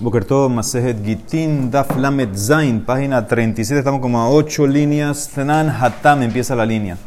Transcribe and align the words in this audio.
Bokerto 0.00 0.50
Masejet 0.50 1.02
Gitin 1.02 1.70
Daf 1.70 1.96
Lamet 1.96 2.36
Zain, 2.36 2.84
página 2.84 3.26
37, 3.26 3.78
estamos 3.78 4.02
como 4.02 4.20
a 4.20 4.28
8 4.28 4.66
líneas. 4.66 5.30
Tanan 5.34 5.70
Hatam 5.70 6.22
empieza 6.22 6.54
la 6.54 6.66
línea. 6.66 6.98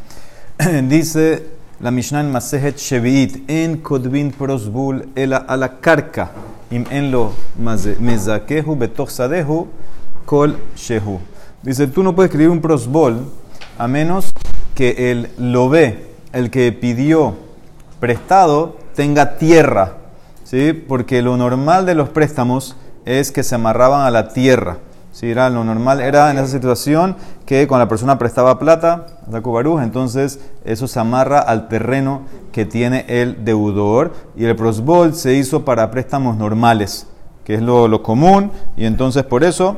Dice 0.88 1.46
la 1.78 1.92
Mishnah 1.92 2.22
en 2.22 2.32
Masejet 2.32 2.76
Shevi'it, 2.76 3.48
en 3.48 3.76
Kodvin 3.76 4.32
Prosbul 4.32 5.10
Ela 5.14 5.36
ala 5.36 5.78
Karka, 5.80 6.32
im 6.72 6.84
en 6.90 7.12
lo 7.12 7.32
Mezakehu 8.00 8.74
Betoch 8.74 9.10
Sadehu 9.10 9.68
Kol 10.24 10.56
Shehu. 10.74 11.20
Dice, 11.62 11.86
tú 11.86 12.02
no 12.02 12.16
puedes 12.16 12.30
escribir 12.30 12.50
un 12.50 12.60
prosbol 12.60 13.26
a 13.78 13.86
menos 13.86 14.32
que 14.74 15.12
el 15.12 15.30
lo 15.38 15.68
ve, 15.68 16.14
el 16.32 16.50
que 16.50 16.72
pidió 16.72 17.36
prestado, 18.00 18.76
tenga 18.96 19.38
tierra 19.38 19.99
¿sí? 20.50 20.72
porque 20.72 21.22
lo 21.22 21.36
normal 21.36 21.86
de 21.86 21.94
los 21.94 22.08
préstamos 22.08 22.76
es 23.04 23.30
que 23.30 23.44
se 23.44 23.54
amarraban 23.54 24.00
a 24.00 24.10
la 24.10 24.32
tierra. 24.32 24.78
¿sí? 25.12 25.30
Era, 25.30 25.48
lo 25.48 25.62
normal 25.62 26.00
era 26.00 26.28
en 26.32 26.38
esa 26.38 26.48
situación 26.48 27.16
que 27.46 27.68
cuando 27.68 27.84
la 27.84 27.88
persona 27.88 28.18
prestaba 28.18 28.58
plata, 28.58 29.06
entonces 29.80 30.40
eso 30.64 30.88
se 30.88 30.98
amarra 30.98 31.38
al 31.38 31.68
terreno 31.68 32.22
que 32.50 32.66
tiene 32.66 33.04
el 33.08 33.44
deudor. 33.44 34.12
Y 34.36 34.44
el 34.44 34.56
prosbol 34.56 35.14
se 35.14 35.34
hizo 35.34 35.64
para 35.64 35.88
préstamos 35.92 36.36
normales, 36.36 37.06
que 37.44 37.54
es 37.54 37.62
lo, 37.62 37.86
lo 37.86 38.02
común, 38.02 38.50
y 38.76 38.86
entonces 38.86 39.22
por 39.22 39.44
eso 39.44 39.76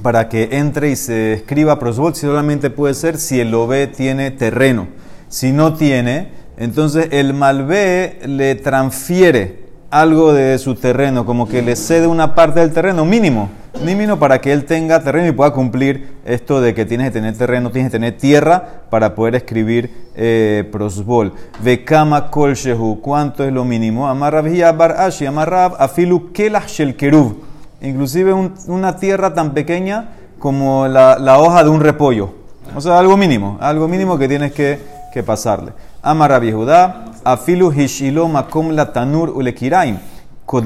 para 0.00 0.30
que 0.30 0.48
entre 0.52 0.90
y 0.90 0.96
se 0.96 1.34
escriba 1.34 1.78
prosbol 1.78 2.14
solamente 2.14 2.70
puede 2.70 2.94
ser 2.94 3.18
si 3.18 3.40
el 3.40 3.54
OB 3.54 3.92
tiene 3.94 4.30
terreno. 4.30 4.88
Si 5.28 5.52
no 5.52 5.74
tiene, 5.74 6.32
entonces 6.56 7.08
el 7.10 7.34
malvé 7.34 8.20
le 8.24 8.54
transfiere 8.54 9.61
algo 9.92 10.32
de 10.32 10.58
su 10.58 10.74
terreno, 10.74 11.26
como 11.26 11.46
que 11.46 11.60
le 11.60 11.76
cede 11.76 12.06
una 12.06 12.34
parte 12.34 12.60
del 12.60 12.72
terreno 12.72 13.04
mínimo, 13.04 13.50
mínimo 13.84 14.18
para 14.18 14.40
que 14.40 14.50
él 14.50 14.64
tenga 14.64 15.02
terreno 15.02 15.28
y 15.28 15.32
pueda 15.32 15.52
cumplir 15.52 16.14
esto 16.24 16.62
de 16.62 16.72
que 16.72 16.86
tienes 16.86 17.08
que 17.08 17.12
tener 17.12 17.36
terreno, 17.36 17.70
tienes 17.70 17.90
que 17.90 17.98
tener 17.98 18.16
tierra 18.16 18.64
para 18.88 19.14
poder 19.14 19.34
escribir 19.34 20.08
eh, 20.16 20.66
prosbol. 20.72 21.34
Vekama 21.62 22.30
kol 22.30 22.54
shehu, 22.54 23.02
¿cuánto 23.02 23.44
es 23.44 23.52
lo 23.52 23.66
mínimo? 23.66 24.08
Amarrab 24.08 24.46
bar 24.74 24.92
ashi, 24.92 25.26
amarrab 25.26 25.74
afilu 25.78 26.32
kelah 26.32 26.66
shel 26.66 26.96
kerub. 26.96 27.36
Inclusive 27.82 28.32
una 28.68 28.96
tierra 28.96 29.34
tan 29.34 29.52
pequeña 29.52 30.08
como 30.38 30.88
la, 30.88 31.38
hoja 31.38 31.64
de 31.64 31.68
un 31.68 31.82
repollo. 31.82 32.30
O 32.74 32.80
sea, 32.80 32.98
algo 32.98 33.18
mínimo, 33.18 33.58
algo 33.60 33.86
mínimo 33.88 34.16
que 34.16 34.26
tienes 34.26 34.52
que, 34.52 34.80
que 35.12 35.22
pasarle. 35.22 35.72
Amarrab 36.00 36.50
Judá 36.50 37.11
afilu 37.24 37.72
hishilo 37.72 38.28
makom 38.28 38.70
la 38.70 38.92
tanur 38.92 39.30
ulekiraim. 39.30 39.98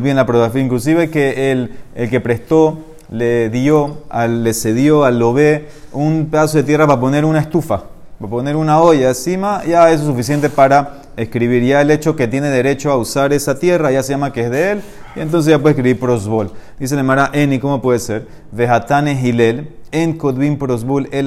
Bien 0.02 0.16
la 0.16 0.26
prueba, 0.26 0.50
inclusive 0.58 1.10
que 1.10 1.52
el, 1.52 1.78
el 1.94 2.10
que 2.10 2.18
prestó 2.20 2.78
le 3.08 3.50
dio, 3.50 3.98
al, 4.10 4.42
le 4.42 4.52
cedió 4.52 5.04
al 5.04 5.20
lobe 5.20 5.68
un 5.92 6.26
pedazo 6.28 6.58
de 6.58 6.64
tierra 6.64 6.88
para 6.88 6.98
poner 6.98 7.24
una 7.24 7.38
estufa, 7.38 7.84
para 8.18 8.28
poner 8.28 8.56
una 8.56 8.80
olla 8.80 9.10
encima, 9.10 9.62
ya 9.64 9.88
eso 9.92 10.02
es 10.02 10.08
suficiente 10.08 10.50
para 10.50 11.02
escribir. 11.16 11.62
Ya 11.62 11.82
el 11.82 11.92
hecho 11.92 12.16
que 12.16 12.26
tiene 12.26 12.48
derecho 12.48 12.91
a 12.91 12.96
usar 12.96 13.32
esa 13.32 13.60
tierra 13.60 13.92
ya 13.92 14.02
se 14.02 14.12
llama 14.12 14.32
que 14.32 14.41
es 14.41 14.50
de 14.50 14.72
él, 14.72 14.82
y 15.14 15.20
entonces 15.20 15.52
ya 15.52 15.58
puede 15.60 15.74
escribir 15.74 16.00
prosbol. 16.00 16.50
Dice 16.80 16.96
Nemara, 16.96 17.30
Eni, 17.32 17.60
¿cómo 17.60 17.80
puede 17.80 18.00
ser? 18.00 18.26
Vejatane 18.50 19.12
hilel, 19.12 19.68
en 19.92 20.18
kodvin 20.18 20.58
prosbol, 20.58 21.08
el 21.12 21.26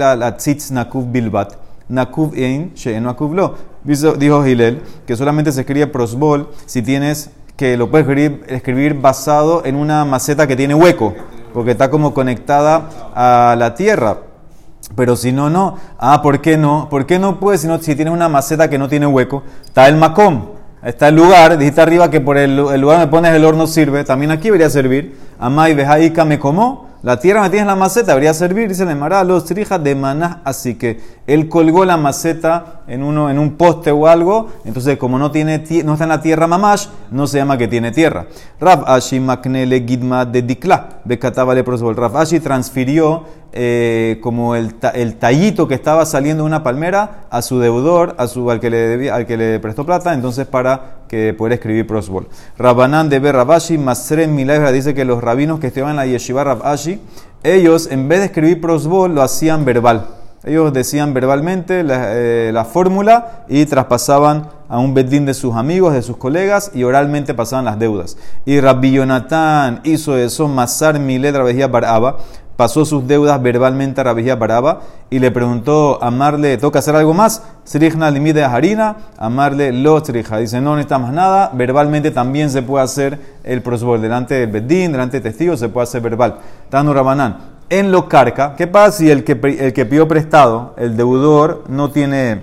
nakuv 0.71 1.09
bilbat. 1.09 1.68
Nakuv 1.89 2.33
ein, 2.35 2.71
she'en 2.75 3.03
nakuv 3.03 3.33
lo. 3.33 3.55
Dijo 3.83 4.43
Gilel 4.43 4.81
que 5.07 5.15
solamente 5.15 5.51
se 5.51 5.61
escribe 5.61 5.87
prosbol 5.87 6.49
si 6.65 6.81
tienes 6.81 7.31
que 7.59 7.75
lo 7.75 7.91
puedes 7.91 8.07
escribir, 8.47 8.93
basado 8.93 9.65
en 9.65 9.75
una 9.75 10.05
maceta 10.05 10.47
que 10.47 10.55
tiene 10.55 10.73
hueco, 10.73 11.13
porque 11.53 11.71
está 11.71 11.89
como 11.89 12.13
conectada 12.13 12.89
a 13.13 13.53
la 13.57 13.75
tierra. 13.75 14.19
Pero 14.95 15.17
si 15.17 15.33
no, 15.33 15.49
no. 15.49 15.75
Ah, 15.97 16.21
¿por 16.21 16.39
qué 16.39 16.57
no? 16.57 16.87
¿Por 16.89 17.05
qué 17.05 17.19
no 17.19 17.39
puedes 17.39 17.59
si, 17.61 17.67
no, 17.67 17.77
tienes 17.79 18.13
una 18.13 18.29
maceta 18.29 18.69
que 18.69 18.77
no 18.77 18.87
tiene 18.87 19.07
hueco? 19.07 19.43
Está 19.65 19.89
el 19.89 19.97
macom, 19.97 20.45
está 20.83 21.09
el 21.09 21.15
lugar. 21.15 21.57
Dijiste 21.57 21.81
arriba 21.81 22.09
que 22.09 22.21
por 22.21 22.37
el, 22.37 22.55
lugar 22.55 22.99
donde 22.99 23.07
pones 23.07 23.33
el 23.33 23.43
horno 23.43 23.67
sirve. 23.67 24.05
También 24.05 24.31
aquí 24.31 24.45
debería 24.45 24.69
servir. 24.69 25.17
Amai 25.37 25.73
vejaika 25.73 26.23
me 26.23 26.39
como. 26.39 26.88
La 27.01 27.17
tierra 27.17 27.41
metida 27.41 27.61
en 27.61 27.67
la 27.67 27.77
maceta 27.77 28.07
debería 28.07 28.33
servir, 28.33 28.67
dice 28.67 28.83
el 28.83 28.93
Mará, 28.97 29.23
los 29.23 29.45
trijas 29.45 29.81
de 29.81 29.95
maná, 29.95 30.41
así 30.43 30.75
que 30.75 30.99
él 31.27 31.47
colgó 31.47 31.85
la 31.85 31.95
maceta 31.95 32.81
en, 32.87 33.03
uno, 33.03 33.29
en 33.29 33.39
un 33.39 33.51
poste 33.51 33.89
o 33.91 34.05
algo, 34.05 34.49
entonces 34.65 34.97
como 34.97 35.17
no, 35.17 35.31
tiene, 35.31 35.63
no 35.85 35.93
está 35.93 36.03
en 36.03 36.09
la 36.09 36.21
tierra 36.21 36.45
mamash, 36.45 36.87
no 37.09 37.25
se 37.25 37.37
llama 37.37 37.57
que 37.57 37.69
tiene 37.69 37.91
tierra. 37.91 38.27
Rav 38.59 38.83
Ashi 38.85 39.21
maknele 39.21 39.85
gidma 39.87 40.25
de 40.25 40.41
dikla, 40.41 40.99
le 41.05 41.63
prosbol. 41.63 41.95
Rav 41.95 42.17
Ashi 42.17 42.41
transfirió 42.41 43.23
eh, 43.51 44.19
como 44.21 44.55
el, 44.55 44.75
tallito 44.75 45.67
que 45.67 45.73
estaba 45.73 46.05
saliendo 46.05 46.43
de 46.43 46.47
una 46.47 46.63
palmera 46.63 47.25
a 47.31 47.41
su 47.41 47.59
deudor, 47.59 48.15
a 48.17 48.27
su, 48.27 48.49
al, 48.51 48.59
que 48.59 48.69
le 48.69 48.77
debía, 48.77 49.15
al 49.15 49.25
que 49.25 49.37
le 49.37 49.59
prestó 49.59 49.85
plata, 49.85 50.13
entonces 50.13 50.45
para 50.45 50.99
que 51.07 51.33
pueda 51.33 51.55
escribir 51.55 51.87
prosbol. 51.87 52.27
Rabanán 52.57 53.09
de 53.09 53.19
Rabashi, 53.19 53.77
Masren 53.77 54.35
Milagra 54.35 54.71
dice 54.71 54.93
que 54.93 55.03
los 55.03 55.23
rabinos 55.23 55.59
que 55.59 55.67
estaban 55.67 55.91
en 55.91 55.95
la 55.95 56.05
yeshiva 56.05 56.43
Rabashi, 56.43 57.01
ellos 57.43 57.87
en 57.91 58.07
vez 58.07 58.19
de 58.19 58.25
escribir 58.25 58.61
prosbol 58.61 59.15
lo 59.15 59.23
hacían 59.23 59.65
verbal. 59.65 60.07
Ellos 60.45 60.71
decían 60.71 61.13
verbalmente 61.13 61.83
la, 61.83 62.13
eh, 62.13 62.51
la 62.53 62.63
fórmula 62.63 63.43
y 63.49 63.65
traspasaban 63.65 64.47
a 64.69 64.79
un 64.79 64.93
bedín 64.93 65.25
de 65.25 65.33
sus 65.33 65.55
amigos, 65.55 65.93
de 65.93 66.01
sus 66.01 66.15
colegas 66.15 66.71
y 66.73 66.83
oralmente 66.83 67.33
pasaban 67.33 67.65
las 67.65 67.77
deudas. 67.77 68.17
Y 68.45 68.61
Rabbi 68.61 68.91
Yonatán 68.91 69.81
hizo 69.83 70.15
eso, 70.17 70.47
Masar 70.47 70.99
Miledra 70.99 71.43
Vejía 71.43 71.67
Baraba, 71.67 72.19
pasó 72.59 72.83
sus 72.83 73.07
deudas 73.07 73.41
verbalmente 73.41 74.01
a 74.01 74.03
Rabijía 74.03 74.35
Baraba 74.35 74.81
y 75.09 75.19
le 75.19 75.31
preguntó, 75.31 75.97
amarle, 76.03 76.57
¿toca 76.57 76.79
hacer 76.79 76.93
algo 76.93 77.13
más? 77.13 77.41
Srijna 77.63 78.11
limite 78.11 78.43
harina, 78.43 78.97
amarle 79.17 79.71
lo 79.71 80.03
trija. 80.03 80.39
Dice, 80.39 80.59
no 80.59 80.75
necesita 80.75 80.99
más 80.99 81.13
nada, 81.13 81.51
verbalmente 81.53 82.11
también 82.11 82.49
se 82.49 82.61
puede 82.61 82.83
hacer 82.83 83.17
el 83.45 83.61
prosbol, 83.61 84.01
delante 84.01 84.35
del 84.35 84.49
bedín, 84.51 84.91
delante 84.91 85.21
de 85.21 85.29
testigos, 85.29 85.57
se 85.57 85.69
puede 85.69 85.85
hacer 85.85 86.01
verbal. 86.01 86.39
Tanu 86.69 86.91
Rabanán. 86.91 87.37
En 87.69 87.93
lo 87.93 88.09
carca, 88.09 88.55
¿qué 88.57 88.67
pasa 88.67 88.97
si 88.97 89.09
el 89.09 89.23
que, 89.23 89.39
el 89.57 89.71
que 89.71 89.85
pidió 89.85 90.09
prestado, 90.09 90.73
el 90.77 90.97
deudor, 90.97 91.63
no 91.69 91.91
tiene 91.91 92.41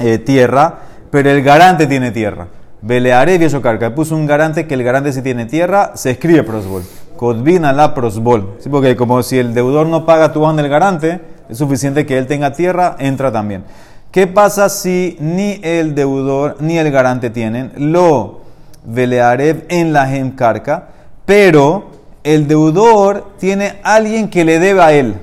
eh, 0.00 0.18
tierra, 0.18 0.80
pero 1.12 1.30
el 1.30 1.44
garante 1.44 1.86
tiene 1.86 2.10
tierra? 2.10 2.48
Beleare 2.82 3.36
y 3.36 3.60
carca. 3.60 3.94
Puso 3.94 4.16
un 4.16 4.26
garante 4.26 4.66
que 4.66 4.74
el 4.74 4.82
garante 4.82 5.12
si 5.12 5.22
tiene 5.22 5.46
tierra, 5.46 5.92
se 5.94 6.10
escribe 6.10 6.42
prosbol. 6.42 6.82
Codvina 7.20 7.74
la 7.74 7.92
prosbol. 7.92 8.54
¿Sí? 8.60 8.70
Porque 8.70 8.96
como 8.96 9.22
si 9.22 9.36
el 9.36 9.52
deudor 9.52 9.86
no 9.86 10.06
paga 10.06 10.32
tu 10.32 10.40
del 10.56 10.70
garante, 10.70 11.20
es 11.50 11.58
suficiente 11.58 12.06
que 12.06 12.16
él 12.16 12.26
tenga 12.26 12.54
tierra, 12.54 12.96
entra 12.98 13.30
también. 13.30 13.62
¿Qué 14.10 14.26
pasa 14.26 14.70
si 14.70 15.18
ni 15.20 15.60
el 15.62 15.94
deudor 15.94 16.56
ni 16.60 16.78
el 16.78 16.90
garante 16.90 17.28
tienen? 17.28 17.72
Lo 17.76 18.40
velearev 18.86 19.66
en 19.68 19.92
la 19.92 20.06
gemcarca, 20.06 20.88
pero 21.26 21.90
el 22.24 22.48
deudor 22.48 23.34
tiene 23.38 23.74
alguien 23.82 24.30
que 24.30 24.46
le 24.46 24.58
debe 24.58 24.80
a 24.80 24.92
él. 24.92 25.16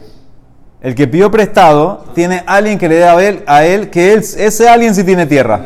El 0.81 0.93
que 0.93 1.07
pidió 1.07 1.31
prestado 1.31 2.05
tiene 2.13 2.43
alguien 2.45 2.77
que 2.77 2.89
le 2.89 2.95
debe 2.97 3.09
a 3.09 3.27
él, 3.27 3.43
a 3.47 3.65
él 3.65 3.89
que 3.89 4.13
él, 4.13 4.19
ese 4.19 4.69
alguien 4.69 4.93
sí 4.93 5.03
tiene 5.03 5.25
tierra. 5.25 5.61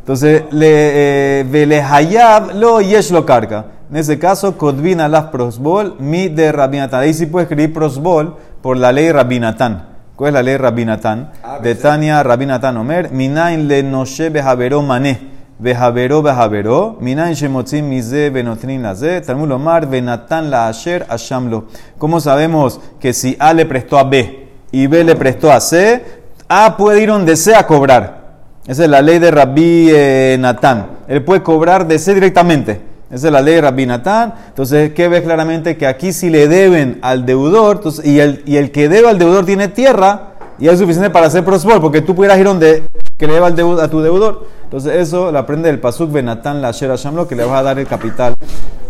Entonces, 0.00 0.42
le 0.50 1.40
eh, 1.42 2.46
lo 2.56 2.82
yesh 2.82 3.10
lo 3.10 3.24
carga. 3.24 3.79
En 3.90 3.96
ese 3.96 4.20
caso, 4.20 4.56
Kodvina 4.56 5.08
las 5.08 5.24
prosbol, 5.26 5.96
mi 5.98 6.28
de 6.28 6.52
Rabinatán. 6.52 7.00
Ahí 7.00 7.12
sí 7.12 7.26
puede 7.26 7.44
escribir 7.44 7.72
prosbol 7.72 8.36
por 8.62 8.76
la 8.76 8.92
ley 8.92 9.10
Rabinatán. 9.10 9.88
¿Cuál 10.14 10.28
es 10.28 10.34
la 10.34 10.42
ley 10.44 10.56
Rabinatán? 10.56 11.32
Ah, 11.42 11.58
de 11.58 11.74
Tania 11.74 12.22
Rabinatán 12.22 12.76
Omer, 12.76 13.10
Minain 13.10 13.66
le 13.66 13.82
noshe 13.82 14.30
behavero 14.30 14.80
mané. 14.82 15.18
Behavero 15.58 16.22
behavero, 16.22 16.98
Minain 17.00 17.34
shemotzim 17.34 17.88
mize 17.88 18.30
benotrin 18.30 18.80
laze, 18.80 19.22
Talmud 19.22 19.50
Omar, 19.50 19.88
Benatán 19.88 20.50
la 20.50 20.68
asher 20.68 21.04
ashamlo. 21.08 21.64
¿Cómo 21.98 22.20
sabemos 22.20 22.80
que 23.00 23.12
si 23.12 23.36
A 23.40 23.52
le 23.52 23.66
prestó 23.66 23.98
a 23.98 24.04
B 24.04 24.50
y 24.70 24.86
B 24.86 25.02
le 25.02 25.16
prestó 25.16 25.50
a 25.50 25.58
C, 25.60 26.04
A 26.48 26.76
puede 26.76 27.02
ir 27.02 27.08
donde 27.08 27.34
sea 27.34 27.58
a 27.58 27.66
cobrar? 27.66 28.20
Esa 28.68 28.84
es 28.84 28.88
la 28.88 29.02
ley 29.02 29.18
de 29.18 29.32
Rabbi 29.32 29.88
eh, 29.90 30.36
Natán. 30.38 30.86
Él 31.08 31.24
puede 31.24 31.42
cobrar 31.42 31.88
de 31.88 31.98
C 31.98 32.14
directamente. 32.14 32.89
Esa 33.10 33.26
es 33.26 33.32
la 33.32 33.42
ley 33.42 33.56
de 33.56 33.60
Rabbi 33.62 33.86
Natán. 33.86 34.34
Entonces, 34.48 34.92
¿qué 34.92 35.08
ves 35.08 35.22
claramente? 35.22 35.76
Que 35.76 35.86
aquí 35.86 36.12
si 36.12 36.30
le 36.30 36.46
deben 36.46 36.98
al 37.02 37.26
deudor, 37.26 37.82
y, 38.04 38.20
el, 38.20 38.42
y 38.46 38.56
el 38.56 38.70
que 38.70 38.88
debe 38.88 39.08
al 39.08 39.18
deudor 39.18 39.44
tiene 39.44 39.68
tierra, 39.68 40.34
y 40.58 40.68
es 40.68 40.78
suficiente 40.78 41.10
para 41.10 41.26
hacer 41.26 41.44
prosbol, 41.44 41.80
porque 41.80 42.02
tú 42.02 42.14
pudieras 42.14 42.38
ir 42.38 42.44
donde 42.44 42.84
que 43.16 43.26
le 43.26 43.34
deba 43.34 43.48
al 43.48 43.80
a 43.80 43.88
tu 43.88 44.00
deudor. 44.00 44.46
Entonces, 44.64 44.94
eso 44.94 45.32
lo 45.32 45.38
aprende 45.38 45.68
del 45.68 45.80
Pasuk 45.80 46.12
Benatán 46.12 46.62
la 46.62 46.70
Shamlo, 46.70 47.26
que 47.26 47.34
le 47.34 47.44
vas 47.44 47.60
a 47.60 47.62
dar 47.62 47.78
el 47.78 47.86
capital 47.86 48.34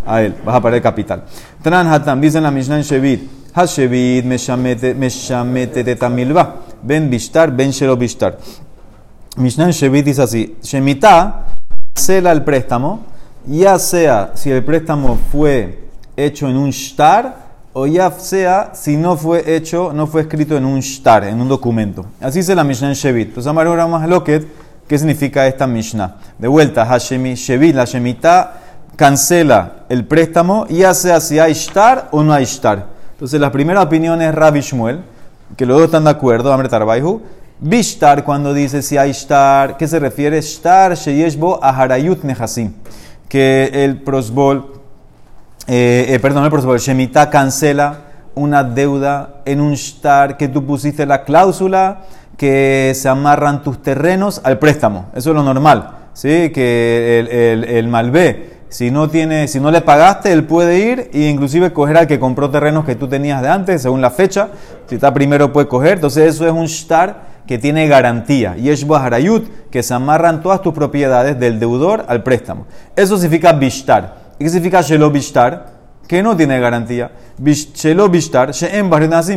a 0.07 0.23
él. 0.23 0.35
Vas 0.45 0.57
a 0.57 0.61
pagar 0.61 0.77
el 0.77 0.83
capital. 0.83 1.25
Tran 1.63 2.21
dice 2.21 2.39
en 2.39 2.45
la 2.45 2.51
Mishnah 2.51 2.77
en 2.77 2.83
Shevit, 2.83 3.31
Hashevit 3.55 4.25
meshamete 4.25 5.85
tetamilva, 5.85 6.57
ben 6.83 7.11
bishtar, 7.11 7.51
ben 7.51 7.71
shelo 7.71 7.97
bishtar. 7.97 8.39
Mishnah 9.37 9.67
en 9.67 9.73
Shevit 9.73 10.05
dice 10.05 10.23
así, 10.23 10.57
Shemitah, 10.63 11.47
cela 11.95 12.31
el 12.33 12.45
préstamo, 12.45 13.07
ya 13.47 13.79
sea 13.79 14.33
si 14.35 14.51
el 14.51 14.65
préstamo 14.65 15.19
fue 15.31 15.89
hecho 16.17 16.49
en 16.49 16.57
un 16.57 16.71
shtar 16.71 17.51
o 17.73 17.87
ya 17.87 18.11
sea 18.11 18.73
si 18.75 18.97
no 18.97 19.17
fue 19.17 19.55
hecho, 19.55 19.93
no 19.93 20.07
fue 20.07 20.23
escrito 20.23 20.57
en 20.57 20.65
un 20.65 20.81
shtar, 20.81 21.25
en 21.25 21.41
un 21.41 21.49
documento. 21.49 22.07
Así 22.21 22.41
dice 22.41 22.55
la 22.55 22.65
Mishnah 22.65 22.89
en 22.89 22.95
Shevit. 22.95 23.29
Entonces, 23.29 23.53
ahora 23.53 23.87
más 23.87 24.09
loquet, 24.09 24.47
¿qué 24.89 24.99
significa 24.99 25.47
esta 25.47 25.67
Mishnah? 25.67 26.17
De 26.39 26.49
vuelta, 26.49 26.85
Hashemi, 26.85 27.35
Shevit, 27.35 27.75
la 27.75 27.85
Shemitah 27.85 28.55
cancela 28.97 29.85
el 29.89 30.05
préstamo, 30.05 30.67
ya 30.69 30.93
sea 30.95 31.21
si 31.21 31.39
hay 31.39 31.55
shtar 31.55 32.09
o 32.11 32.23
no 32.23 32.33
hay 32.33 32.45
shtar. 32.45 32.87
Entonces, 33.13 33.41
la 33.41 33.53
primera 33.53 33.83
opinión 33.83 34.21
es 34.21 34.35
Rabbi 34.35 34.61
Shmuel, 34.61 35.01
que 35.57 35.65
los 35.65 35.77
dos 35.77 35.87
están 35.87 36.05
de 36.05 36.11
acuerdo, 36.11 36.53
Amr 36.53 36.69
Tarbaihu. 36.69 37.23
Bishtar, 37.63 38.25
cuando 38.25 38.55
dice 38.55 38.81
si 38.81 38.97
hay 38.97 39.13
shtar, 39.13 39.77
¿qué 39.77 39.87
se 39.87 39.99
refiere? 39.99 40.41
Shtar 40.41 40.95
sheyeshbo 40.95 41.63
aharayut 41.63 42.25
nehasim. 42.25 42.73
Que 43.31 43.71
el 43.73 44.03
prosbol 44.03 44.81
eh, 45.73 46.15
eh, 46.15 46.19
perdón, 46.19 46.45
el 46.45 46.51
prosbol, 46.51 46.81
Shemitah 46.81 47.31
cancela 47.31 48.01
una 48.35 48.65
deuda 48.65 49.43
en 49.45 49.61
un 49.61 49.75
shtar 49.75 50.37
que 50.37 50.49
tú 50.49 50.67
pusiste 50.67 51.07
la 51.07 51.23
cláusula 51.23 52.03
que 52.37 52.93
se 52.97 53.09
amarran 53.09 53.63
tus 53.63 53.81
terrenos 53.81 54.41
al 54.43 54.59
préstamo. 54.59 55.07
Eso 55.15 55.31
es 55.31 55.37
lo 55.37 55.45
normal. 55.45 55.91
¿sí? 56.13 56.51
Que 56.51 57.21
el, 57.21 57.65
el, 57.65 57.87
malvé 57.87 58.59
si 58.69 58.91
no, 58.91 59.09
tiene, 59.09 59.47
si 59.47 59.61
no 59.61 59.71
le 59.71 59.81
pagaste, 59.81 60.33
él 60.33 60.45
puede 60.45 60.79
ir 60.79 61.11
e 61.13 61.29
inclusive 61.29 61.73
coger 61.73 61.99
al 61.99 62.07
que 62.09 62.19
compró 62.19 62.51
terrenos 62.51 62.85
que 62.85 62.97
tú 62.97 63.07
tenías 63.07 63.41
de 63.41 63.49
antes, 63.49 63.83
según 63.83 64.01
la 64.01 64.11
fecha. 64.11 64.49
Si 64.87 64.97
está 64.97 65.15
primero, 65.15 65.53
puede 65.53 65.69
coger. 65.69 65.95
Entonces, 65.95 66.35
eso 66.35 66.47
es 66.47 66.53
un 66.53 66.67
shtar 66.67 67.30
que 67.51 67.59
tiene 67.59 67.89
garantía. 67.89 68.57
Y 68.57 68.71
es 68.71 68.87
harayut, 68.89 69.45
que 69.73 69.83
se 69.83 69.93
amarran 69.93 70.41
todas 70.41 70.63
tus 70.63 70.73
propiedades 70.73 71.37
del 71.41 71.59
deudor 71.59 72.05
al 72.07 72.23
préstamo. 72.23 72.69
Eso 72.95 73.17
significa 73.17 73.53
bishtar. 73.53 74.35
¿Y 74.39 74.45
qué 74.45 74.51
significa 74.51 74.83
shelo 74.83 75.11
bishtar? 75.11 75.73
Que 76.07 76.23
no 76.23 76.37
tiene 76.37 76.61
garantía. 76.61 77.11
Shelo 77.43 78.09
bishtar, 78.09 78.53
she'em 78.53 78.89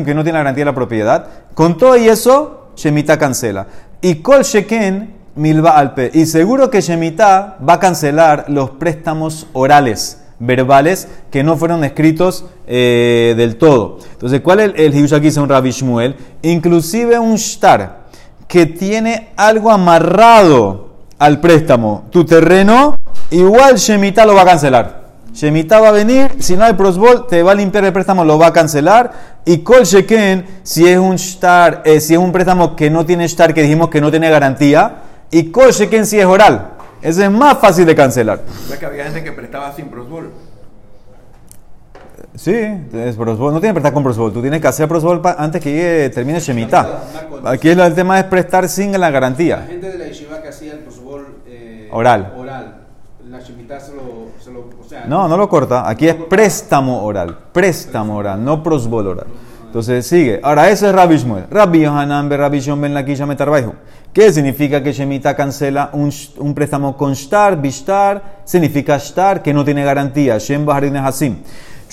que 0.05 0.13
no 0.13 0.23
tiene 0.23 0.37
garantía 0.37 0.61
de 0.61 0.65
la 0.65 0.75
propiedad. 0.75 1.25
Con 1.55 1.75
todo 1.75 1.97
y 1.97 2.07
eso, 2.07 2.69
Shemita 2.75 3.17
cancela. 3.17 3.65
Y 3.99 4.17
kol 4.17 4.43
sheken 4.43 5.15
milva 5.33 5.71
alpe. 5.71 6.11
Y 6.13 6.27
seguro 6.27 6.69
que 6.69 6.81
Shemitah 6.81 7.57
va 7.67 7.73
a 7.73 7.79
cancelar 7.79 8.45
los 8.47 8.69
préstamos 8.69 9.47
orales, 9.53 10.21
verbales, 10.37 11.07
que 11.31 11.43
no 11.43 11.57
fueron 11.57 11.83
escritos 11.83 12.45
eh, 12.67 13.33
del 13.35 13.55
todo. 13.55 13.97
Entonces, 14.11 14.41
¿cuál 14.41 14.59
es 14.59 14.65
el, 14.75 14.93
el 14.93 15.13
aquí? 15.15 15.39
un 15.39 15.49
Rabbi 15.49 15.71
Shmuel. 15.71 16.15
Inclusive 16.43 17.17
un 17.17 17.37
shtar 17.37 18.02
que 18.47 18.65
tiene 18.65 19.29
algo 19.35 19.71
amarrado 19.71 20.93
al 21.19 21.39
préstamo, 21.39 22.05
tu 22.09 22.25
terreno, 22.25 22.97
igual 23.31 23.75
Shemitah 23.77 24.25
lo 24.25 24.35
va 24.35 24.41
a 24.41 24.45
cancelar. 24.45 25.03
Shemitah 25.33 25.79
va 25.79 25.89
a 25.89 25.91
venir, 25.91 26.35
si 26.39 26.55
no 26.55 26.63
hay 26.63 26.73
prosbol, 26.73 27.25
te 27.27 27.41
va 27.41 27.53
a 27.53 27.55
limpiar 27.55 27.85
el 27.85 27.93
préstamo, 27.93 28.23
lo 28.23 28.37
va 28.37 28.47
a 28.47 28.53
cancelar. 28.53 29.11
Y 29.45 29.59
Kol 29.59 29.83
Sheken, 29.83 30.45
si 30.61 30.87
es 30.87 30.99
un 30.99 31.15
shtar, 31.15 31.81
eh, 31.85 31.99
si 31.99 32.13
es 32.13 32.19
un 32.19 32.31
préstamo 32.31 32.75
que 32.75 32.89
no 32.91 33.03
tiene 33.05 33.27
shtar, 33.27 33.53
que 33.53 33.63
dijimos 33.63 33.89
que 33.89 33.99
no 33.99 34.11
tiene 34.11 34.29
garantía, 34.29 34.97
y 35.31 35.45
Kol 35.45 35.71
Sheken 35.71 36.05
si 36.05 36.19
es 36.19 36.25
oral. 36.25 36.73
Ese 37.01 37.25
es 37.25 37.31
más 37.31 37.57
fácil 37.57 37.85
de 37.85 37.95
cancelar. 37.95 38.41
O 38.73 38.79
que 38.79 38.85
había 38.85 39.05
gente 39.05 39.23
que 39.23 39.31
prestaba 39.31 39.73
sin 39.75 39.87
prosbol. 39.87 40.31
Sí, 42.43 42.51
es 42.51 43.15
prosbol. 43.15 43.53
no 43.53 43.61
tienes 43.61 43.69
que 43.69 43.75
prestar 43.75 43.93
con 43.93 44.03
prosbol. 44.03 44.33
Tú 44.33 44.41
tienes 44.41 44.59
que 44.59 44.67
hacer 44.67 44.85
prosbol 44.85 45.21
antes 45.37 45.61
que 45.61 46.11
termine 46.13 46.41
Shemitah. 46.41 47.03
Aquí 47.45 47.69
el, 47.69 47.95
tema 47.95 48.19
es 48.19 48.25
prestar 48.25 48.67
sin 48.67 48.99
la 48.99 49.09
garantía. 49.11 49.59
La 49.59 49.65
gente 49.65 49.89
de 49.89 49.97
la 49.97 50.07
yeshiva 50.07 50.41
que 50.41 50.49
hacía 50.49 50.73
el 50.73 50.79
prosbol 50.79 51.37
eh, 51.47 51.87
oral. 51.89 52.33
oral. 52.37 52.81
La 53.29 53.39
Shemitah 53.39 53.79
se 53.79 53.93
lo, 53.95 54.27
se 54.43 54.51
lo 54.51 54.59
o 54.59 54.83
sea, 54.85 55.05
No, 55.07 55.29
no 55.29 55.37
lo 55.37 55.47
corta. 55.47 55.87
Aquí 55.89 56.05
es 56.05 56.15
préstamo 56.15 57.05
oral. 57.05 57.33
Préstamo 57.53 58.17
oral, 58.17 58.43
no 58.43 58.61
prosbol 58.61 59.07
oral. 59.07 59.27
Entonces 59.67 60.05
sigue. 60.05 60.41
Ahora, 60.43 60.69
eso 60.69 60.89
es 60.89 60.93
Rabbi 60.93 61.15
Shmuel. 61.15 61.45
Rabbi 61.49 61.79
Yohanan, 61.79 62.29
Rabbi 62.29 62.59
Ben 62.59 62.93
Laquilla 62.93 63.25
Metarbaihu. 63.25 63.73
¿Qué 64.11 64.33
significa 64.33 64.83
que 64.83 64.91
Shemitah 64.91 65.33
cancela 65.33 65.91
un, 65.93 66.53
préstamo 66.53 66.97
con 66.97 67.13
shtar? 67.13 67.59
Bishtar 67.61 68.41
significa 68.43 68.99
shtar 68.99 69.41
que 69.41 69.53
no 69.53 69.63
tiene 69.63 69.85
garantía. 69.85 70.37
Shem 70.39 70.65
Baharin 70.65 70.97
Hasim. 70.97 71.37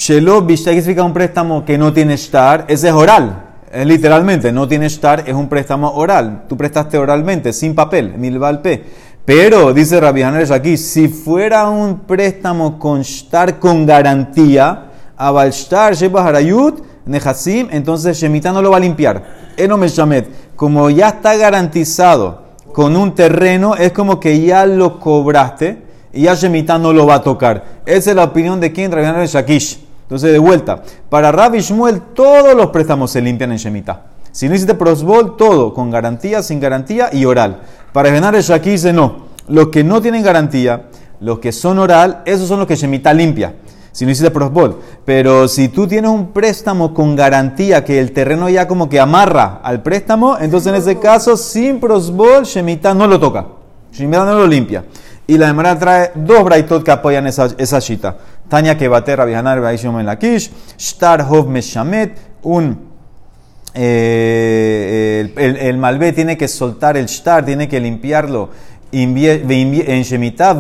Shelo 0.01 0.41
Bishtar, 0.41 0.73
¿qué 0.73 0.81
significa 0.81 1.05
un 1.05 1.13
préstamo 1.13 1.63
que 1.63 1.77
no 1.77 1.93
tiene 1.93 2.17
shtar? 2.17 2.65
Ese 2.69 2.89
es 2.89 2.95
oral. 2.95 3.51
Es 3.71 3.85
literalmente, 3.85 4.51
no 4.51 4.67
tiene 4.67 4.89
shtar, 4.89 5.25
es 5.27 5.35
un 5.35 5.47
préstamo 5.47 5.91
oral. 5.91 6.45
Tú 6.49 6.57
prestaste 6.57 6.97
oralmente, 6.97 7.53
sin 7.53 7.75
papel, 7.75 8.15
milval 8.17 8.63
P. 8.63 8.83
Pero, 9.27 9.75
dice 9.75 10.01
Rabbi 10.01 10.23
Haneres 10.23 10.51
aquí, 10.53 10.79
si 10.79 11.09
fuera 11.09 11.69
un 11.69 11.99
préstamo 11.99 12.79
con 12.79 13.03
shtar 13.03 13.59
con 13.59 13.85
garantía, 13.85 14.87
Abal 15.19 15.51
shtar, 15.51 15.93
Harayut, 16.17 16.83
Nehasim, 17.05 17.69
entonces 17.71 18.17
Shemitah 18.19 18.53
no 18.53 18.63
lo 18.63 18.71
va 18.71 18.79
a 18.79 18.81
limpiar. 18.81 19.23
Enomeshamet 19.59 20.57
como 20.57 20.89
ya 20.89 21.11
está 21.11 21.37
garantizado 21.37 22.45
con 22.73 22.97
un 22.97 23.15
terreno, 23.15 23.77
es 23.77 23.93
como 23.93 24.19
que 24.19 24.41
ya 24.41 24.65
lo 24.65 24.99
cobraste 24.99 25.83
y 26.15 26.23
ya 26.23 26.35
Shemitah 26.37 26.79
no 26.79 26.95
lo 26.95 27.05
va 27.05 27.17
a 27.17 27.23
tocar. 27.23 27.83
Esa 27.85 28.11
es 28.11 28.17
la 28.17 28.25
opinión 28.25 28.61
de 28.61 28.73
quien 28.73 28.91
Rabbi 28.91 29.27
Shakish. 29.27 29.90
Entonces, 30.11 30.33
de 30.33 30.41
vuelta, 30.41 30.83
para 31.09 31.31
Rabbi 31.31 31.61
Shmuel 31.61 32.01
todos 32.15 32.57
los 32.57 32.71
préstamos 32.71 33.13
se 33.13 33.23
limpian 33.23 33.53
en 33.53 33.59
Shemitah. 33.59 34.07
Si 34.33 34.49
no 34.49 34.57
hiciste 34.57 34.75
prosbol, 34.75 35.37
todo, 35.37 35.73
con 35.73 35.89
garantía, 35.89 36.43
sin 36.43 36.59
garantía 36.59 37.11
y 37.13 37.27
oral. 37.27 37.61
Para 37.93 38.11
Rabbi 38.11 38.41
Shakish 38.41 38.73
dice 38.73 38.93
no. 38.93 39.31
Los 39.47 39.69
que 39.69 39.85
no 39.85 40.03
tienen 40.03 40.25
garantía, 40.25 40.87
los 41.21 41.39
que 41.39 41.53
son 41.53 41.79
oral, 41.79 42.23
esos 42.25 42.49
son 42.49 42.59
los 42.59 42.67
que 42.67 42.75
Shemitah 42.75 43.13
limpia 43.13 43.55
si 43.93 44.05
no 44.05 44.11
hiciste 44.11 44.33
prosbol. 44.33 44.81
Pero 45.05 45.47
si 45.47 45.69
tú 45.69 45.87
tienes 45.87 46.11
un 46.11 46.33
préstamo 46.33 46.93
con 46.93 47.15
garantía 47.15 47.85
que 47.85 48.01
el 48.01 48.11
terreno 48.11 48.49
ya 48.49 48.67
como 48.67 48.89
que 48.89 48.99
amarra 48.99 49.61
al 49.63 49.81
préstamo, 49.81 50.39
entonces 50.41 50.73
en 50.73 50.79
ese 50.79 50.99
caso, 50.99 51.37
sin 51.37 51.79
prosbol, 51.79 52.45
Shemitah 52.45 52.95
no 52.95 53.07
lo 53.07 53.21
toca. 53.21 53.47
Shemitah 53.93 54.25
no 54.25 54.39
lo 54.39 54.47
limpia. 54.49 54.85
Y 55.31 55.39
la 55.39 55.47
demora 55.47 55.79
trae 55.79 56.11
dos 56.17 56.43
braitot 56.43 56.83
que 56.83 56.91
apoyan 56.91 57.25
esa, 57.29 57.51
esa 57.57 57.79
shita. 57.79 58.17
Tania 58.49 58.77
que 58.77 58.89
bate 58.89 59.15
Rabihanar 59.15 59.59
en 59.59 60.05
la 60.05 60.19
Kish, 60.19 60.51
Shtar 60.77 61.21
Hov 61.23 61.47
Meshamet, 61.47 62.19
un 62.43 62.91
eh, 63.73 65.33
el, 65.37 65.57
el, 65.57 65.79
malvé 65.79 66.13
tiene 66.13 66.37
que 66.37 66.49
soltar 66.49 66.97
el 66.97 67.07
shtar, 67.07 67.45
tiene 67.45 67.69
que 67.69 67.79
limpiarlo 67.79 68.51
en 68.91 70.03
Shemitah, 70.03 70.59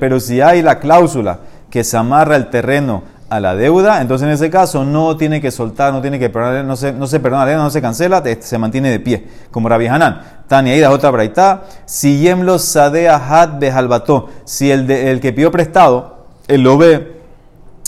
pero 0.00 0.18
si 0.18 0.40
hay 0.40 0.62
la 0.62 0.80
cláusula 0.80 1.38
que 1.70 1.84
se 1.84 1.96
amarra 1.96 2.34
el 2.34 2.50
terreno 2.50 3.04
a 3.30 3.38
la 3.38 3.54
deuda, 3.54 4.02
entonces 4.02 4.26
en 4.26 4.34
ese 4.34 4.50
caso 4.50 4.84
no 4.84 5.16
tiene 5.16 5.40
que 5.40 5.52
soltar, 5.52 5.92
no 5.92 6.00
tiene 6.02 6.18
que 6.18 6.28
perdonar, 6.28 6.64
no 6.64 6.74
se, 6.74 6.92
no 6.92 7.06
se 7.06 7.20
perdona, 7.20 7.46
no 7.56 7.70
se 7.70 7.80
cancela, 7.80 8.22
se 8.40 8.58
mantiene 8.58 8.90
de 8.90 8.98
pie, 8.98 9.28
como 9.52 9.68
Rabbi 9.68 9.86
Hanan. 9.86 10.20
Tania 10.48 10.76
Ida, 10.76 10.90
otra 10.90 11.10
braita, 11.10 11.62
si 11.86 12.18
yemlo 12.18 12.58
sadea 12.58 13.16
had 13.16 13.60
behalbato, 13.60 14.28
si 14.44 14.72
el, 14.72 14.90
el 14.90 15.20
que 15.20 15.32
pidió 15.32 15.52
prestado, 15.52 16.26
él 16.48 16.62
lo 16.62 16.76
ve, 16.76 17.20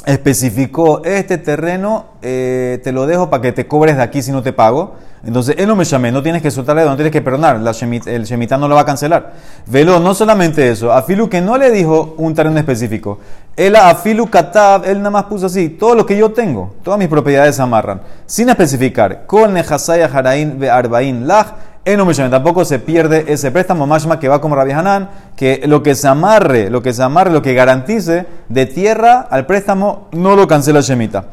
especificó, 0.06 1.02
este 1.04 1.38
terreno 1.38 2.06
eh, 2.22 2.80
te 2.84 2.92
lo 2.92 3.06
dejo 3.06 3.28
para 3.28 3.42
que 3.42 3.50
te 3.50 3.66
cobres 3.66 3.96
de 3.96 4.02
aquí 4.04 4.22
si 4.22 4.30
no 4.30 4.44
te 4.44 4.52
pago, 4.52 4.94
entonces, 5.24 5.54
él 5.56 5.68
no 5.68 5.76
me 5.76 5.84
llamé, 5.84 6.10
no 6.10 6.20
tienes 6.20 6.42
que 6.42 6.50
soltarle, 6.50 6.84
no 6.84 6.96
tienes 6.96 7.12
que 7.12 7.22
perdonar, 7.22 7.60
la 7.60 7.70
el 7.70 8.24
Shemitah 8.24 8.58
no 8.58 8.66
lo 8.66 8.74
va 8.74 8.80
a 8.80 8.84
cancelar. 8.84 9.34
Velo, 9.66 10.00
no 10.00 10.14
solamente 10.14 10.68
eso, 10.68 10.92
Afilu 10.92 11.28
que 11.28 11.40
no 11.40 11.56
le 11.56 11.70
dijo 11.70 12.14
un 12.18 12.34
terreno 12.34 12.58
específico, 12.58 13.20
a 13.56 13.90
Afilu 13.90 14.28
Katab, 14.28 14.84
él 14.86 14.98
nada 14.98 15.10
más 15.10 15.24
puso 15.24 15.46
así, 15.46 15.68
todo 15.68 15.94
lo 15.94 16.06
que 16.06 16.16
yo 16.16 16.32
tengo, 16.32 16.74
todas 16.82 16.98
mis 16.98 17.08
propiedades 17.08 17.60
amarran, 17.60 18.00
sin 18.26 18.48
especificar, 18.48 19.26
con 19.26 19.52
Nejasaya 19.52 20.06
Harain 20.06 20.58
Ve 20.58 20.70
Arbain 20.70 21.26
Lach, 21.26 21.48
llame, 21.84 22.30
tampoco 22.30 22.64
se 22.64 22.78
pierde 22.78 23.24
ese 23.28 23.50
préstamo, 23.50 23.86
más 23.86 24.06
que 24.18 24.28
va 24.28 24.40
como 24.40 24.54
Rabbi 24.54 24.72
Hanan, 24.72 25.10
que 25.36 25.62
lo 25.66 25.82
que 25.82 25.94
se 25.94 26.08
amarre, 26.08 26.70
lo 26.70 26.82
que 26.82 26.92
se 26.92 27.02
amarre, 27.02 27.30
lo 27.30 27.42
que 27.42 27.54
garantice 27.54 28.26
de 28.48 28.66
tierra 28.66 29.26
al 29.30 29.46
préstamo, 29.46 30.08
no 30.12 30.36
lo 30.36 30.46
cancela 30.46 30.80
Shemitah. 30.80 31.24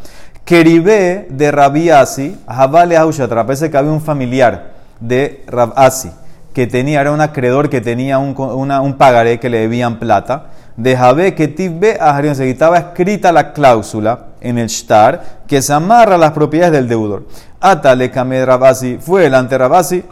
Keribé 0.43 1.27
de 1.29 1.51
Rabiasi, 1.51 2.37
Javale 2.47 2.97
Aushatra, 2.97 3.45
parece 3.45 3.69
que 3.69 3.77
había 3.77 3.91
un 3.91 4.01
familiar 4.01 4.71
de 4.99 5.43
Rabasi 5.47 6.11
que 6.53 6.65
tenía, 6.65 7.01
era 7.01 7.11
un 7.11 7.21
acreedor 7.21 7.69
que 7.69 7.81
tenía 7.81 8.17
un, 8.17 8.35
un 8.37 8.93
pagaré 8.95 9.39
que 9.39 9.49
le 9.49 9.59
debían 9.59 9.99
plata. 9.99 10.47
De 10.79 10.95
Javé 10.95 11.35
que 11.35 11.49
Tibbe 11.49 11.97
Aharion 11.99 12.35
se 12.35 12.49
estaba 12.49 12.77
escrita 12.77 13.33
la 13.33 13.51
cláusula 13.51 14.27
en 14.39 14.57
el 14.57 14.69
shtar 14.69 15.41
que 15.45 15.61
se 15.61 15.73
amarra 15.73 16.17
las 16.17 16.31
propiedades 16.31 16.71
del 16.71 16.87
deudor. 16.87 17.25
Atale 17.59 18.09
Kamed 18.09 18.45
Rabasi 18.45 18.97
fue 18.97 19.23
delante 19.23 19.55
de 19.55 19.57
Rabasi. 19.57 20.05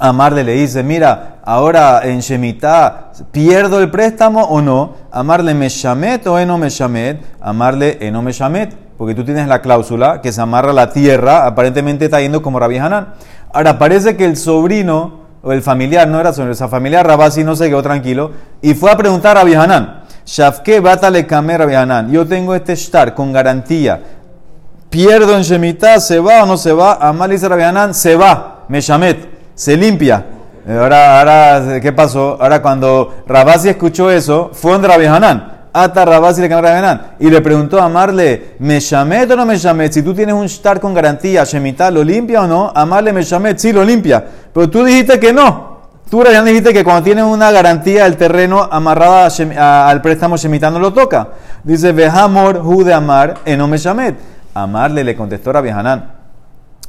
Amarle 0.00 0.42
le 0.42 0.54
dice, 0.54 0.82
mira, 0.82 1.36
ahora 1.44 2.00
en 2.02 2.20
Shemitah, 2.20 3.12
¿pierdo 3.30 3.78
el 3.78 3.90
préstamo 3.90 4.44
o 4.44 4.62
no? 4.62 4.94
Amarle 5.12 5.52
me 5.52 5.68
shamet 5.68 6.26
o 6.28 6.38
eno 6.38 6.56
me 6.56 6.70
shamet. 6.70 7.22
Amarle 7.42 7.98
eno 8.00 8.22
me 8.22 8.32
shamet 8.32 8.74
porque 8.96 9.14
tú 9.14 9.22
tienes 9.22 9.46
la 9.48 9.60
cláusula 9.60 10.22
que 10.22 10.32
se 10.32 10.40
amarra 10.40 10.72
la 10.72 10.94
tierra, 10.94 11.44
aparentemente 11.44 12.06
está 12.06 12.22
yendo 12.22 12.40
como 12.40 12.58
Rabbi 12.58 12.78
Hanan. 12.78 13.08
Ahora 13.52 13.78
parece 13.78 14.16
que 14.16 14.24
el 14.24 14.38
sobrino 14.38 15.23
o 15.44 15.52
el 15.52 15.62
familiar, 15.62 16.08
no 16.08 16.18
era 16.18 16.32
sobrino, 16.32 16.52
esa 16.52 16.68
familiar 16.68 17.06
Rabasi 17.06 17.44
no 17.44 17.54
se 17.54 17.68
quedó 17.68 17.82
tranquilo 17.82 18.30
y 18.62 18.74
fue 18.74 18.90
a 18.90 18.96
preguntar 18.96 19.36
a 19.36 19.40
Rabbi 19.40 19.54
Hanan. 19.54 20.04
Shafke 20.24 20.80
batale 20.80 21.26
kamer 21.26 21.60
Rabbi 21.60 21.74
Hanan. 21.74 22.10
Yo 22.10 22.26
tengo 22.26 22.54
este 22.54 22.74
shtar 22.74 23.14
con 23.14 23.30
garantía. 23.32 24.00
Pierdo 24.88 25.36
en 25.36 25.42
Shemitah, 25.42 26.00
se 26.00 26.18
va 26.18 26.44
o 26.44 26.46
no 26.46 26.56
se 26.56 26.72
va. 26.72 26.94
Amal 26.94 27.30
dice 27.30 27.48
Rabbi 27.48 27.62
Hanan, 27.62 27.92
se 27.92 28.16
va. 28.16 28.64
Meshamet, 28.68 29.28
se 29.54 29.76
limpia. 29.76 30.24
Eh, 30.66 30.78
Ahora, 30.80 31.18
ahora, 31.18 31.80
¿qué 31.80 31.92
pasó? 31.92 32.38
Ahora 32.40 32.62
cuando 32.62 33.24
Rabasi 33.26 33.68
escuchó 33.68 34.10
eso, 34.10 34.50
fue 34.54 34.72
donde 34.72 34.88
Rabbi 34.88 35.04
Ata 35.76 36.04
Rabasi 36.04 36.40
le 36.40 36.54
a 36.54 36.58
Hanan. 36.78 37.02
Y 37.18 37.28
le 37.28 37.40
preguntó 37.40 37.80
a 37.80 37.86
Amarle, 37.86 38.54
¿Meshamet 38.60 39.28
o 39.32 39.36
no 39.36 39.44
Meshamet? 39.44 39.92
Si 39.92 40.02
tú 40.02 40.14
tienes 40.14 40.32
un 40.32 40.46
shtar 40.46 40.78
con 40.78 40.94
garantía, 40.94 41.42
Shemitah, 41.42 41.90
¿lo 41.90 42.04
limpia 42.04 42.42
o 42.42 42.46
no? 42.46 42.72
Amarle 42.72 43.12
Meshamet, 43.12 43.58
sí, 43.58 43.72
lo 43.72 43.82
limpia. 43.84 44.24
Pero 44.52 44.70
tú 44.70 44.84
dijiste 44.84 45.18
que 45.18 45.32
no. 45.32 45.74
Tú, 46.08 46.22
Hanan, 46.22 46.44
dijiste 46.44 46.72
que 46.72 46.84
cuando 46.84 47.02
tienes 47.02 47.24
una 47.24 47.50
garantía 47.50 48.04
del 48.04 48.16
terreno 48.16 48.68
amarrada 48.70 49.26
a 49.26 49.30
a- 49.58 49.88
al 49.90 50.00
préstamo 50.00 50.36
Shemitah 50.36 50.70
no 50.70 50.78
lo 50.78 50.92
toca. 50.92 51.28
Dice, 51.64 51.90
Vehamor, 51.90 52.58
hu 52.64 52.84
de 52.84 52.94
Amar, 52.94 53.38
eno 53.44 53.66
Meshamet. 53.66 54.14
Amarle 54.54 55.02
le 55.02 55.16
contestó 55.16 55.52
Rabbi 55.52 55.70
Hanan. 55.70 56.12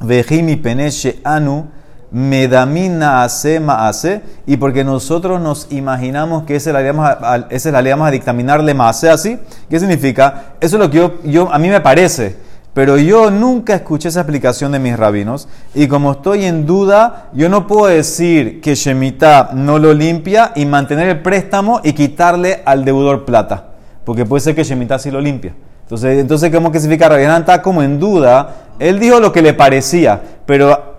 Vejimi 0.00 0.56
peneshe 0.56 1.18
anu 1.24 1.66
medamina 2.10 3.22
hace 3.22 3.58
maase 3.60 4.22
y 4.46 4.56
porque 4.56 4.84
nosotros 4.84 5.40
nos 5.40 5.66
imaginamos 5.70 6.44
que 6.44 6.56
esa 6.56 6.70
es 6.70 7.72
la 7.72 7.82
ley 7.82 7.92
a, 7.92 8.10
dictaminarle 8.10 8.74
maase 8.74 9.10
así 9.10 9.38
qué 9.68 9.78
significa 9.80 10.54
eso 10.60 10.76
es 10.76 10.82
lo 10.82 10.90
que 10.90 10.98
yo, 10.98 11.14
yo 11.24 11.52
a 11.52 11.58
mí 11.58 11.68
me 11.68 11.80
parece 11.80 12.36
pero 12.74 12.98
yo 12.98 13.30
nunca 13.30 13.74
escuché 13.74 14.08
esa 14.08 14.20
explicación 14.20 14.70
de 14.72 14.78
mis 14.78 14.96
rabinos 14.96 15.48
y 15.74 15.88
como 15.88 16.12
estoy 16.12 16.44
en 16.44 16.64
duda 16.64 17.30
yo 17.32 17.48
no 17.48 17.66
puedo 17.66 17.86
decir 17.86 18.60
que 18.60 18.74
Shemitah 18.74 19.50
no 19.54 19.78
lo 19.78 19.92
limpia 19.92 20.52
y 20.54 20.64
mantener 20.64 21.08
el 21.08 21.22
préstamo 21.22 21.80
y 21.82 21.92
quitarle 21.92 22.62
al 22.64 22.84
deudor 22.84 23.24
plata 23.24 23.70
porque 24.04 24.24
puede 24.24 24.42
ser 24.42 24.54
que 24.54 24.62
Shemitah 24.62 24.98
sí 24.98 25.10
lo 25.10 25.20
limpia 25.20 25.54
entonces, 25.86 26.18
entonces 26.18 26.52
¿cómo 26.52 26.72
que 26.72 26.80
significa? 26.80 27.08
Rabbi 27.08 27.22
Hanan 27.22 27.42
está 27.42 27.62
como 27.62 27.80
en 27.80 28.00
duda. 28.00 28.54
Él 28.80 28.98
dijo 28.98 29.20
lo 29.20 29.30
que 29.30 29.40
le 29.40 29.54
parecía, 29.54 30.20
pero 30.44 30.95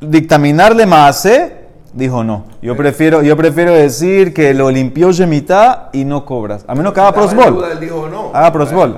dictaminarle 0.00 0.86
Maase, 0.86 1.56
dijo 1.92 2.22
no. 2.24 2.44
Yo 2.62 2.76
prefiero, 2.76 3.22
yo 3.22 3.36
prefiero 3.36 3.72
decir 3.72 4.32
que 4.34 4.54
lo 4.54 4.70
limpió 4.70 5.12
Shemitah 5.12 5.90
y 5.92 6.04
no 6.04 6.24
cobras. 6.24 6.64
A 6.68 6.74
menos 6.74 6.92
que 6.92 7.00
haga 7.00 7.12
prosbol. 7.12 7.54
no. 8.10 8.30
Haga 8.34 8.52
prosbol. 8.52 8.96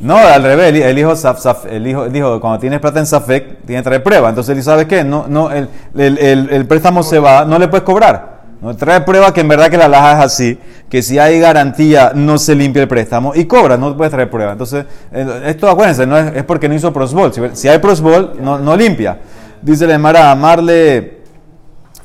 No, 0.00 0.16
al 0.18 0.42
revés, 0.42 0.94
dijo, 0.94 1.12
Saf- 1.12 1.38
Saf- 1.38 1.66
él 1.70 1.82
dijo, 2.12 2.40
cuando 2.40 2.58
tienes 2.58 2.80
plata 2.80 2.98
en 3.00 3.06
Safek, 3.06 3.62
tienes 3.64 3.82
que 3.82 3.88
traer 3.88 4.02
prueba. 4.02 4.28
Entonces 4.28 4.56
él 4.56 4.62
¿sabes 4.62 4.86
qué? 4.86 5.02
No, 5.02 5.24
no, 5.28 5.50
el, 5.50 5.68
el- 5.96 6.18
el- 6.18 6.50
el 6.50 6.66
préstamo 6.66 7.02
se 7.02 7.18
va, 7.18 7.44
no 7.44 7.58
le 7.58 7.66
puedes 7.68 7.84
cobrar. 7.84 8.36
No 8.60 8.74
trae 8.74 9.00
prueba 9.02 9.32
que 9.34 9.40
en 9.42 9.48
verdad 9.48 9.68
que 9.70 9.76
la 9.76 9.86
laja 9.88 10.12
es 10.18 10.24
así, 10.24 10.58
que 10.88 11.02
si 11.02 11.18
hay 11.18 11.38
garantía 11.40 12.12
no 12.14 12.38
se 12.38 12.54
limpia 12.54 12.82
el 12.82 12.88
préstamo 12.88 13.32
y 13.34 13.44
cobra, 13.44 13.76
no 13.76 13.94
puedes 13.96 14.10
traer 14.12 14.30
prueba. 14.30 14.52
Entonces, 14.52 14.84
eh, 15.12 15.42
esto 15.46 15.68
acuérdense, 15.68 16.06
no 16.06 16.16
es, 16.16 16.34
es 16.36 16.44
porque 16.44 16.68
no 16.68 16.74
hizo 16.74 16.92
prosbol. 16.92 17.32
Si, 17.34 17.40
si 17.52 17.68
hay 17.68 17.78
prosbol, 17.78 18.34
no, 18.40 18.58
no 18.58 18.76
limpia. 18.76 19.18
Dice 19.62 19.86
la 19.86 19.98
Mara, 19.98 20.30
amarle 20.30 21.16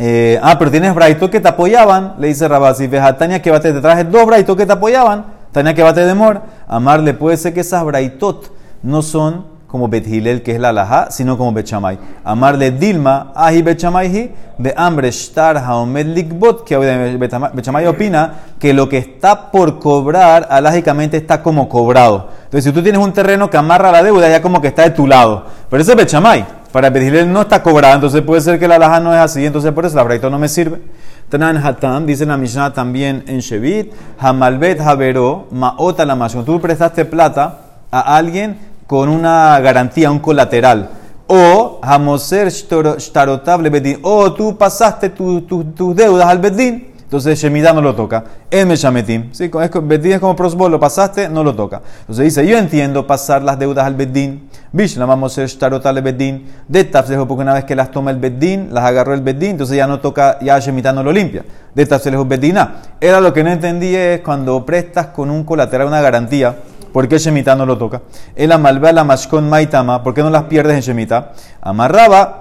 eh, 0.03 0.39
ah, 0.41 0.58
pero 0.58 0.72
tienes 0.72 0.96
braitos 0.96 1.29
que 1.29 1.39
te 1.39 1.48
apoyaban, 1.48 2.15
le 2.17 2.27
dice 2.27 2.48
Rabasi. 2.48 2.88
Vejatania 2.88 3.39
que 3.39 3.51
bate, 3.51 3.72
te 3.72 3.81
traje 3.81 4.03
dos 4.03 4.25
braitos 4.25 4.58
que 4.58 4.65
te 4.65 4.74
apoyaban. 4.74 5.25
Tania 5.51 5.75
que 5.75 5.84
bate 5.84 6.03
de 6.03 6.15
mor. 6.15 6.41
Amarle, 6.67 7.13
puede 7.13 7.38
ser 7.38 7.53
que 7.53 7.60
esas 7.60 7.84
braitot 7.86 8.51
no 8.81 9.03
son 9.03 9.46
como 9.67 9.88
Bethilel, 9.88 10.41
que 10.41 10.53
es 10.53 10.60
la 10.60 10.70
alajá, 10.70 11.12
sino 11.12 11.38
como 11.38 11.53
Bechamay. 11.53 12.00
Amarle 12.24 12.72
Dilma, 12.72 13.31
ahi 13.36 13.62
Bechamayhi, 13.62 14.31
de 14.58 14.74
hambre, 14.75 15.12
shtar, 15.12 15.58
haomed 15.58 16.08
likbot, 16.08 16.65
que 16.65 16.77
Bechamay 16.77 17.86
opina 17.86 18.34
que 18.60 18.74
lo 18.74 18.89
que 18.89 18.98
está 18.98 19.51
por 19.51 19.77
cobrar, 19.77 20.48
alágicamente 20.50 21.15
está 21.15 21.43
como 21.43 21.70
cobrado. 21.70 22.29
Entonces, 22.46 22.65
si 22.65 22.72
tú 22.72 22.81
tienes 22.81 23.00
un 23.00 23.13
terreno 23.13 23.51
que 23.51 23.58
amarra 23.58 23.91
la 23.91 24.01
deuda, 24.01 24.27
ya 24.29 24.41
como 24.41 24.62
que 24.62 24.70
está 24.70 24.81
de 24.81 24.89
tu 24.89 25.05
lado. 25.05 25.46
Pero 25.70 25.84
ese 25.84 25.91
es 25.91 25.98
Bechamay. 25.98 26.61
Para 26.71 26.89
Bethilel 26.89 27.31
no 27.31 27.41
está 27.41 27.61
cobrado, 27.61 27.95
entonces 27.95 28.21
puede 28.21 28.41
ser 28.41 28.57
que 28.59 28.67
la 28.67 28.75
alajá 28.75 28.99
no 28.99 29.13
es 29.13 29.19
así, 29.19 29.45
entonces 29.45 29.71
por 29.73 29.85
eso 29.85 29.95
la 29.97 30.03
braito 30.03 30.29
no 30.29 30.39
me 30.39 30.47
sirve. 30.47 30.81
Tanan 31.29 31.57
Hatam, 31.57 32.05
dice 32.05 32.25
la 32.25 32.37
Mishnah 32.37 32.73
también 32.73 33.23
en 33.27 33.39
Shevit, 33.39 33.91
Hamalbet 34.19 34.79
Havero, 34.81 35.47
Maota 35.51 36.05
la. 36.05 36.29
Tú 36.45 36.59
prestaste 36.59 37.05
plata 37.05 37.59
a 37.91 38.15
alguien 38.15 38.57
con 38.87 39.09
una 39.09 39.59
garantía, 39.59 40.11
un 40.11 40.19
colateral. 40.19 40.89
O 41.27 41.79
Hamoser 41.81 42.49
Shtarotable 42.49 43.69
Bedin. 43.69 43.99
O 44.01 44.33
tú 44.33 44.57
pasaste 44.57 45.09
tu- 45.09 45.41
tu- 45.41 45.63
tus 45.63 45.95
deudas 45.95 46.27
al 46.27 46.39
Bedin. 46.39 46.90
Entonces 47.12 47.41
Shemitah 47.41 47.74
no 47.74 47.82
lo 47.82 47.94
toca. 47.94 48.24
En 48.50 48.70
Meshametim. 48.70 49.34
¿sí? 49.34 49.51
Bedin 49.84 50.13
es 50.13 50.20
como 50.22 50.34
prosbol, 50.34 50.72
lo 50.72 50.80
pasaste, 50.80 51.27
no 51.27 51.44
lo 51.44 51.53
toca. 51.53 51.82
Entonces 52.00 52.24
dice, 52.24 52.48
yo 52.48 52.58
entiendo 52.58 53.06
pasar 53.06 53.41
las 53.41 53.60
deudas 53.60 53.86
al 53.86 53.96
Bedin. 53.96 54.48
Bishlam 54.72 55.10
vamos 55.10 55.38
a 55.38 55.46
Shtarotable 55.46 56.00
Bedin. 56.00 56.46
De 56.70 56.86
Tafsejo, 56.86 57.27
porque 57.27 57.41
una 57.41 57.53
vez 57.53 57.65
que 57.65 57.75
las 57.75 57.91
toma 57.91 58.12
el 58.12 58.18
Bedin, 58.18 58.74
las 58.74 58.86
agarró 58.86 59.13
el 59.13 59.20
Bedin, 59.20 59.51
entonces 59.51 59.75
ya 59.75 59.88
no 59.88 60.00
toca, 60.00 60.39
ya 60.39 60.58
Shemitah 60.58 60.94
no 60.94 61.03
lo 61.03 61.12
limpia. 61.12 61.44
De 61.75 61.86
Tafsejo 61.86 62.24
Bedina. 62.24 62.75
Era 63.01 63.20
lo 63.20 63.34
que 63.34 63.44
no 63.44 63.51
entendí 63.51 63.94
es 63.94 64.22
cuando 64.22 64.65
prestas 64.65 65.08
con 65.08 65.30
un 65.30 65.44
colateral, 65.44 65.88
una 65.88 66.00
garantía. 66.00 66.56
¿Por 66.94 67.10
qué 67.10 67.18
Shemitah 67.18 67.56
no 67.58 67.65
lo 67.65 67.77
toca? 67.77 68.03
El 68.38 68.53
amalvea 68.53 68.94
la 68.94 69.03
mashkon 69.03 69.50
maitama, 69.50 70.01
¿por 70.01 70.13
qué 70.13 70.24
no 70.24 70.30
las 70.30 70.44
pierdes 70.44 70.75
en 70.77 70.82
Shemitah? 70.82 71.34
Amarraba 71.60 72.40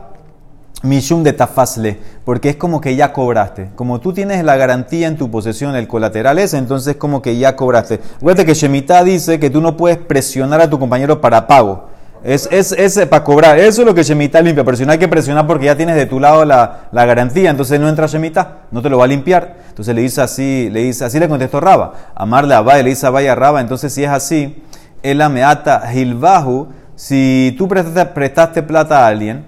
Mishum 0.83 1.23
de 1.23 1.35
tafasle, 1.35 1.99
porque 2.25 2.51
es 2.51 2.57
como 2.57 2.81
que 2.81 2.97
ya 2.97 3.13
cobraste. 3.13 3.69
Como 3.75 4.01
tú 4.01 4.15
tienes 4.15 4.43
la 4.43 4.57
garantía 4.57 5.09
en 5.09 5.19
tu 5.19 5.31
posesión, 5.31 5.77
el 5.77 5.87
colateral 5.87 6.39
es, 6.39 6.55
entonces 6.55 6.97
como 6.97 7.21
que 7.21 7.37
ya 7.37 7.55
cobraste. 7.55 8.01
Recuerda 8.15 8.47
que 8.47 8.55
Shemitah 8.55 9.05
dice 9.05 9.39
que 9.39 9.51
tú 9.51 9.61
no 9.61 9.77
puedes 9.77 9.99
presionar 9.99 10.61
a 10.63 10.71
tu 10.71 10.79
compañero 10.79 11.21
para 11.21 11.47
pago. 11.47 11.89
Es, 12.25 12.49
es, 12.51 12.73
es 12.73 12.99
para 13.07 13.25
cobrar. 13.25 13.59
Eso 13.59 13.83
es 13.83 13.87
lo 13.87 13.95
que 13.95 14.03
Shemitah 14.03 14.41
limpia. 14.41 14.65
Pero 14.65 14.77
si 14.77 14.87
no 14.87 14.93
hay 14.93 14.99
que 14.99 15.09
presionar 15.09 15.47
porque 15.47 15.67
ya 15.67 15.77
tienes 15.77 15.97
de 15.97 16.07
tu 16.07 16.19
lado 16.19 16.45
la, 16.45 16.89
la 16.93 17.05
garantía, 17.05 17.51
entonces 17.51 17.79
no 17.79 17.89
entra 17.89 18.07
Shemitah, 18.07 18.67
no 18.71 18.81
te 18.81 18.89
lo 18.89 18.99
va 18.99 19.05
a 19.05 19.09
limpiar. 19.09 19.57
Entonces 19.69 19.95
le 19.95 20.03
dice 20.03 20.23
así, 20.23 20.69
le 20.71 20.81
dice, 20.81 21.05
así 21.05 21.19
le 21.19 21.29
contestó 21.29 21.61
Raba. 21.61 21.93
Amarle 22.15 22.55
a 22.55 22.61
Vaya, 22.61 22.83
le 22.83 22.91
dice 22.91 23.07
a 23.07 23.11
Vaya 23.11 23.35
Raba. 23.35 23.61
Entonces 23.61 23.93
si 23.93 24.05
es 24.05 24.11
así, 24.11 24.63
el 25.03 25.21
ameata 25.21 25.93
hilbahu, 25.93 26.69
si 26.95 27.55
tú 27.57 27.69
prestaste, 27.69 28.05
prestaste 28.13 28.63
plata 28.63 29.05
a 29.05 29.09
alguien, 29.09 29.45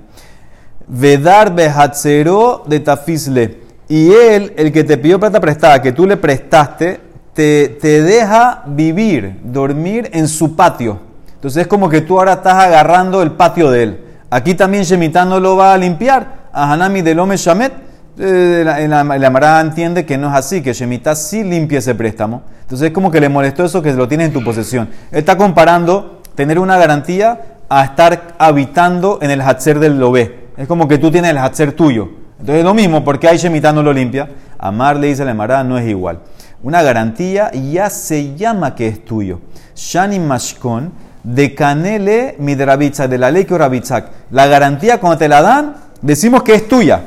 Vedar 0.86 1.54
behatzero 1.54 2.64
de 2.66 2.80
tafisle. 2.80 3.58
Y 3.88 4.12
él, 4.12 4.52
el 4.56 4.72
que 4.72 4.84
te 4.84 4.96
pidió 4.96 5.20
plata 5.20 5.40
prestada, 5.40 5.82
que 5.82 5.92
tú 5.92 6.06
le 6.06 6.16
prestaste, 6.16 7.00
te, 7.34 7.68
te 7.80 8.02
deja 8.02 8.62
vivir, 8.66 9.40
dormir 9.44 10.10
en 10.12 10.28
su 10.28 10.56
patio. 10.56 11.00
Entonces 11.34 11.62
es 11.62 11.66
como 11.66 11.88
que 11.88 12.00
tú 12.02 12.18
ahora 12.18 12.34
estás 12.34 12.54
agarrando 12.54 13.20
el 13.22 13.32
patio 13.32 13.70
de 13.70 13.82
él. 13.82 14.00
Aquí 14.30 14.54
también 14.54 14.84
Shemitah 14.84 15.24
no 15.24 15.40
lo 15.40 15.56
va 15.56 15.74
a 15.74 15.76
limpiar. 15.78 16.42
A 16.52 16.72
Hanami 16.72 17.02
del 17.02 17.18
Ome 17.18 17.36
Shamet. 17.36 17.72
eh, 18.18 18.62
la, 18.64 19.60
entiende 19.60 20.06
que 20.06 20.16
no 20.16 20.28
es 20.28 20.34
así, 20.34 20.62
que 20.62 20.72
Shemitah 20.72 21.14
sí 21.14 21.42
limpia 21.42 21.80
ese 21.80 21.94
préstamo. 21.94 22.42
Entonces 22.62 22.88
es 22.88 22.94
como 22.94 23.10
que 23.10 23.20
le 23.20 23.28
molestó 23.28 23.64
eso 23.64 23.82
que 23.82 23.92
lo 23.92 24.08
tienes 24.08 24.28
en 24.28 24.32
tu 24.32 24.44
posesión. 24.44 24.88
Él 25.10 25.18
está 25.18 25.36
comparando 25.36 26.22
tener 26.34 26.58
una 26.58 26.76
garantía 26.78 27.40
a 27.68 27.84
estar 27.84 28.34
habitando 28.38 29.18
en 29.20 29.30
el 29.30 29.40
Hatzer 29.40 29.78
del 29.78 29.98
Lobé. 29.98 30.41
Es 30.62 30.68
como 30.68 30.86
que 30.86 30.96
tú 30.96 31.10
tienes 31.10 31.32
el 31.32 31.38
Hatzer 31.38 31.72
tuyo. 31.72 32.08
Entonces 32.38 32.58
es 32.58 32.64
lo 32.64 32.72
mismo, 32.72 33.02
porque 33.02 33.26
hay 33.26 33.36
Shemitah 33.36 33.72
no 33.72 33.82
lo 33.82 33.92
limpia. 33.92 34.30
Amar 34.60 34.96
le 34.96 35.08
dice 35.08 35.24
la 35.24 35.34
Mara, 35.34 35.64
no 35.64 35.76
es 35.76 35.88
igual. 35.88 36.20
Una 36.62 36.82
garantía 36.82 37.50
ya 37.50 37.90
se 37.90 38.36
llama 38.36 38.76
que 38.76 38.86
es 38.86 39.04
tuyo. 39.04 39.40
Shani 39.74 40.20
Mashkon 40.20 40.92
de 41.24 41.52
Canele 41.56 42.36
Midrabitza, 42.38 43.08
de 43.08 43.18
la 43.18 43.32
ley 43.32 43.44
que. 43.44 44.04
La 44.30 44.46
garantía 44.46 45.00
cuando 45.00 45.18
te 45.18 45.26
la 45.26 45.42
dan, 45.42 45.74
decimos 46.00 46.44
que 46.44 46.54
es 46.54 46.68
tuya. 46.68 47.02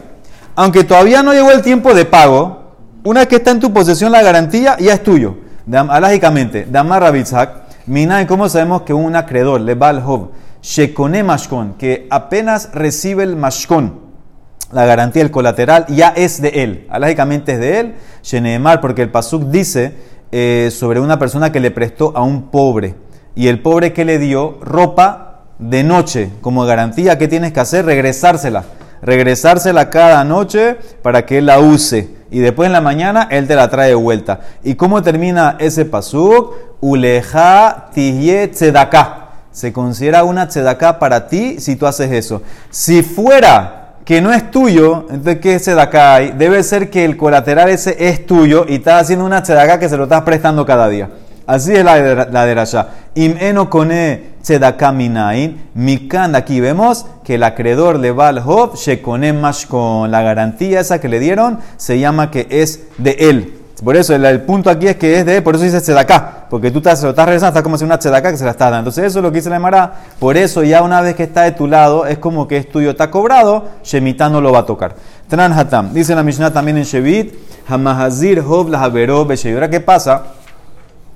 Aunque 0.58 0.84
todavía 0.84 1.24
no 1.24 1.32
llegó 1.32 1.50
el 1.52 1.62
tiempo 1.62 1.94
de 1.94 2.04
pago, 2.04 2.74
una 3.06 3.22
vez 3.22 3.30
que 3.30 3.38
está 3.38 3.52
en 3.52 3.62
tu 3.62 3.72
posesión 3.72 4.12
la 4.12 4.22
garantía, 4.22 4.76
ya 4.80 4.96
es 4.96 5.02
tuyo. 5.02 5.38
De, 5.66 5.78
alágicamente, 5.78 6.68
Damar 6.70 7.04
Rabitzak, 7.04 7.52
Minay, 7.86 8.26
¿cómo 8.26 8.50
sabemos 8.50 8.82
que 8.82 8.94
un 8.94 9.16
acreedor, 9.16 9.62
Lebal 9.62 10.04
Hov, 10.06 10.32
Shekone 10.66 11.22
Mashkon, 11.22 11.76
que 11.76 12.08
apenas 12.10 12.72
recibe 12.74 13.22
el 13.22 13.36
Mashkon, 13.36 14.00
la 14.72 14.86
garantía 14.88 15.22
del 15.22 15.30
colateral, 15.30 15.86
ya 15.90 16.10
es 16.10 16.42
de 16.42 16.50
él. 16.64 16.88
Alágicamente 16.90 17.52
es 17.54 17.60
de 17.60 17.80
él. 17.80 17.96
Sheneemar, 18.24 18.82
porque 18.82 19.04
el 19.04 19.12
Pasuk 19.12 19.44
dice 19.44 19.94
eh, 20.32 20.72
sobre 20.72 21.00
una 21.00 21.20
persona 21.20 21.52
que 21.52 21.60
le 21.60 21.70
prestó 21.70 22.14
a 22.18 22.24
un 22.24 22.50
pobre. 22.50 22.96
Y 23.36 23.48
el 23.48 23.62
pobre 23.62 23.94
que 23.94 24.06
le 24.06 24.18
dio 24.18 24.58
ropa 24.60 25.44
de 25.60 25.84
noche, 25.84 26.32
como 26.42 26.66
garantía, 26.66 27.20
¿qué 27.20 27.28
tienes 27.28 27.54
que 27.54 27.60
hacer? 27.60 27.86
Regresársela. 27.86 28.64
Regresársela 29.04 29.92
cada 29.92 30.24
noche 30.24 30.78
para 31.04 31.28
que 31.28 31.38
él 31.38 31.46
la 31.46 31.60
use. 31.60 32.10
Y 32.32 32.40
después 32.40 32.66
en 32.66 32.74
la 32.74 32.82
mañana 32.82 33.28
él 33.30 33.48
te 33.48 33.54
la 33.54 33.70
trae 33.70 33.90
de 33.90 33.96
vuelta. 33.96 34.40
¿Y 34.64 34.74
cómo 34.74 35.04
termina 35.04 35.58
ese 35.60 35.86
pasuk? 35.86 36.56
Uleja 36.82 37.92
tihye 37.94 38.48
tzedaká. 38.48 39.25
Se 39.56 39.72
considera 39.72 40.26
una 40.26 40.50
tzedaká 40.50 41.00
para 41.00 41.30
ti 41.30 41.62
si 41.62 41.78
tú 41.78 41.88
haces 41.88 42.12
eso. 42.12 42.42
Si 42.72 43.04
fuera 43.04 43.94
que 44.04 44.20
no 44.20 44.34
es 44.34 44.52
tuyo, 44.52 45.06
entonces 45.10 45.40
¿qué 45.40 45.58
tzedaká 45.58 46.16
hay? 46.16 46.34
Debe 46.38 46.62
ser 46.62 46.90
que 46.90 47.06
el 47.06 47.16
colateral 47.16 47.70
ese 47.70 47.96
es 47.98 48.26
tuyo 48.26 48.66
y 48.68 48.76
estás 48.76 49.04
haciendo 49.04 49.24
una 49.24 49.44
tzedaká 49.44 49.80
que 49.80 49.88
se 49.88 49.96
lo 49.96 50.04
estás 50.04 50.24
prestando 50.24 50.66
cada 50.66 50.90
día. 50.90 51.10
Así 51.48 51.72
es 51.72 51.86
la 51.86 51.96
de 51.96 52.48
derasha. 52.48 52.90
Im 53.14 53.38
eno 53.40 53.70
kone 53.70 54.32
tzedaká 54.44 54.92
minain. 54.92 55.70
Mikan, 55.74 56.36
aquí 56.36 56.60
vemos 56.60 57.06
que 57.24 57.36
el 57.36 57.44
acreedor 57.44 57.98
le 57.98 58.12
va 58.12 58.28
al 58.28 58.44
shekone 58.76 59.34
con 59.70 60.12
la 60.12 60.22
garantía 60.22 60.82
esa 60.82 61.00
que 61.00 61.08
le 61.08 61.22
dieron, 61.22 61.60
se 61.78 61.98
llama 61.98 62.30
que 62.30 62.46
es 62.50 62.88
de 62.98 63.12
él. 63.20 63.55
Por 63.84 63.96
eso 63.98 64.16
el, 64.16 64.42
punto 64.42 64.70
aquí 64.70 64.88
es 64.88 64.96
que 64.96 65.20
es 65.20 65.26
de 65.26 65.42
por 65.42 65.56
eso 65.56 65.66
dice 65.66 65.82
tzedaká, 65.82 66.48
porque 66.50 66.72
tú 66.72 66.78
estás, 66.78 67.04
lo 67.04 67.10
estás 67.10 67.26
regresando, 67.26 67.50
está 67.50 67.64
como 67.64 67.78
si 67.78 67.84
una 67.84 67.98
tzedaká 67.98 68.32
que 68.32 68.38
se 68.38 68.46
la 68.46 68.52
estás 68.52 68.72
dando. 68.72 68.90
Entonces 68.90 69.06
eso 69.06 69.20
es 69.20 69.24
lo 69.24 69.32
que 69.32 69.40
dice 69.40 69.50
la 69.50 69.58
Emara. 69.58 69.94
Por 70.20 70.38
eso 70.38 70.64
ya 70.64 70.82
una 70.82 71.02
vez 71.02 71.16
que 71.16 71.24
está 71.24 71.44
de 71.44 71.52
tu 71.52 71.68
lado, 71.68 72.06
es 72.06 72.18
como 72.18 72.48
que 72.48 72.58
es 72.58 72.70
tuyo, 72.70 72.92
está 72.92 73.12
cobrado, 73.12 73.66
Shemitah 73.84 74.30
no 74.30 74.40
lo 74.40 74.52
va 74.52 74.60
a 74.60 74.66
tocar. 74.66 74.96
Hatam. 75.30 75.94
Dice 75.94 76.16
la 76.16 76.24
Mishnah 76.24 76.54
también 76.54 76.78
en 76.78 76.84
Shevit, 76.84 77.34
hamahazir 77.68 78.40
hov 78.40 78.70
la 78.70 78.82
Ahora, 78.82 79.70
¿qué 79.70 79.80
pasa? 79.82 80.24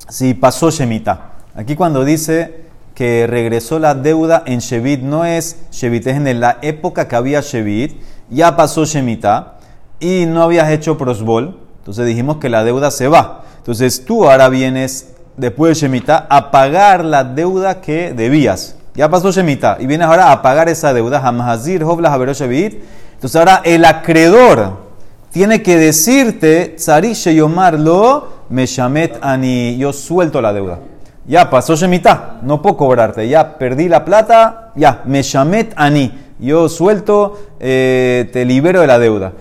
si 0.10 0.34
pasó 0.34 0.72
Shemitah. 0.72 1.32
Aquí 1.56 1.76
cuando 1.76 2.04
dice 2.04 2.66
que 2.96 3.28
regresó 3.28 3.80
la 3.80 3.96
deuda 3.96 4.44
en 4.46 4.60
Shevit, 4.60 5.02
no 5.02 5.24
es 5.24 5.58
Shevit, 5.72 6.08
es 6.08 6.18
en 6.18 6.40
la 6.40 6.58
época 6.62 7.08
que 7.08 7.16
había 7.16 7.42
Shevit, 7.42 8.02
ya 8.30 8.56
pasó 8.56 8.86
Shemitah 8.86 9.60
y 10.00 10.26
no 10.26 10.44
habías 10.44 10.70
hecho 10.72 10.98
prosbol, 10.98 11.60
entonces 11.90 12.06
dijimos 12.06 12.38
que 12.38 12.50
la 12.50 12.64
deuda 12.64 12.92
se 12.92 13.08
va. 13.08 13.42
Entonces 13.58 14.06
tú 14.06 14.30
ahora 14.30 14.48
vienes 14.48 15.08
después 15.38 15.70
de 15.72 15.88
Shemitah 15.88 16.28
a 16.30 16.52
pagar 16.52 17.04
la 17.04 17.24
deuda 17.24 17.82
que 17.82 18.14
debías. 18.14 18.76
Ya 18.94 19.10
pasó 19.10 19.32
Shemitah 19.32 19.78
y 19.80 19.88
vienes 19.88 20.06
ahora 20.06 20.32
a 20.32 20.40
pagar 20.44 20.70
esa 20.70 20.94
deuda. 20.94 21.18
Hamazir, 21.18 21.84
Hobla. 21.84 22.14
Entonces 22.14 23.36
ahora 23.36 23.64
el 23.66 23.84
acreedor 23.86 24.74
tiene 25.32 25.64
que 25.64 25.78
decirte, 25.78 26.76
Tzari 26.78 27.14
Sheyomarlo, 27.14 28.34
Meshamet 28.50 29.18
Ani, 29.24 29.76
yo 29.78 29.92
suelto 29.92 30.42
la 30.42 30.54
deuda. 30.54 30.78
Ya 31.26 31.50
pasó 31.50 31.76
Shemitah, 31.76 32.38
no 32.44 32.62
puedo 32.62 32.78
cobrarte. 32.78 33.28
Ya 33.28 33.58
perdí 33.58 33.90
la 33.90 34.06
plata, 34.06 34.74
ya, 34.76 35.02
Meshamet 35.06 35.74
Ani, 35.76 36.14
yo 36.38 36.70
suelto, 36.70 37.40
eh, 37.60 38.30
te 38.32 38.46
libero 38.46 38.82
de 38.82 38.88
la 38.88 39.00
deuda. 39.00 39.34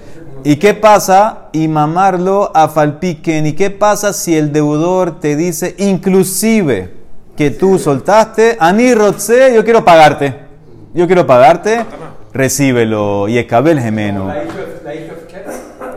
¿Y 0.49 0.57
qué 0.57 0.73
pasa? 0.73 1.51
Y 1.53 1.69
mamarlo 1.69 2.51
a 2.55 2.69
falpiquen. 2.69 3.45
¿Y 3.45 3.53
qué 3.53 3.69
pasa 3.69 4.15
si 4.15 4.35
el 4.35 4.51
deudor 4.51 5.21
te 5.21 5.37
dice, 5.37 5.75
inclusive, 5.77 6.91
que 7.37 7.51
tú 7.51 7.79
soltaste, 7.79 8.57
Ani 8.59 8.95
Rotze, 8.95 9.55
yo 9.55 9.63
quiero 9.63 9.85
pagarte. 9.85 10.35
Yo 10.95 11.07
quiero 11.07 11.27
pagarte, 11.27 11.85
recíbelo. 12.33 13.29
Y 13.29 13.37
escabel 13.37 13.79
gemeno. 13.79 14.33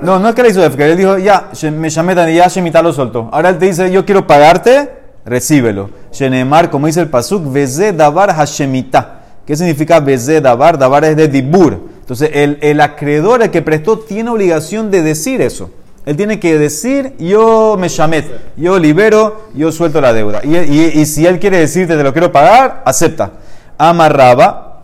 No, 0.01 0.19
no 0.19 0.27
es 0.27 0.35
que 0.35 0.43
le 0.43 0.49
hizo 0.49 0.65
Efker. 0.65 0.89
Él 0.89 0.97
dijo, 0.97 1.17
ya, 1.17 1.49
me 1.71 1.89
llamé 1.89 2.33
y 2.33 2.35
ya 2.35 2.49
Shemitah 2.49 2.81
lo 2.81 2.91
soltó. 2.91 3.29
Ahora 3.31 3.47
él 3.47 3.57
te 3.57 3.67
dice, 3.67 3.89
yo 3.89 4.05
quiero 4.05 4.27
pagarte, 4.27 4.91
recíbelo. 5.23 5.91
Shenemar, 6.11 6.69
como 6.69 6.87
dice 6.87 6.99
el 6.99 7.09
Pasuk, 7.09 7.53
Veze 7.53 7.93
Davar 7.93 8.33
Hashemita. 8.33 9.21
¿Qué 9.45 9.55
significa 9.55 10.01
Veze 10.01 10.41
Davar? 10.41 10.77
Davar 10.77 11.05
es 11.05 11.15
de 11.15 11.29
Dibur. 11.29 11.90
Entonces, 12.01 12.31
el, 12.33 12.57
el 12.61 12.81
acreedor, 12.81 13.41
el 13.41 13.51
que 13.51 13.61
prestó, 13.61 13.99
tiene 13.99 14.29
obligación 14.29 14.91
de 14.91 15.01
decir 15.01 15.41
eso. 15.41 15.71
Él 16.05 16.17
tiene 16.17 16.39
que 16.39 16.57
decir, 16.57 17.13
yo 17.19 17.77
me 17.79 17.87
llamé, 17.87 18.25
yo 18.57 18.79
libero, 18.79 19.49
yo 19.53 19.71
suelto 19.71 20.01
la 20.01 20.13
deuda. 20.13 20.41
Y, 20.43 20.57
y, 20.57 21.05
si 21.05 21.25
él 21.25 21.39
quiere 21.39 21.59
decirte, 21.59 21.95
te 21.95 22.03
lo 22.03 22.11
quiero 22.11 22.31
pagar, 22.31 22.81
acepta. 22.85 23.31
Amarraba. 23.77 24.81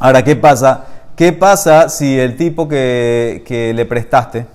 Ahora, 0.00 0.24
¿qué 0.24 0.36
pasa? 0.36 0.86
¿Qué 1.16 1.32
pasa 1.32 1.88
si 1.88 2.18
el 2.18 2.36
tipo 2.36 2.66
que, 2.66 3.44
que 3.46 3.72
le 3.74 3.84
prestaste 3.84 4.46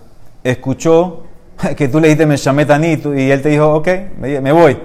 escuchó 0.43 1.23
que 1.77 1.87
tú 1.87 1.99
le 1.99 2.07
dijiste 2.07 2.25
me 2.25 2.37
llamé 2.37 2.65
Tanito 2.65 3.15
y 3.15 3.31
él 3.31 3.41
te 3.41 3.49
dijo, 3.49 3.73
ok, 3.75 3.87
me 4.17 4.51
voy. 4.51 4.77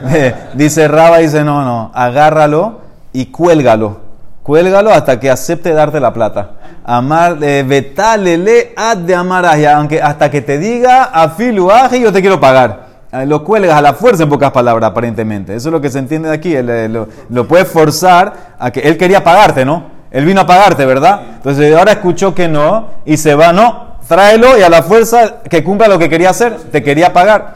dice 0.54 0.88
Raba, 0.88 1.18
dice, 1.18 1.44
no, 1.44 1.64
no, 1.64 1.90
agárralo 1.94 2.80
y 3.12 3.26
cuélgalo. 3.26 4.09
Cuélgalo 4.50 4.90
hasta 4.90 5.20
que 5.20 5.30
acepte 5.30 5.72
darte 5.72 6.00
la 6.00 6.12
plata. 6.12 6.54
Amar, 6.84 7.38
eh, 7.40 7.62
vetalele 7.64 8.72
ad 8.76 8.96
de 8.96 9.14
amaraja, 9.14 9.76
aunque 9.76 10.02
hasta 10.02 10.28
que 10.28 10.40
te 10.40 10.58
diga 10.58 11.04
afiluaje 11.04 12.00
yo 12.00 12.12
te 12.12 12.20
quiero 12.20 12.40
pagar. 12.40 12.86
Eh, 13.12 13.26
lo 13.26 13.44
cuelgas 13.44 13.76
a 13.76 13.80
la 13.80 13.94
fuerza 13.94 14.24
en 14.24 14.28
pocas 14.28 14.50
palabras, 14.50 14.90
aparentemente. 14.90 15.54
Eso 15.54 15.68
es 15.68 15.72
lo 15.72 15.80
que 15.80 15.88
se 15.88 16.00
entiende 16.00 16.30
de 16.30 16.34
aquí. 16.34 16.56
Eh, 16.56 16.88
lo, 16.88 17.06
lo 17.28 17.46
puedes 17.46 17.68
forzar 17.68 18.56
a 18.58 18.72
que 18.72 18.80
él 18.80 18.98
quería 18.98 19.22
pagarte, 19.22 19.64
¿no? 19.64 19.84
Él 20.10 20.24
vino 20.24 20.40
a 20.40 20.46
pagarte, 20.48 20.84
¿verdad? 20.84 21.20
Entonces 21.36 21.72
ahora 21.76 21.92
escuchó 21.92 22.34
que 22.34 22.48
no 22.48 22.88
y 23.04 23.18
se 23.18 23.36
va, 23.36 23.52
no, 23.52 23.98
tráelo 24.08 24.58
y 24.58 24.62
a 24.62 24.68
la 24.68 24.82
fuerza 24.82 25.42
que 25.48 25.62
cumpla 25.62 25.86
lo 25.86 25.96
que 25.96 26.08
quería 26.08 26.30
hacer, 26.30 26.56
te 26.72 26.82
quería 26.82 27.12
pagar. 27.12 27.54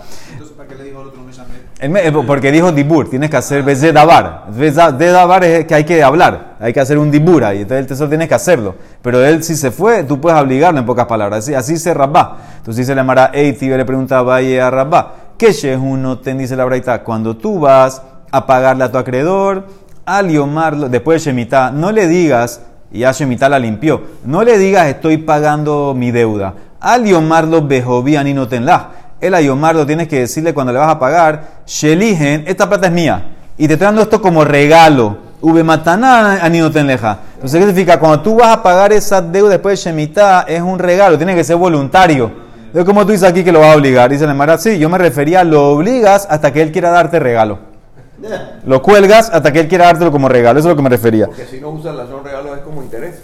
Porque 2.26 2.52
dijo 2.52 2.70
dibur, 2.72 3.10
tienes 3.10 3.30
que 3.30 3.36
hacer 3.36 3.62
vez 3.62 3.80
de 3.80 3.92
dabar. 3.92 4.46
de 4.48 5.06
dabar 5.10 5.44
es 5.44 5.66
que 5.66 5.74
hay 5.74 5.84
que 5.84 6.02
hablar, 6.02 6.56
hay 6.60 6.72
que 6.72 6.80
hacer 6.80 6.98
un 6.98 7.10
dibur 7.10 7.44
ahí, 7.44 7.62
entonces 7.62 7.80
el 7.80 7.86
tesoro 7.86 8.08
tienes 8.08 8.28
que 8.28 8.34
hacerlo. 8.34 8.76
Pero 9.02 9.24
él 9.24 9.42
si 9.42 9.56
se 9.56 9.70
fue, 9.70 10.04
tú 10.04 10.20
puedes 10.20 10.40
obligarlo 10.40 10.78
en 10.78 10.86
pocas 10.86 11.06
palabras. 11.06 11.40
Así, 11.40 11.54
así 11.54 11.76
se 11.76 11.92
rabá. 11.92 12.38
Entonces 12.58 12.86
dice 12.86 12.94
la 12.94 13.02
Mara 13.02 13.30
Eiti, 13.34 13.68
le 13.68 13.84
pregunta 13.84 14.22
Valle 14.22 14.60
a 14.60 14.70
rabá, 14.70 15.14
¿qué 15.36 15.48
es 15.48 15.64
uno? 15.64 16.18
Te 16.18 16.32
dice 16.34 16.56
la 16.56 16.64
braita, 16.64 17.02
cuando 17.02 17.36
tú 17.36 17.58
vas 17.60 18.00
a 18.30 18.46
pagarle 18.46 18.84
a 18.84 18.92
tu 18.92 18.98
acreedor, 18.98 19.66
a 20.06 20.22
liomarlo, 20.22 20.88
después 20.88 21.24
de 21.24 21.30
Shemitah, 21.30 21.70
no 21.70 21.90
le 21.90 22.06
digas 22.06 22.60
y 22.92 23.00
ya 23.00 23.10
Shemitah 23.10 23.48
la 23.48 23.58
limpió. 23.58 24.00
No 24.24 24.44
le 24.44 24.56
digas 24.58 24.86
estoy 24.86 25.18
pagando 25.18 25.94
mi 25.96 26.12
deuda. 26.12 26.54
Al 26.80 27.04
Yomarlo 27.04 27.66
Bejoví 27.66 28.16
no 28.32 28.46
tenla. 28.46 28.90
El 29.20 29.34
a 29.34 29.40
Yomarlo 29.40 29.86
tienes 29.86 30.08
que 30.08 30.20
decirle 30.20 30.52
cuando 30.52 30.72
le 30.72 30.78
vas 30.78 30.90
a 30.90 30.98
pagar, 30.98 31.62
Sheligen, 31.66 32.44
esta 32.46 32.68
plata 32.68 32.88
es 32.88 32.92
mía. 32.92 33.24
Y 33.56 33.66
te 33.66 33.74
estoy 33.74 33.86
dando 33.86 34.02
esto 34.02 34.20
como 34.20 34.44
regalo. 34.44 35.16
Ube 35.40 35.62
mataná 35.62 36.40
tenleja. 36.72 37.18
Entonces, 37.34 37.60
¿qué 37.60 37.66
significa? 37.66 38.00
Cuando 38.00 38.20
tú 38.20 38.36
vas 38.36 38.48
a 38.56 38.62
pagar 38.62 38.92
esa 38.92 39.20
deuda 39.20 39.50
después 39.50 39.78
de 39.78 39.90
Shemitah, 39.90 40.46
es 40.48 40.62
un 40.62 40.78
regalo, 40.78 41.16
tiene 41.16 41.34
que 41.34 41.44
ser 41.44 41.56
voluntario. 41.56 42.32
Es 42.72 42.84
como 42.84 43.04
tú 43.04 43.12
dices 43.12 43.28
aquí 43.28 43.44
que 43.44 43.52
lo 43.52 43.60
vas 43.60 43.74
a 43.74 43.76
obligar. 43.76 44.10
Dice 44.10 44.26
la 44.26 44.34
Mara, 44.34 44.58
sí, 44.58 44.78
yo 44.78 44.88
me 44.88 44.98
refería, 44.98 45.44
lo 45.44 45.70
obligas 45.70 46.26
hasta 46.28 46.52
que 46.52 46.62
él 46.62 46.72
quiera 46.72 46.90
darte 46.90 47.20
regalo. 47.20 47.74
Lo 48.64 48.82
cuelgas 48.82 49.30
hasta 49.30 49.52
que 49.52 49.60
él 49.60 49.68
quiera 49.68 49.86
dártelo 49.86 50.10
como 50.10 50.28
regalo, 50.28 50.58
eso 50.58 50.68
es 50.68 50.72
lo 50.72 50.76
que 50.76 50.82
me 50.82 50.88
refería. 50.88 51.26
Porque 51.26 51.44
si 51.44 51.60
no 51.60 51.70
usas 51.70 51.94
la 51.94 52.06
son 52.06 52.24
regalo 52.24 52.54
es 52.54 52.62
como 52.62 52.82
interés. 52.82 53.16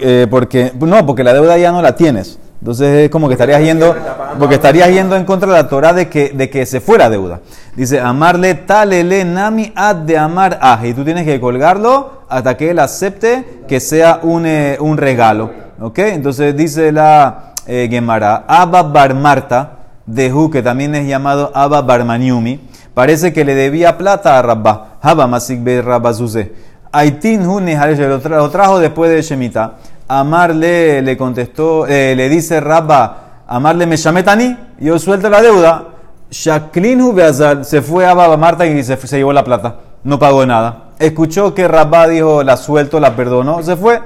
Eh, 0.00 0.26
porque, 0.30 0.72
no, 0.80 1.04
porque 1.04 1.22
la 1.22 1.34
deuda 1.34 1.58
ya 1.58 1.72
no 1.72 1.82
la 1.82 1.94
tienes. 1.94 2.38
Entonces 2.60 3.04
es 3.04 3.10
como 3.10 3.28
que 3.28 3.34
estarías 3.34 3.60
yendo, 3.62 3.94
porque 4.38 4.56
estarías 4.56 4.88
yendo 4.88 5.16
en 5.16 5.24
contra 5.24 5.48
de 5.48 5.62
la 5.62 5.68
Torah 5.68 5.92
de 5.92 6.08
que, 6.08 6.30
de 6.30 6.48
que 6.50 6.66
se 6.66 6.80
fuera 6.80 7.10
deuda. 7.10 7.40
Dice, 7.76 8.00
amarle 8.00 8.54
talele 8.54 9.24
nami 9.24 9.72
ad 9.74 9.96
de 9.96 10.16
amar 10.18 10.58
aj. 10.60 10.86
Y 10.86 10.94
tú 10.94 11.04
tienes 11.04 11.24
que 11.24 11.40
colgarlo 11.40 12.22
hasta 12.28 12.56
que 12.56 12.70
él 12.70 12.78
acepte 12.78 13.62
que 13.68 13.80
sea 13.80 14.20
un, 14.22 14.46
eh, 14.46 14.78
un 14.80 14.96
regalo. 14.96 15.50
¿Ok? 15.80 15.98
Entonces 15.98 16.56
dice 16.56 16.90
la 16.92 17.52
eh, 17.66 17.88
Gemara, 17.90 18.44
Abba 18.48 18.82
Bar 18.82 19.14
Marta, 19.14 19.72
de 20.06 20.32
Hu, 20.32 20.50
que 20.50 20.62
también 20.62 20.94
es 20.94 21.06
llamado 21.06 21.50
Abba 21.54 21.82
Bar 21.82 22.04
Maniumi 22.04 22.60
Parece 22.96 23.34
que 23.34 23.44
le 23.44 23.54
debía 23.54 23.98
plata 23.98 24.38
a 24.38 24.40
Rabba. 24.40 24.96
Haba 25.02 25.26
Masik 25.26 25.62
be 25.62 25.82
Rabba 25.82 26.14
Zuse. 26.14 26.50
Aitin 26.90 27.46
Hune 27.46 27.78
lo 27.98 28.48
trajo 28.48 28.78
después 28.78 29.10
de 29.10 29.20
Shemitah. 29.20 29.74
Amarle 30.08 31.02
le 31.02 31.16
contestó, 31.16 31.86
eh, 31.86 32.14
le 32.16 32.28
dice 32.28 32.60
Rabba, 32.60 33.42
Amarle 33.48 33.86
me 33.86 34.22
tani, 34.22 34.56
yo 34.78 34.98
suelto 34.98 35.28
la 35.28 35.40
deuda. 35.40 35.84
Shaklin 36.30 37.14
Beazal 37.14 37.64
se 37.64 37.80
fue 37.82 38.04
a 38.06 38.14
Baba 38.14 38.36
Marta 38.36 38.66
y 38.66 38.82
se, 38.82 38.96
se 38.96 39.16
llevó 39.18 39.32
la 39.32 39.44
plata. 39.44 39.76
No 40.02 40.18
pagó 40.18 40.44
nada. 40.44 40.90
Escuchó 40.98 41.54
que 41.54 41.68
Rabba 41.68 42.08
dijo, 42.08 42.42
la 42.42 42.56
suelto, 42.56 42.98
la 42.98 43.14
perdonó, 43.14 43.62
se 43.62 43.76
fue. 43.76 44.00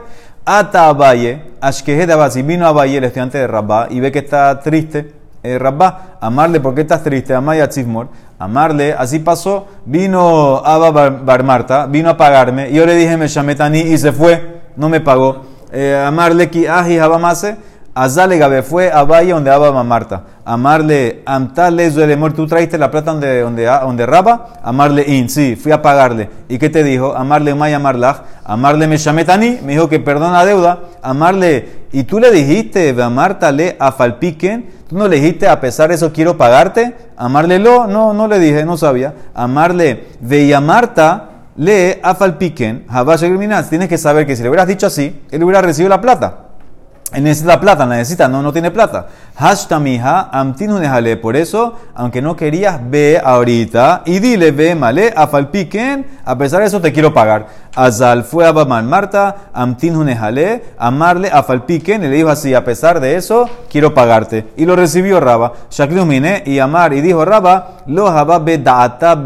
Ata 0.44 0.88
Abaye, 0.88 1.52
Ashkehe 1.60 2.06
de 2.06 2.12
Abasi, 2.12 2.42
vino 2.42 2.66
a 2.66 2.70
Abaye, 2.70 2.98
el 2.98 3.04
estudiante 3.04 3.38
de 3.38 3.46
Rabba, 3.46 3.86
y 3.90 4.00
ve 4.00 4.12
que 4.12 4.20
está 4.20 4.60
triste. 4.60 5.14
Eh, 5.42 5.58
Rabba, 5.58 6.18
amarle, 6.20 6.60
¿por 6.60 6.74
qué 6.74 6.82
estás 6.82 7.02
triste? 7.02 7.34
Amaya 7.34 7.68
Tzifmor 7.68 8.08
amarle. 8.40 8.94
Así 8.94 9.20
pasó, 9.20 9.68
vino 9.84 10.56
Abba 10.64 11.10
Bar, 11.10 11.44
Marta, 11.44 11.86
vino 11.86 12.10
a 12.10 12.16
pagarme. 12.16 12.72
Yo 12.72 12.84
le 12.86 12.96
dije, 12.96 13.16
me 13.16 13.28
llamé 13.28 13.54
Tani 13.54 13.80
y 13.80 13.98
se 13.98 14.10
fue, 14.10 14.62
no 14.74 14.88
me 14.88 15.00
pagó. 15.00 15.44
Eh, 15.72 16.04
amarle 16.06 16.50
ki 16.50 16.66
aji 16.66 16.98
abamase, 16.98 17.56
azale 17.94 18.38
gabe 18.38 18.62
fue 18.62 18.90
a 18.90 19.04
Valle 19.04 19.32
donde 19.32 19.50
Abba 19.50 19.82
Marta. 19.82 20.22
Amarle 20.44 21.22
amtale 21.26 21.90
zuelemor, 21.90 22.32
tú 22.32 22.46
traiste 22.46 22.76
la 22.78 22.90
plata 22.90 23.12
donde, 23.12 23.40
donde, 23.40 23.64
donde 23.64 24.06
Raba. 24.06 24.60
Amarle 24.62 25.04
in, 25.06 25.28
sí, 25.28 25.56
fui 25.56 25.72
a 25.72 25.80
pagarle. 25.80 26.28
¿Y 26.48 26.58
qué 26.58 26.70
te 26.70 26.82
dijo? 26.82 27.14
Amarle 27.16 27.54
may 27.54 27.72
amarlach. 27.72 28.22
Amarle 28.44 28.86
me 28.86 28.96
llamé 28.96 29.24
Tani, 29.24 29.60
me 29.64 29.72
dijo 29.72 29.88
que 29.88 30.00
perdona 30.00 30.44
deuda. 30.44 30.80
Amarle, 31.02 31.86
y 31.92 32.04
tú 32.04 32.18
le 32.18 32.30
dijiste, 32.30 32.92
Marta 32.92 33.52
le 33.52 33.76
afalpiquen 33.78 34.80
¿Tú 34.90 34.98
no 34.98 35.06
le 35.06 35.20
dijiste, 35.20 35.46
a 35.46 35.60
pesar 35.60 35.90
de 35.90 35.94
eso, 35.94 36.12
quiero 36.12 36.36
pagarte? 36.36 36.96
Amarle 37.16 37.60
lo, 37.60 37.86
no, 37.86 38.12
no 38.12 38.26
le 38.26 38.40
dije, 38.40 38.64
no 38.64 38.76
sabía. 38.76 39.14
Amarle, 39.36 40.08
de 40.18 40.58
Marta, 40.60 41.29
le 41.60 42.00
afalpiquen, 42.02 42.86
Habash 42.88 43.20
Tienes 43.68 43.88
que 43.88 43.98
saber 43.98 44.26
que 44.26 44.34
si 44.34 44.42
le 44.42 44.48
hubieras 44.48 44.66
dicho 44.66 44.86
así, 44.86 45.20
él 45.30 45.44
hubiera 45.44 45.60
recibido 45.60 45.90
la 45.90 46.00
plata. 46.00 46.49
Necesita 47.18 47.58
plata, 47.58 47.86
necesita, 47.86 48.28
no, 48.28 48.40
no 48.40 48.52
tiene 48.52 48.70
plata. 48.70 49.08
Hashtamiha, 49.36 50.28
amtinu. 50.30 50.80
Por 51.20 51.34
eso, 51.34 51.76
aunque 51.94 52.22
no 52.22 52.36
querías, 52.36 52.78
ve 52.88 53.20
ahorita 53.22 54.02
y 54.06 54.20
dile, 54.20 54.52
ve 54.52 54.76
male, 54.76 55.12
afalpiken, 55.16 56.06
a 56.24 56.38
pesar 56.38 56.60
de 56.60 56.66
eso 56.66 56.80
te 56.80 56.92
quiero 56.92 57.12
pagar. 57.12 57.48
Azal 57.74 58.22
fue 58.22 58.46
a 58.46 58.52
Baman 58.52 58.88
Marta, 58.88 59.50
amtinu 59.52 60.04
nejale, 60.04 60.62
amarle, 60.78 61.30
afalpiken, 61.32 62.04
y 62.04 62.08
le 62.08 62.16
dijo 62.16 62.28
así, 62.28 62.54
a 62.54 62.64
pesar 62.64 63.00
de 63.00 63.16
eso, 63.16 63.48
quiero 63.68 63.92
pagarte. 63.92 64.46
Y 64.56 64.64
lo 64.64 64.76
recibió 64.76 65.18
Raba. 65.18 65.52
Shaklumine 65.68 66.44
y 66.46 66.60
Amar, 66.60 66.92
y 66.92 67.00
dijo 67.00 67.24
Raba, 67.24 67.78
lo 67.86 68.06
haba 68.06 68.38
be 68.38 68.58
daata. 68.58 69.20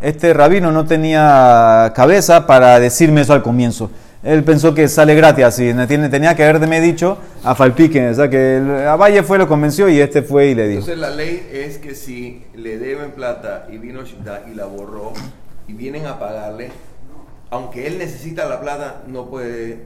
Este 0.00 0.34
rabino 0.34 0.70
no 0.70 0.84
tenía 0.84 1.92
cabeza 1.96 2.46
para 2.46 2.78
decirme 2.78 3.22
eso 3.22 3.32
al 3.32 3.42
comienzo. 3.42 3.90
Él 4.22 4.42
pensó 4.42 4.74
que 4.74 4.88
sale 4.88 5.14
gratis 5.14 5.44
así. 5.44 5.72
Tenía 5.86 6.34
que 6.34 6.44
haberme 6.44 6.80
dicho 6.80 7.18
a 7.44 7.54
Falpique. 7.54 8.08
O 8.08 8.14
sea, 8.14 8.28
que 8.28 8.60
a 8.86 8.96
Valle 8.96 9.22
fue, 9.22 9.38
lo 9.38 9.46
convenció 9.46 9.88
y 9.88 10.00
este 10.00 10.22
fue 10.22 10.48
y 10.48 10.54
le 10.54 10.68
dijo. 10.68 10.80
Entonces 10.80 10.98
la 10.98 11.10
ley 11.10 11.48
es 11.52 11.78
que 11.78 11.94
si 11.94 12.44
le 12.54 12.78
deben 12.78 13.12
plata 13.12 13.66
y 13.70 13.78
vino 13.78 14.00
y 14.02 14.54
la 14.54 14.64
borró 14.64 15.12
y 15.68 15.72
vienen 15.72 16.06
a 16.06 16.18
pagarle, 16.18 16.70
aunque 17.50 17.86
él 17.86 17.98
necesita 17.98 18.48
la 18.48 18.60
plata, 18.60 19.02
no 19.06 19.26
puede 19.26 19.82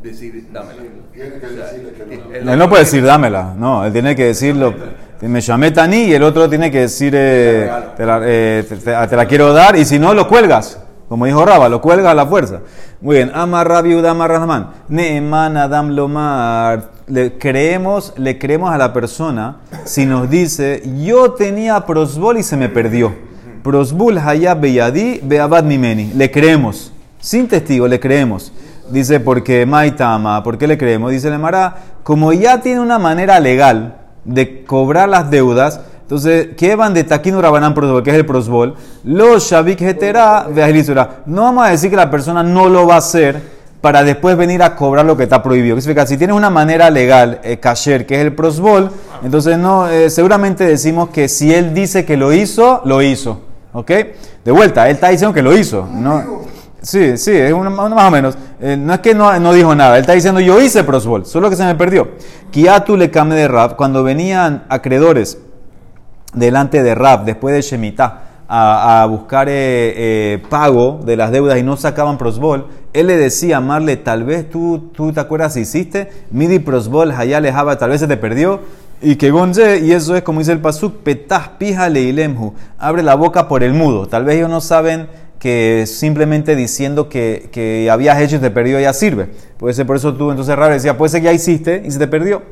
decir 0.00 0.48
dámela. 0.52 0.82
Tiene 1.12 1.40
que 1.40 1.46
decirle 1.46 1.92
que 1.92 2.44
no. 2.44 2.52
Él, 2.52 2.58
no 2.58 2.68
puede 2.68 2.84
decir 2.84 3.04
dámela. 3.04 3.54
No, 3.58 3.84
él 3.84 3.92
tiene 3.92 4.14
que 4.14 4.26
decirlo. 4.26 4.74
Me 5.22 5.40
llamé 5.40 5.72
Tani 5.72 6.04
y 6.04 6.14
el 6.14 6.22
otro 6.22 6.48
tiene 6.48 6.70
que 6.70 6.80
decir 6.80 7.14
eh, 7.16 7.68
eh, 7.98 8.64
te 9.08 9.16
la 9.16 9.26
quiero 9.26 9.52
dar 9.52 9.74
y 9.76 9.84
si 9.84 9.98
no, 9.98 10.14
lo 10.14 10.28
cuelgas. 10.28 10.85
Como 11.08 11.26
dijo 11.26 11.44
Raba, 11.44 11.68
lo 11.68 11.80
cuelga 11.80 12.10
a 12.10 12.14
la 12.14 12.26
fuerza. 12.26 12.60
Muy 13.00 13.16
bien. 13.16 13.30
Amarra 13.34 13.82
viuda, 13.82 14.10
amarra. 14.10 14.72
Neeman 14.88 15.56
Adam 15.56 15.90
Lomar. 15.90 16.90
Le 17.06 17.38
creemos, 17.38 18.12
le 18.16 18.36
creemos 18.38 18.72
a 18.72 18.78
la 18.78 18.92
persona 18.92 19.58
si 19.84 20.06
nos 20.06 20.28
dice, 20.28 20.82
yo 21.04 21.32
tenía 21.32 21.86
prosbol 21.86 22.38
y 22.38 22.42
se 22.42 22.56
me 22.56 22.68
perdió. 22.68 23.14
Prosbul 23.62 24.18
hayab 24.18 24.60
beyadi 24.60 25.20
beabad 25.22 25.62
mimeni. 25.62 26.12
Le 26.14 26.30
creemos. 26.30 26.92
Sin 27.20 27.46
testigo, 27.46 27.86
le 27.86 28.00
creemos. 28.00 28.52
Dice, 28.90 29.20
porque 29.20 29.66
Maitama, 29.66 30.42
¿por 30.42 30.58
qué 30.58 30.66
le 30.66 30.78
creemos? 30.78 31.12
Dice 31.12 31.30
Lemara, 31.30 31.76
como 32.02 32.32
ya 32.32 32.60
tiene 32.60 32.80
una 32.80 32.98
manera 32.98 33.38
legal 33.40 33.96
de 34.24 34.64
cobrar 34.64 35.08
las 35.08 35.30
deudas, 35.30 35.80
entonces, 36.06 36.50
¿qué 36.56 36.76
van 36.76 36.94
de 36.94 37.02
Taquino 37.02 37.42
Rabanán? 37.42 37.74
Que 38.04 38.10
es 38.10 38.16
el 38.16 38.24
Prosbol. 38.24 38.76
Los 39.02 39.50
Shavik 39.50 39.80
Veajilisura. 40.54 41.22
No 41.26 41.42
vamos 41.42 41.66
a 41.66 41.70
decir 41.70 41.90
que 41.90 41.96
la 41.96 42.08
persona 42.08 42.44
no 42.44 42.68
lo 42.68 42.86
va 42.86 42.94
a 42.94 42.98
hacer 42.98 43.42
para 43.80 44.04
después 44.04 44.36
venir 44.36 44.62
a 44.62 44.76
cobrar 44.76 45.04
lo 45.04 45.16
que 45.16 45.24
está 45.24 45.42
prohibido. 45.42 45.74
¿Qué 45.74 45.82
significa? 45.82 46.06
Si 46.06 46.16
tienes 46.16 46.36
una 46.36 46.48
manera 46.48 46.90
legal, 46.90 47.40
eh, 47.42 47.56
kasher, 47.56 48.06
que 48.06 48.14
es 48.14 48.20
el 48.20 48.34
prosbol, 48.34 48.88
entonces 49.24 49.58
no, 49.58 49.88
eh, 49.88 50.08
seguramente 50.08 50.64
decimos 50.64 51.08
que 51.08 51.28
si 51.28 51.52
él 51.52 51.74
dice 51.74 52.04
que 52.04 52.16
lo 52.16 52.32
hizo, 52.32 52.82
lo 52.84 53.02
hizo. 53.02 53.40
¿Ok? 53.72 53.90
De 54.44 54.52
vuelta, 54.52 54.88
él 54.88 54.94
está 54.94 55.08
diciendo 55.08 55.34
que 55.34 55.42
lo 55.42 55.56
hizo. 55.56 55.88
¿no? 55.92 56.42
Sí, 56.82 57.16
sí, 57.16 57.32
es 57.32 57.52
una, 57.52 57.68
más 57.68 58.06
o 58.06 58.10
menos. 58.12 58.38
Eh, 58.60 58.76
no 58.76 58.94
es 58.94 59.00
que 59.00 59.12
no, 59.12 59.36
no, 59.40 59.52
dijo 59.52 59.74
nada, 59.74 59.96
él 59.96 60.02
está 60.02 60.12
diciendo 60.12 60.38
yo 60.38 60.60
hice 60.60 60.84
prosbol, 60.84 61.26
solo 61.26 61.50
que 61.50 61.56
se 61.56 61.64
me 61.64 61.74
perdió. 61.74 62.10
Kiatu 62.52 62.96
le 62.96 63.10
came 63.10 63.34
de 63.34 63.48
rap, 63.48 63.74
cuando 63.74 64.04
venían 64.04 64.66
acreedores 64.68 65.38
delante 66.36 66.84
de 66.84 66.94
Rab, 66.94 67.24
después 67.24 67.54
de 67.54 67.62
Shemitah, 67.62 68.22
a, 68.48 69.04
buscar 69.10 69.48
eh, 69.48 69.54
eh, 69.96 70.42
pago 70.48 71.00
de 71.04 71.16
las 71.16 71.32
deudas 71.32 71.58
y 71.58 71.64
no 71.64 71.76
sacaban 71.76 72.16
prosbol, 72.16 72.68
él 72.92 73.08
le 73.08 73.16
decía 73.16 73.56
a 73.56 73.60
Marle, 73.60 73.96
tal 73.96 74.22
vez 74.22 74.48
tú, 74.48 74.90
tú 74.94 75.12
te 75.12 75.18
acuerdas 75.18 75.54
si 75.54 75.60
hiciste, 75.60 76.10
midi 76.30 76.60
prosbol, 76.60 77.10
hayá 77.10 77.40
lejaba, 77.40 77.76
tal 77.76 77.90
vez 77.90 78.00
se 78.00 78.06
te 78.06 78.16
perdió, 78.16 78.60
y 79.02 79.16
que 79.16 79.30
gonze, 79.30 79.80
y 79.80 79.92
eso 79.92 80.14
es 80.14 80.22
como 80.22 80.38
dice 80.38 80.52
el 80.52 80.60
pasuk, 80.60 80.98
petah 81.02 81.58
pija 81.58 81.88
leilemhu, 81.88 82.54
abre 82.78 83.02
la 83.02 83.16
boca 83.16 83.48
por 83.48 83.64
el 83.64 83.72
mudo, 83.72 84.06
tal 84.06 84.24
vez 84.24 84.36
ellos 84.36 84.48
no 84.48 84.60
saben 84.60 85.08
que 85.38 85.84
simplemente 85.86 86.56
diciendo 86.56 87.08
que, 87.08 87.50
que 87.52 87.90
habías 87.90 88.20
hecho 88.20 88.36
y 88.36 88.38
te 88.38 88.50
perdió 88.50 88.80
ya 88.80 88.92
sirve. 88.92 89.28
Puede 89.58 89.74
ser 89.74 89.86
por 89.86 89.96
eso 89.96 90.14
tú, 90.14 90.30
entonces 90.30 90.56
Rab 90.56 90.72
decía, 90.72 90.96
puede 90.96 91.10
ser 91.10 91.20
que 91.20 91.26
ya 91.26 91.32
hiciste 91.32 91.82
y 91.84 91.90
se 91.90 91.98
te 91.98 92.08
perdió. 92.08 92.42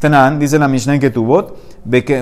Tanan, 0.00 0.38
dice 0.38 0.58
la 0.58 0.66
Mishnah 0.66 0.94
en 0.94 1.00
Ketubot, 1.00 1.58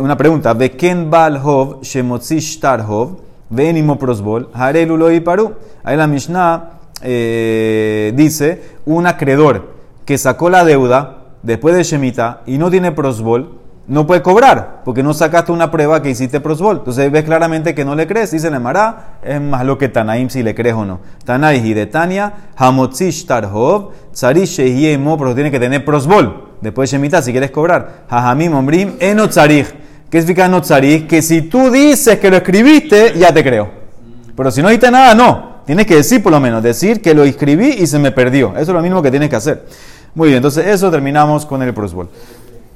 una 0.01 0.17
pregunta, 0.17 0.53
Beken 0.53 1.09
Bal 1.09 1.37
Hov, 1.37 1.81
Shemotzi 1.83 2.41
Shtar 2.41 2.81
Hov, 2.81 3.19
Venimo 3.49 3.97
Prosbol, 3.97 4.51
Harelu 4.53 4.97
Lo 4.97 5.25
Paru. 5.25 5.55
Ahí 5.85 5.97
la 5.97 6.09
Mishnah 6.09 6.71
eh, 7.03 8.12
dice, 8.17 8.79
un 8.85 9.07
acreedor 9.07 9.75
que 10.05 10.19
sacó 10.19 10.51
la 10.51 10.64
deuda 10.64 11.19
después 11.45 11.77
de 11.77 11.85
Shemitah 11.85 12.43
y 12.47 12.59
no 12.59 12.69
tiene 12.69 12.91
prosbol, 12.91 13.58
no 13.88 14.07
puede 14.07 14.20
cobrar, 14.20 14.83
porque 14.85 15.03
no 15.03 15.14
sacaste 15.14 15.51
una 15.51 15.70
prueba 15.70 16.03
que 16.03 16.11
hiciste 16.11 16.40
prosbol. 16.40 16.79
Entonces 16.79 17.11
ves 17.11 17.24
claramente 17.24 17.74
que 17.74 17.87
no 17.87 17.94
le 17.94 18.07
crees. 18.07 18.31
Dice 18.31 18.51
Nemara, 18.51 19.18
es 19.22 19.40
más 19.40 19.64
lo 19.64 19.79
que 19.79 19.88
Tanaim 19.88 20.29
si 20.29 20.42
le 20.42 20.55
crees 20.55 20.74
o 20.74 20.85
no. 20.85 21.01
Tanaim 21.24 21.64
y 21.64 21.72
de 21.72 21.87
Tania, 21.87 22.33
Hamotzish 22.57 23.27
Tarhov, 23.27 23.92
Tzarish 24.12 24.98
Mo, 24.98 25.16
pero 25.16 25.35
tiene 25.35 25.51
que 25.51 25.59
tener 25.59 25.85
prosbol. 25.87 26.48
Después 26.61 26.90
de 26.90 26.96
Shemitah, 26.96 27.22
si 27.22 27.33
quieres 27.33 27.51
cobrar. 27.51 28.05
Hajamim 28.09 28.55
Ombrim, 28.55 28.96
Enotzarich. 29.01 29.74
¿Qué 30.11 30.20
significa 30.20 30.46
Enotzarich? 30.46 31.07
Que 31.07 31.22
si 31.22 31.42
tú 31.42 31.70
dices 31.70 32.18
que 32.18 32.31
lo 32.31 32.37
escribiste, 32.37 33.14
ya 33.16 33.33
te 33.33 33.42
creo. 33.42 33.70
Pero 34.37 34.51
si 34.51 34.61
no 34.61 34.68
dijiste 34.68 34.90
nada, 34.90 35.14
no. 35.14 35.62
Tienes 35.64 35.87
que 35.87 35.96
decir 35.96 36.22
por 36.22 36.33
lo 36.33 36.40
menos, 36.40 36.62
decir 36.62 37.01
que 37.01 37.14
lo 37.14 37.24
escribí 37.24 37.77
y 37.79 37.87
se 37.87 37.98
me 37.98 38.11
perdió. 38.11 38.51
Eso 38.53 38.62
es 38.62 38.68
lo 38.68 38.83
mismo 38.83 39.03
que 39.03 39.11
tienes 39.11 39.31
que 39.31 39.37
hacer. 39.37 39.66
Muy 40.14 40.29
bien, 40.29 40.38
entonces 40.38 40.66
eso 40.66 40.90
terminamos 40.90 41.46
con 41.46 41.62
el 41.62 41.72
prosbol. 41.72 42.09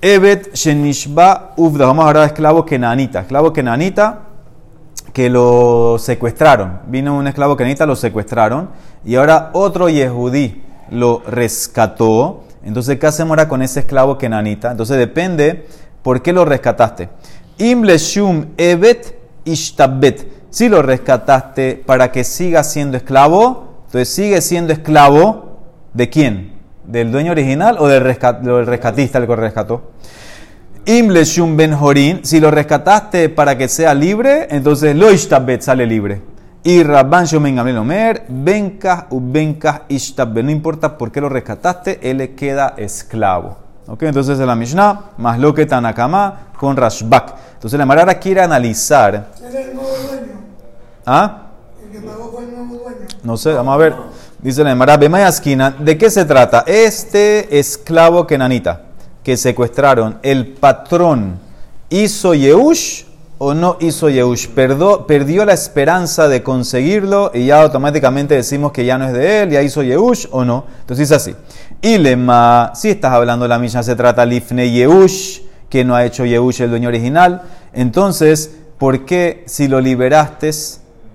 Evet 0.04 0.52
Shenishba 0.52 1.52
Ufda. 1.56 1.86
Vamos 1.86 2.12
a 2.12 2.24
esclavo 2.24 2.66
kenanita. 2.66 3.20
Esclavo 3.20 3.52
kenanita 3.52 4.22
que 5.12 5.30
lo 5.30 5.96
secuestraron. 5.96 6.80
Vino 6.88 7.16
un 7.16 7.28
esclavo 7.28 7.56
kenanita, 7.56 7.86
lo 7.86 7.94
secuestraron. 7.94 8.70
Y 9.04 9.14
ahora 9.14 9.50
otro 9.52 9.88
Yehudí 9.88 10.60
lo 10.90 11.22
rescató. 11.24 12.42
Entonces, 12.64 12.98
¿qué 12.98 13.06
hacemos 13.06 13.30
ahora 13.30 13.48
con 13.48 13.62
ese 13.62 13.78
esclavo 13.80 14.18
kenanita? 14.18 14.72
Entonces, 14.72 14.98
depende 14.98 15.68
por 16.02 16.20
qué 16.20 16.32
lo 16.32 16.44
rescataste. 16.44 17.08
Imleshum 17.58 18.46
Evet 18.56 19.16
Ishtabet. 19.44 20.26
Si 20.50 20.68
lo 20.68 20.82
rescataste 20.82 21.80
para 21.86 22.10
que 22.10 22.24
siga 22.24 22.64
siendo 22.64 22.96
esclavo, 22.96 23.84
entonces 23.86 24.08
sigue 24.08 24.40
siendo 24.40 24.72
esclavo 24.72 25.60
de 25.94 26.10
quién? 26.10 26.51
¿Del 26.84 27.12
dueño 27.12 27.32
original 27.32 27.76
o 27.78 27.86
del, 27.86 28.02
rescatista 28.02 29.18
el 29.18 29.26
que 29.26 29.36
rescató? 29.36 29.92
Imleshum 30.84 31.56
ben 31.56 31.74
Jorin, 31.74 32.24
si 32.24 32.40
lo 32.40 32.50
rescataste 32.50 33.28
para 33.28 33.56
que 33.56 33.68
sea 33.68 33.94
libre, 33.94 34.48
entonces 34.50 34.96
lo 34.96 35.12
ishtabet 35.12 35.62
sale 35.62 35.86
libre. 35.86 36.22
Y 36.64 36.82
Rabban 36.82 37.24
Shomen 37.24 37.58
Omer, 37.58 38.24
Benkah 38.28 39.06
u 39.10 39.20
Benkah 39.20 39.82
ishtabet. 39.88 40.44
No 40.44 40.50
importa 40.50 40.98
por 40.98 41.12
qué 41.12 41.20
lo 41.20 41.28
rescataste, 41.28 41.98
él 42.02 42.18
le 42.18 42.34
queda 42.34 42.74
esclavo. 42.76 43.58
¿Ok? 43.86 44.02
Entonces 44.04 44.38
en 44.38 44.46
la 44.46 44.56
Mishnah, 44.56 45.10
más 45.18 45.38
lo 45.38 45.54
que 45.54 45.66
Tanakama 45.66 46.52
con 46.58 46.76
Rashbak. 46.76 47.34
Entonces 47.54 47.78
la 47.78 47.86
Marara 47.86 48.14
quiere 48.14 48.40
analizar. 48.40 49.30
¿Quién 49.36 49.48
es 49.48 49.54
el 49.54 49.74
nuevo 49.74 49.88
dueño? 49.88 50.40
¿Ah? 51.06 51.42
El 51.84 51.90
que 51.90 52.06
pagó 52.06 52.30
fue 52.32 52.44
el 52.44 52.56
nuevo 52.56 52.76
dueño. 52.76 53.06
No 53.22 53.36
sé, 53.36 53.52
vamos 53.52 53.74
a 53.74 53.76
ver. 53.76 53.94
Dice 54.42 54.64
la 54.64 54.72
Emara, 54.72 54.98
esquina, 55.28 55.70
¿de 55.70 55.96
qué 55.96 56.10
se 56.10 56.24
trata? 56.24 56.64
Este 56.66 57.60
esclavo 57.60 58.26
kenanita 58.26 58.86
que 59.22 59.36
secuestraron, 59.36 60.18
¿el 60.24 60.48
patrón 60.48 61.38
hizo 61.88 62.34
Yehush 62.34 63.04
o 63.38 63.54
no 63.54 63.76
hizo 63.78 64.08
Yehush? 64.10 64.48
perdió 64.48 65.44
la 65.44 65.52
esperanza 65.52 66.26
de 66.26 66.42
conseguirlo 66.42 67.30
y 67.32 67.46
ya 67.46 67.62
automáticamente 67.62 68.34
decimos 68.34 68.72
que 68.72 68.84
ya 68.84 68.98
no 68.98 69.06
es 69.06 69.12
de 69.12 69.42
él, 69.42 69.50
ya 69.50 69.62
hizo 69.62 69.84
Yehush 69.84 70.26
o 70.32 70.44
no. 70.44 70.64
Entonces 70.80 71.12
es 71.12 71.16
así. 71.16 71.36
Y 71.80 71.98
lema, 71.98 72.72
si 72.74 72.90
estás 72.90 73.12
hablando 73.12 73.44
de 73.44 73.48
la 73.48 73.60
misma, 73.60 73.84
se 73.84 73.94
trata 73.94 74.26
Lifne 74.26 74.72
Yehush, 74.72 75.38
que 75.68 75.84
no 75.84 75.94
ha 75.94 76.04
hecho 76.04 76.24
Yehush 76.24 76.62
el 76.62 76.70
dueño 76.70 76.88
original. 76.88 77.42
Entonces, 77.72 78.50
¿por 78.76 79.04
qué 79.04 79.44
si 79.46 79.68
lo 79.68 79.80
liberaste, 79.80 80.50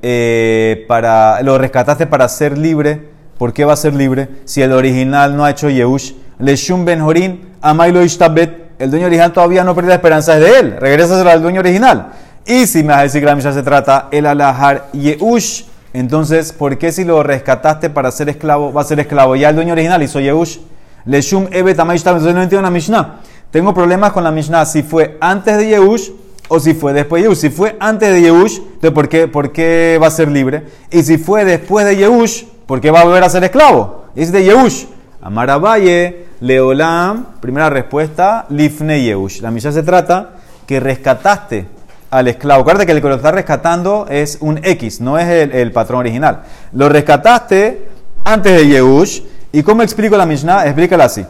eh, 0.01 0.85
para, 0.87 1.41
lo 1.41 1.57
rescataste 1.57 2.07
para 2.07 2.29
ser 2.29 2.57
libre? 2.57 3.16
¿Por 3.37 3.53
qué 3.53 3.65
va 3.65 3.73
a 3.73 3.77
ser 3.77 3.93
libre 3.93 4.29
si 4.45 4.61
el 4.61 4.71
original 4.71 5.35
no 5.37 5.45
ha 5.45 5.51
hecho 5.51 5.69
Yehush? 5.69 6.13
Leshum 6.39 6.85
Ben 6.85 7.01
Jorin, 7.01 7.49
Amailo 7.61 8.03
Ishtabet. 8.03 8.67
El 8.79 8.91
dueño 8.91 9.07
original 9.07 9.33
todavía 9.33 9.63
no 9.63 9.73
perdió 9.75 9.89
la 9.89 9.95
esperanza 9.95 10.37
de 10.39 10.59
él. 10.59 10.75
Regrésaselo 10.79 11.29
al 11.29 11.41
dueño 11.41 11.59
original. 11.59 12.13
Y 12.45 12.65
si 12.65 12.81
me 12.81 12.89
vas 12.89 12.99
a 12.99 13.03
decir 13.03 13.21
que 13.21 13.25
la 13.25 13.35
Mishnah 13.35 13.53
se 13.53 13.63
trata 13.63 14.07
el 14.11 14.25
alahar 14.25 14.87
Yehush, 14.93 15.63
entonces, 15.93 16.53
¿por 16.53 16.77
qué 16.77 16.91
si 16.91 17.03
lo 17.03 17.23
rescataste 17.23 17.89
para 17.89 18.11
ser 18.11 18.29
esclavo, 18.29 18.71
va 18.71 18.81
a 18.81 18.83
ser 18.83 18.99
esclavo? 18.99 19.35
Ya 19.35 19.49
el 19.49 19.55
dueño 19.55 19.73
original 19.73 20.01
hizo 20.03 20.19
Yehush. 20.19 20.57
Leshum 21.05 21.47
Evet 21.51 21.79
Amay 21.79 21.97
Entonces 21.97 22.33
no 22.33 22.41
entiendo 22.41 22.63
la 22.63 22.71
Mishnah. 22.71 23.21
Tengo 23.51 23.73
problemas 23.73 24.11
con 24.11 24.23
la 24.23 24.31
Mishnah 24.31 24.65
si 24.65 24.83
fue 24.83 25.17
antes 25.21 25.57
de 25.57 25.69
Yehush 25.69 26.09
o 26.49 26.59
si 26.59 26.73
fue 26.73 26.93
después 26.93 27.21
de 27.21 27.29
Yehush. 27.29 27.37
Si 27.37 27.49
fue 27.49 27.75
antes 27.79 28.11
de 28.11 28.21
Yehush, 28.21 28.57
entonces 28.57 28.91
¿por 28.91 29.09
qué, 29.09 29.27
¿por 29.27 29.51
qué 29.51 29.99
va 30.01 30.07
a 30.07 30.11
ser 30.11 30.29
libre? 30.29 30.63
Y 30.91 31.03
si 31.03 31.17
fue 31.17 31.45
después 31.45 31.85
de 31.85 31.97
Yehush, 31.97 32.43
¿Por 32.67 32.81
qué 32.81 32.91
va 32.91 32.99
a 32.99 33.05
volver 33.05 33.23
a 33.23 33.29
ser 33.29 33.45
esclavo? 33.45 34.07
Es 34.13 34.33
de 34.33 34.43
Yehush. 34.43 34.85
Amarabaye, 35.21 36.25
Leolam, 36.41 37.39
primera 37.39 37.69
respuesta, 37.69 38.45
Lifne 38.49 39.01
Yehush. 39.01 39.39
La 39.39 39.51
misa 39.51 39.71
se 39.71 39.83
trata 39.83 40.31
que 40.65 40.81
rescataste 40.81 41.65
al 42.11 42.27
esclavo. 42.27 42.61
Acuérdate 42.61 42.85
que 42.85 42.91
el 42.91 43.01
que 43.01 43.07
lo 43.07 43.15
está 43.15 43.31
rescatando 43.31 44.05
es 44.09 44.37
un 44.41 44.59
X, 44.61 44.99
no 44.99 45.17
es 45.17 45.27
el, 45.27 45.53
el 45.53 45.71
patrón 45.71 46.01
original. 46.01 46.43
Lo 46.73 46.89
rescataste 46.89 47.87
antes 48.25 48.53
de 48.57 48.67
Yehush. 48.67 49.21
¿Y 49.53 49.63
cómo 49.63 49.81
explico 49.81 50.17
la 50.17 50.25
Mishnah? 50.25 50.65
Explícala 50.65 51.05
así. 51.05 51.25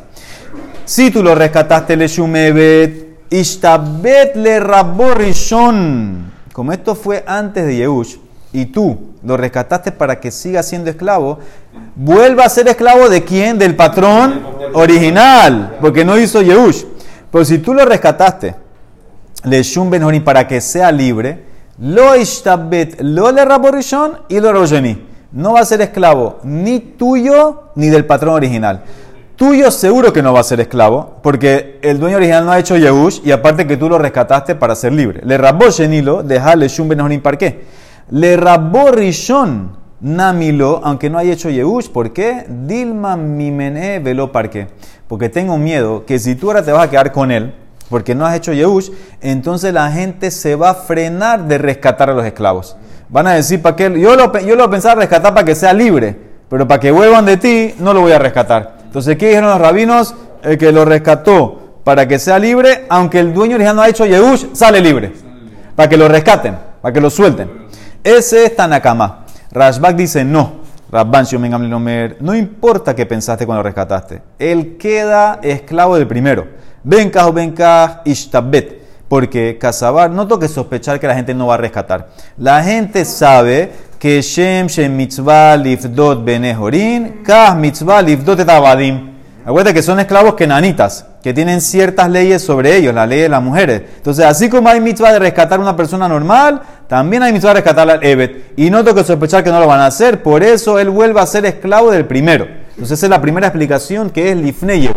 Si 0.85 1.11
tú 1.11 1.21
lo 1.21 1.35
rescataste, 1.35 1.95
le 1.95 2.07
shumebet, 2.07 3.29
ishtabet 3.29 4.35
le 4.35 4.59
raborishon. 4.59 6.31
Como 6.51 6.71
esto 6.71 6.95
fue 6.95 7.23
antes 7.27 7.63
de 7.67 7.75
Yehush, 7.75 8.15
y 8.57 8.65
tú 8.65 8.97
lo 9.23 9.37
rescataste 9.37 9.91
para 9.91 10.19
que 10.19 10.31
siga 10.31 10.63
siendo 10.63 10.89
esclavo, 10.89 11.37
vuelva 11.95 12.45
a 12.45 12.49
ser 12.49 12.67
esclavo 12.67 13.07
de 13.07 13.23
quién? 13.23 13.59
Del 13.59 13.75
patrón 13.75 14.41
original, 14.73 15.77
porque 15.79 16.03
no 16.03 16.17
hizo 16.17 16.41
Yehush. 16.41 16.83
Pero 17.31 17.45
si 17.45 17.59
tú 17.59 17.75
lo 17.75 17.85
rescataste, 17.85 18.55
le 19.43 19.61
shum 19.61 19.91
ben 19.91 20.23
para 20.23 20.47
que 20.47 20.59
sea 20.59 20.91
libre, 20.91 21.43
lo 21.77 22.15
ishtabet, 22.15 22.99
lo 23.01 23.31
le 23.31 23.45
raborishon 23.45 24.21
y 24.27 24.39
lo 24.39 24.51
rojeni. 24.51 25.05
No 25.33 25.53
va 25.53 25.59
a 25.59 25.65
ser 25.65 25.81
esclavo 25.81 26.39
ni 26.41 26.79
tuyo 26.79 27.69
ni 27.75 27.89
del 27.89 28.05
patrón 28.05 28.33
original. 28.33 28.81
Tuyo 29.35 29.69
seguro 29.69 30.11
que 30.11 30.23
no 30.23 30.33
va 30.33 30.39
a 30.39 30.43
ser 30.43 30.61
esclavo, 30.61 31.17
porque 31.21 31.77
el 31.83 31.99
dueño 31.99 32.17
original 32.17 32.43
no 32.43 32.51
ha 32.51 32.57
hecho 32.57 32.75
Yehush 32.75 33.19
y 33.23 33.29
aparte 33.29 33.67
que 33.67 33.77
tú 33.77 33.87
lo 33.87 33.99
rescataste 33.99 34.55
para 34.55 34.73
ser 34.73 34.93
libre. 34.93 35.21
Le 35.23 35.37
rabó 35.37 35.69
Shenilo, 35.69 36.23
dejarle 36.23 36.67
Shum 36.69 36.87
Ben 36.87 37.21
¿para 37.21 37.37
qué? 37.37 37.77
Le 38.09 38.37
rabó 38.37 38.91
Rishon 38.91 39.75
Namilo, 39.99 40.79
aunque 40.83 41.09
no 41.09 41.17
haya 41.17 41.33
hecho 41.33 41.49
Yehush, 41.49 41.89
¿por 41.89 42.13
qué? 42.13 42.45
Dilma 42.47 43.17
Mimene 43.17 43.99
velo 43.99 44.31
qué? 44.49 44.67
Porque 45.09 45.27
tengo 45.27 45.57
miedo 45.57 46.05
que 46.05 46.17
si 46.17 46.35
tú 46.35 46.47
ahora 46.47 46.63
te 46.63 46.71
vas 46.71 46.85
a 46.85 46.89
quedar 46.89 47.11
con 47.11 47.31
él, 47.31 47.53
porque 47.89 48.15
no 48.15 48.25
has 48.25 48.35
hecho 48.35 48.53
Yehush, 48.53 48.91
entonces 49.19 49.73
la 49.73 49.91
gente 49.91 50.31
se 50.31 50.55
va 50.55 50.69
a 50.69 50.73
frenar 50.73 51.47
de 51.47 51.57
rescatar 51.57 52.09
a 52.09 52.13
los 52.13 52.25
esclavos. 52.25 52.77
Van 53.09 53.27
a 53.27 53.33
decir, 53.33 53.61
¿para? 53.61 53.75
Yo 53.77 54.15
lo, 54.15 54.37
yo 54.39 54.55
lo 54.55 54.69
pensaba 54.69 54.95
rescatar 54.95 55.33
para 55.33 55.45
que 55.45 55.55
sea 55.55 55.73
libre, 55.73 56.15
pero 56.49 56.65
para 56.65 56.79
que 56.79 56.91
vuelvan 56.91 57.25
de 57.25 57.35
ti, 57.35 57.75
no 57.79 57.93
lo 57.93 58.01
voy 58.01 58.13
a 58.13 58.19
rescatar. 58.19 58.77
Entonces, 58.85 59.17
¿qué 59.17 59.27
dijeron 59.29 59.49
los 59.49 59.59
rabinos? 59.59 60.15
El 60.43 60.57
que 60.57 60.71
lo 60.71 60.85
rescató 60.85 61.81
para 61.83 62.07
que 62.07 62.19
sea 62.19 62.39
libre, 62.39 62.85
aunque 62.87 63.19
el 63.19 63.33
dueño 63.33 63.55
original 63.55 63.75
no 63.75 63.81
ha 63.81 63.89
hecho 63.89 64.05
Yehush, 64.05 64.53
sale 64.53 64.79
libre. 64.79 65.11
Para 65.75 65.89
que 65.89 65.97
lo 65.97 66.07
rescaten, 66.07 66.57
para 66.81 66.93
que 66.93 67.01
lo 67.01 67.09
suelten. 67.09 67.67
Ese 68.03 68.45
es 68.45 68.55
Tanakama. 68.55 69.25
Rashbak 69.51 69.95
dice 69.95 70.23
no. 70.23 70.67
Rabban 70.89 71.25
no 72.21 72.35
importa 72.35 72.95
qué 72.95 73.05
pensaste 73.05 73.45
cuando 73.45 73.61
rescataste. 73.61 74.21
Él 74.39 74.77
queda 74.77 75.39
esclavo 75.43 75.97
del 75.97 76.07
primero. 76.07 76.47
Benkah 76.83 77.27
o 77.27 77.33
benkah 77.33 78.01
ishtabet. 78.05 78.87
Porque 79.09 79.57
Casabar, 79.57 80.09
no 80.11 80.27
toque 80.27 80.47
sospechar 80.47 80.99
que 80.99 81.07
la 81.07 81.15
gente 81.15 81.33
no 81.33 81.47
va 81.47 81.55
a 81.55 81.57
rescatar. 81.57 82.09
La 82.37 82.63
gente 82.63 83.03
sabe 83.05 83.71
que 83.99 84.21
Shem 84.21 84.67
Shem 84.67 84.95
Mitzvah 84.95 85.55
Lifdot 85.57 86.23
Benehorin, 86.23 87.23
Kah 87.23 87.55
Mitzvah 87.55 88.01
Lifdot 88.01 88.39
Etabadim. 88.39 89.17
Acuérdate 89.47 89.75
que 89.75 89.81
son 89.81 89.97
esclavos 89.97 90.33
kenanitas, 90.35 91.05
que 91.23 91.33
tienen 91.33 91.61
ciertas 91.61 92.09
leyes 92.09 92.41
sobre 92.41 92.75
ellos, 92.75 92.93
la 92.93 93.07
ley 93.07 93.21
de 93.21 93.29
las 93.29 93.41
mujeres. 93.41 93.81
Entonces, 93.95 94.25
así 94.25 94.49
como 94.49 94.67
hay 94.67 94.81
mitzvah 94.81 95.13
de 95.13 95.19
rescatar 95.19 95.57
a 95.57 95.61
una 95.61 95.73
persona 95.73 96.09
normal, 96.09 96.61
también 96.87 97.21
hay 97.23 97.33
mitzvah 97.33 97.53
rescatar 97.53 97.89
al 97.89 97.99
Evet. 98.03 98.53
Y 98.55 98.69
no 98.69 98.83
tengo 98.83 98.95
que 98.95 99.03
sospechar 99.03 99.43
que 99.43 99.51
no 99.51 99.59
lo 99.59 99.67
van 99.67 99.81
a 99.81 99.87
hacer, 99.87 100.23
por 100.23 100.43
eso 100.43 100.79
él 100.79 100.89
vuelve 100.89 101.19
a 101.19 101.25
ser 101.25 101.45
esclavo 101.45 101.91
del 101.91 102.05
primero. 102.05 102.47
Entonces, 102.69 102.99
esa 102.99 103.07
es 103.07 103.09
la 103.09 103.21
primera 103.21 103.47
explicación 103.47 104.09
que 104.09 104.31
es 104.31 104.37
Lifnei 104.37 104.89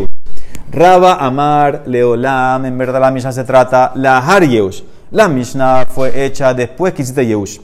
Raba 0.71 1.15
Amar 1.15 1.83
Leolam, 1.85 2.65
en 2.65 2.77
verdad 2.77 3.01
la 3.01 3.11
Mishnah 3.11 3.33
se 3.33 3.43
trata 3.43 3.91
la 3.95 4.19
Har 4.19 4.47
Yehush. 4.47 4.83
La 5.11 5.27
Mishnah 5.27 5.85
fue 5.85 6.23
hecha 6.23 6.53
después 6.53 6.93
que 6.93 7.01
hiciste 7.01 7.25
Yehush. 7.25 7.59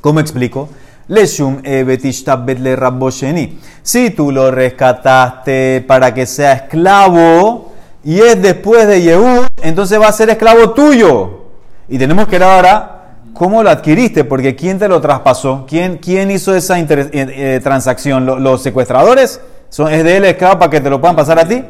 ¿Cómo 0.00 0.20
explico? 0.20 0.68
Leshum 1.08 1.60
le 1.62 2.76
rabosheni. 2.76 3.58
Si 3.82 4.10
tú 4.10 4.30
lo 4.30 4.52
rescataste 4.52 5.84
para 5.88 6.14
que 6.14 6.24
sea 6.24 6.52
esclavo 6.52 7.72
y 8.04 8.20
es 8.20 8.40
después 8.40 8.86
de 8.86 9.02
Yehush, 9.02 9.46
entonces 9.62 10.00
va 10.00 10.06
a 10.06 10.12
ser 10.12 10.30
esclavo 10.30 10.70
tuyo. 10.70 11.46
Y 11.88 11.98
tenemos 11.98 12.28
que 12.28 12.38
ver 12.38 12.44
ahora 12.44 12.99
cómo 13.34 13.62
lo 13.62 13.70
adquiriste, 13.70 14.24
porque 14.24 14.54
¿quién 14.54 14.78
te 14.78 14.88
lo 14.88 15.00
traspasó? 15.00 15.64
¿Quién, 15.68 15.98
quién 15.98 16.30
hizo 16.30 16.54
esa 16.54 16.78
eh, 16.78 16.86
eh, 17.12 17.60
transacción? 17.62 18.26
¿Los, 18.26 18.62
secuestradores? 18.62 19.40
¿Son, 19.68 19.92
¿Es 19.92 20.04
de 20.04 20.16
él 20.16 20.36
para 20.36 20.70
que 20.70 20.80
te 20.80 20.90
lo 20.90 21.00
puedan 21.00 21.16
pasar 21.16 21.38
a 21.38 21.46
ti? 21.46 21.62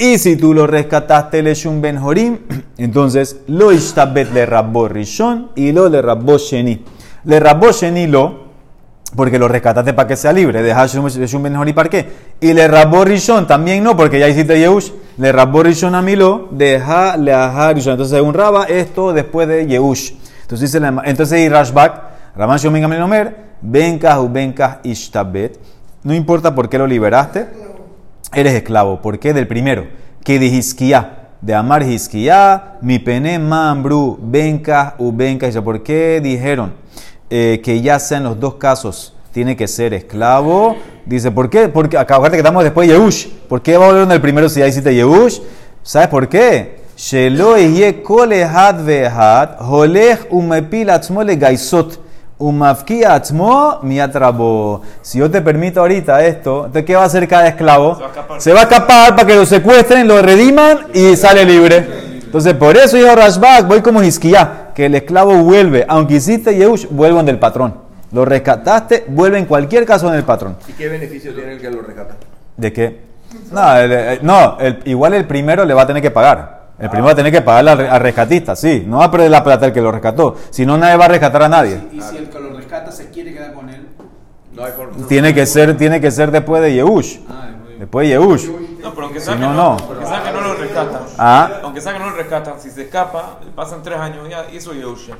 Y 0.00 0.18
si 0.18 0.36
tú 0.36 0.54
lo 0.54 0.66
rescataste, 0.68 1.42
le 1.42 1.54
shum 1.54 1.80
ben 1.80 1.98
entonces 2.78 3.38
lo 3.48 3.72
ishtabet 3.72 4.32
le 4.32 4.46
rabbo 4.46 4.86
rishon 4.86 5.50
y 5.56 5.72
lo 5.72 5.88
le 5.88 6.00
rabbo 6.00 6.38
sheni. 6.38 6.84
Le 7.24 7.40
rabbo 7.40 7.72
sheni 7.72 8.06
lo, 8.06 8.46
porque 9.16 9.40
lo 9.40 9.48
rescataste 9.48 9.94
para 9.94 10.06
que 10.06 10.14
sea 10.14 10.32
libre. 10.32 10.62
Deja 10.62 10.86
shum 10.86 11.42
ben 11.42 11.74
para 11.74 11.90
qué. 11.90 12.08
Y 12.40 12.52
le 12.52 12.68
rabbo 12.68 13.04
rishon 13.04 13.48
también 13.48 13.82
no, 13.82 13.96
porque 13.96 14.20
ya 14.20 14.28
hiciste 14.28 14.60
Yehush. 14.60 14.92
Le 15.16 15.32
rabbo 15.32 15.64
rishon 15.64 15.96
a 15.96 16.02
lo, 16.02 16.46
deja 16.52 17.16
le 17.16 17.32
aha 17.32 17.72
rishon. 17.72 17.94
Entonces, 17.94 18.16
según 18.16 18.34
Rabba, 18.34 18.66
esto 18.66 19.12
después 19.12 19.48
de 19.48 19.66
Yehush. 19.66 20.12
Entonces, 20.48 20.72
dice, 20.72 20.86
entonces, 21.04 21.40
y 21.40 21.48
Rashbak, 21.50 22.02
Raman 22.34 22.56
Shom 22.56 22.72
Ben 22.72 23.02
Omer, 23.02 23.36
Benkah 23.60 24.22
u 24.22 24.30
Benkah 24.30 24.80
ishtabet. 24.82 25.60
No 26.02 26.14
importa 26.14 26.54
por 26.54 26.70
qué 26.70 26.78
lo 26.78 26.86
liberaste 26.86 27.48
eres 28.32 28.54
esclavo. 28.54 29.00
¿Por 29.00 29.18
qué? 29.18 29.32
Del 29.32 29.46
primero, 29.46 29.86
que 30.24 30.38
de 30.38 30.46
Hisquía, 30.46 31.28
de 31.40 31.54
Amar 31.54 31.82
Hisquía, 31.82 32.76
mi 32.80 32.98
pene 32.98 33.38
mambru, 33.38 34.18
benca 34.20 34.94
u 34.98 35.12
benca. 35.12 35.50
¿Por 35.62 35.82
qué 35.82 36.20
dijeron 36.22 36.72
eh, 37.30 37.60
que 37.62 37.80
ya 37.80 37.98
sean 37.98 38.24
los 38.24 38.38
dos 38.38 38.54
casos? 38.54 39.14
Tiene 39.32 39.56
que 39.56 39.68
ser 39.68 39.94
esclavo. 39.94 40.76
Dice, 41.06 41.30
¿por 41.30 41.48
qué? 41.48 41.68
Porque 41.68 41.96
acá 41.96 42.18
que 42.30 42.36
estamos 42.36 42.64
después 42.64 42.88
de 42.88 42.94
Yehush. 42.94 43.28
¿Por 43.48 43.62
qué 43.62 43.76
va 43.76 43.84
a 43.84 43.88
volver 43.88 44.04
en 44.04 44.12
el 44.12 44.20
primero 44.20 44.48
si 44.48 44.60
ya 44.60 44.66
hiciste 44.66 44.94
Yehush? 44.94 45.40
¿Sabes 45.82 46.08
por 46.08 46.28
qué? 46.28 46.77
Shelo 46.98 47.54
kole 48.02 48.44
had 48.44 48.80
vehat, 48.84 49.60
holech 49.60 50.26
umepil 50.32 50.90
atzmole 50.90 51.36
gaisot. 51.36 52.00
Umafkia 52.40 53.14
atzmo 53.14 53.78
miatrabo. 53.82 54.82
Si 55.02 55.18
yo 55.18 55.30
te 55.30 55.40
permito 55.40 55.80
ahorita 55.80 56.24
esto, 56.24 56.66
entonces 56.66 56.84
¿qué 56.84 56.96
va 56.96 57.02
a 57.02 57.06
hacer 57.06 57.28
cada 57.28 57.48
esclavo? 57.48 57.98
Se 58.38 58.52
va 58.52 58.60
a 58.60 58.62
escapar, 58.64 59.14
para 59.14 59.26
que 59.26 59.36
lo 59.36 59.46
secuestren, 59.46 60.08
lo 60.08 60.20
rediman 60.22 60.86
y 60.92 61.16
sale 61.16 61.44
libre. 61.44 61.86
Entonces, 62.22 62.54
por 62.54 62.76
eso 62.76 62.96
yo 62.96 63.14
Rashbak 63.14 63.66
voy 63.66 63.80
como 63.80 64.02
Hiskia, 64.02 64.70
que 64.74 64.86
el 64.86 64.94
esclavo 64.94 65.36
vuelve, 65.38 65.84
aunque 65.88 66.14
hiciste 66.14 66.56
Yehush, 66.56 66.86
vuelvan 66.90 67.26
del 67.26 67.38
patrón. 67.38 67.74
Lo 68.12 68.24
rescataste, 68.24 69.04
vuelve 69.08 69.38
en 69.38 69.46
cualquier 69.46 69.86
caso 69.86 70.08
en 70.08 70.14
el 70.14 70.24
patrón. 70.24 70.56
¿Y 70.68 70.72
qué 70.72 70.88
beneficio 70.88 71.32
tiene 71.32 71.52
el 71.52 71.60
que 71.60 71.70
lo 71.70 71.82
rescata? 71.82 72.14
¿De 72.56 72.72
qué? 72.72 73.00
No, 73.52 73.62
no 74.22 74.58
igual 74.84 75.14
el 75.14 75.26
primero 75.26 75.64
le 75.64 75.74
va 75.74 75.82
a 75.82 75.86
tener 75.86 76.02
que 76.02 76.10
pagar. 76.10 76.57
El 76.78 76.88
primero 76.90 77.06
va 77.06 77.12
a 77.12 77.16
tener 77.16 77.32
que 77.32 77.42
pagarle 77.42 77.88
al, 77.88 78.00
rescatista, 78.00 78.54
sí. 78.54 78.84
No 78.86 78.98
va 78.98 79.06
a 79.06 79.10
perder 79.10 79.30
la 79.30 79.42
plata 79.42 79.66
el 79.66 79.72
que 79.72 79.80
lo 79.80 79.90
rescató. 79.90 80.36
Si 80.50 80.64
no, 80.64 80.78
nadie 80.78 80.96
va 80.96 81.06
a 81.06 81.08
rescatar 81.08 81.42
a 81.42 81.48
nadie. 81.48 81.82
Y 81.92 82.00
si 82.00 82.16
el 82.16 82.28
que 82.28 82.38
lo 82.38 82.56
rescata 82.56 82.92
se 82.92 83.10
quiere 83.10 83.32
quedar 83.32 83.52
con 83.52 83.68
él. 83.68 83.88
No 84.52 84.64
hay 84.64 84.72
tiene, 85.08 85.34
que 85.34 85.46
ser, 85.46 85.76
tiene 85.76 86.00
que 86.00 86.10
ser 86.10 86.30
después 86.30 86.62
de 86.62 86.74
Yehush. 86.74 87.18
Ah, 87.28 87.48
después 87.78 88.08
de 88.08 88.14
Yehush. 88.14 88.48
No, 88.82 88.94
pero 88.94 89.06
aunque 89.06 89.20
sea, 89.20 89.34
que, 89.34 89.40
no, 89.40 89.54
no. 89.54 89.76
Aunque 89.76 90.06
sea 90.06 90.22
que 90.22 90.32
no 90.32 90.40
lo 90.40 90.54
rescatan. 90.54 91.00
Ah. 91.18 91.50
Aunque 91.62 91.80
sea 91.80 91.92
que 91.92 91.98
no 91.98 92.10
lo 92.10 92.16
rescatan, 92.16 92.54
si 92.60 92.70
se 92.70 92.82
escapa, 92.82 93.40
pasan 93.54 93.82
tres 93.82 93.98
años 93.98 94.28
ya, 94.28 94.46
y 94.52 94.56
eso 94.56 94.72
Yehush. 94.72 95.10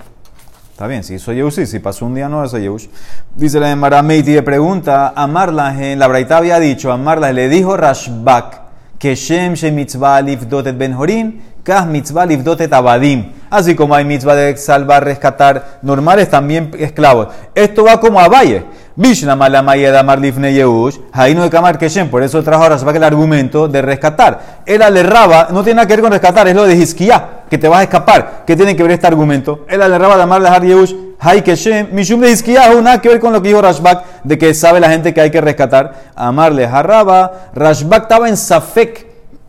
Está 0.79 0.87
bien, 0.87 1.03
si 1.03 1.15
hizo 1.15 1.33
Yehush, 1.33 1.67
si 1.67 1.81
pasó 1.81 2.07
un 2.07 2.15
día 2.15 2.29
no, 2.29 2.45
eso 2.45 2.57
Yehush. 2.57 2.87
Dice 3.35 3.59
la 3.59 3.67
de 3.67 3.75
Marameiti, 3.75 4.33
le 4.33 4.45
pregunta, 4.45 5.13
a 5.15 5.27
Marla, 5.27 5.73
la 5.73 6.07
Braita 6.07 6.37
había 6.37 6.61
dicho, 6.61 6.93
a 6.93 6.97
Marla, 6.97 7.33
le 7.33 7.49
dijo 7.49 7.77
Rashbak, 7.77 8.61
que 8.97 9.15
Shem 9.15 9.55
Shemitzvah 9.55 10.21
Lifdotet 10.21 10.79
Ben 10.79 10.95
Horin, 10.95 11.43
Kah 11.63 11.85
Mitzvah 11.85 12.27
Lifdotet 12.27 12.73
Abadim. 12.73 13.33
Así 13.51 13.75
como 13.75 13.95
hay 13.95 14.05
mitzvah 14.05 14.35
de 14.35 14.57
salvar, 14.59 15.05
rescatar 15.05 15.79
normales, 15.81 16.29
también 16.29 16.71
esclavos. 16.79 17.29
Esto 17.55 17.85
va 17.85 17.99
como 17.99 18.21
a 18.21 18.29
Valle. 18.29 18.65
Bishna 18.95 19.37
Malamayeda 19.37 20.03
Marlifne 20.03 20.53
Yehush, 20.53 20.99
Hainu 21.13 21.43
de 21.43 21.51
Kamar. 21.51 21.79
Por 22.11 22.23
eso 22.23 22.43
trajo 22.43 22.65
ahora 22.65 22.77
el 22.77 23.05
argumento 23.05 23.69
de 23.69 23.81
rescatar. 23.81 24.63
El 24.67 24.83
alerraba 24.83 25.49
no 25.51 25.63
tiene 25.63 25.77
nada 25.77 25.87
que 25.87 25.95
ver 25.95 26.03
con 26.03 26.13
rescatar, 26.13 26.49
es 26.49 26.55
lo 26.55 26.65
de 26.65 26.75
Hizkiah, 26.75 27.45
que 27.49 27.57
te 27.57 27.69
vas 27.69 27.81
a 27.81 27.83
escapar. 27.85 28.43
¿Qué 28.47 28.57
tiene 28.57 28.77
que 28.77 28.83
ver 28.83 28.93
este 28.93 29.07
argumento? 29.07 29.65
El 29.69 29.81
alerraba 29.83 30.17
de 30.17 30.23
Amar 30.25 30.45
Har 30.45 30.65
Yehush, 30.65 30.95
Hay 31.21 31.43
Keshem, 31.43 31.89
Mishum 31.93 32.21
de 32.21 32.33
Hizkiah, 32.33 32.75
nada 32.83 33.01
que 33.01 33.09
ver 33.09 33.21
con 33.21 33.33
lo 33.33 33.41
que 33.41 33.49
dijo 33.49 33.63
Rashbak, 33.63 34.25
de 34.25 34.37
que 34.37 34.53
sabe 34.53 34.81
la 34.81 34.91
gente 34.91 35.15
que 35.15 35.21
hay 35.21 35.31
que 35.31 35.41
rescatar. 35.41 35.95
Amarle 36.15 36.67
Harraba, 36.67 37.51
Rashbak 37.55 38.03
estaba 38.03 38.29
en 38.29 38.37
Safek. 38.37 39.07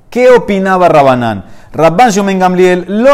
¿Qué 0.10 0.30
opinaba 0.30 0.90
Rabanán? 0.90 1.46
Rabban 1.72 2.10
Shomen 2.10 2.40
Gamliel, 2.40 2.86
lo 2.88 3.14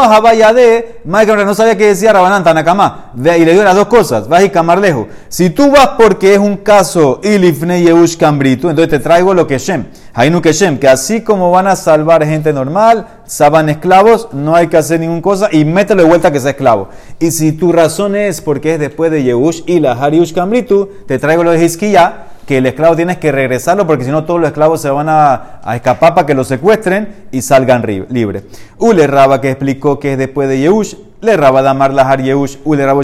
de 0.54 1.00
Michael 1.04 1.44
no 1.44 1.54
sabía 1.54 1.76
qué 1.76 1.88
decía 1.88 2.14
Rabanán 2.14 2.42
Tanakama. 2.42 3.12
Y 3.14 3.44
le 3.44 3.52
dio 3.52 3.62
las 3.62 3.76
dos 3.76 3.86
cosas, 3.86 4.28
vas 4.28 4.44
y 4.44 4.48
camarlejo. 4.48 5.08
Si 5.28 5.50
tú 5.50 5.70
vas 5.70 5.88
porque 5.98 6.32
es 6.32 6.38
un 6.38 6.56
caso 6.56 7.20
Ilifne 7.22 7.82
Yehush 7.82 8.16
Kambritu, 8.16 8.70
entonces 8.70 8.88
te 8.88 8.98
traigo 8.98 9.34
lo 9.34 9.46
que 9.46 9.58
Shem. 9.58 9.84
Hainu 10.14 10.40
que 10.40 10.54
Shem, 10.54 10.78
que 10.78 10.88
así 10.88 11.20
como 11.20 11.50
van 11.50 11.66
a 11.66 11.76
salvar 11.76 12.24
gente 12.24 12.50
normal, 12.54 13.06
saban 13.26 13.68
esclavos, 13.68 14.28
no 14.32 14.56
hay 14.56 14.68
que 14.68 14.78
hacer 14.78 15.00
ninguna 15.00 15.20
cosa 15.20 15.48
y 15.52 15.66
mételo 15.66 16.02
de 16.02 16.08
vuelta 16.08 16.32
que 16.32 16.40
sea 16.40 16.52
esclavo. 16.52 16.88
Y 17.18 17.32
si 17.32 17.52
tu 17.52 17.72
razón 17.72 18.16
es 18.16 18.40
porque 18.40 18.74
es 18.74 18.80
después 18.80 19.10
de 19.10 19.22
Yehush 19.22 19.64
y 19.66 19.80
la 19.80 19.92
Hariush 19.92 20.32
Kambritu, 20.32 20.88
te 21.06 21.18
traigo 21.18 21.44
lo 21.44 21.50
de 21.50 21.62
Hizkiya 21.62 22.26
que 22.46 22.58
el 22.58 22.66
esclavo 22.66 22.94
tienes 22.94 23.18
que 23.18 23.32
regresarlo 23.32 23.86
porque 23.86 24.04
si 24.04 24.10
no 24.10 24.24
todos 24.24 24.40
los 24.40 24.48
esclavos 24.48 24.80
se 24.80 24.88
van 24.88 25.08
a, 25.08 25.60
escapar 25.74 26.14
para 26.14 26.26
que 26.26 26.34
lo 26.34 26.44
secuestren 26.44 27.26
y 27.32 27.42
salgan 27.42 27.84
libres. 28.08 28.44
Ule 28.78 29.06
Raba 29.08 29.40
que 29.40 29.50
explicó 29.50 29.98
que 29.98 30.12
es 30.12 30.18
después 30.18 30.48
de 30.48 30.60
Yehush, 30.60 30.94
le 31.20 31.36
Raba 31.36 31.60
Damar 31.60 31.92
Lahar 31.92 32.22
Yehush, 32.22 32.58
Ule 32.64 32.86
Rabo 32.86 33.00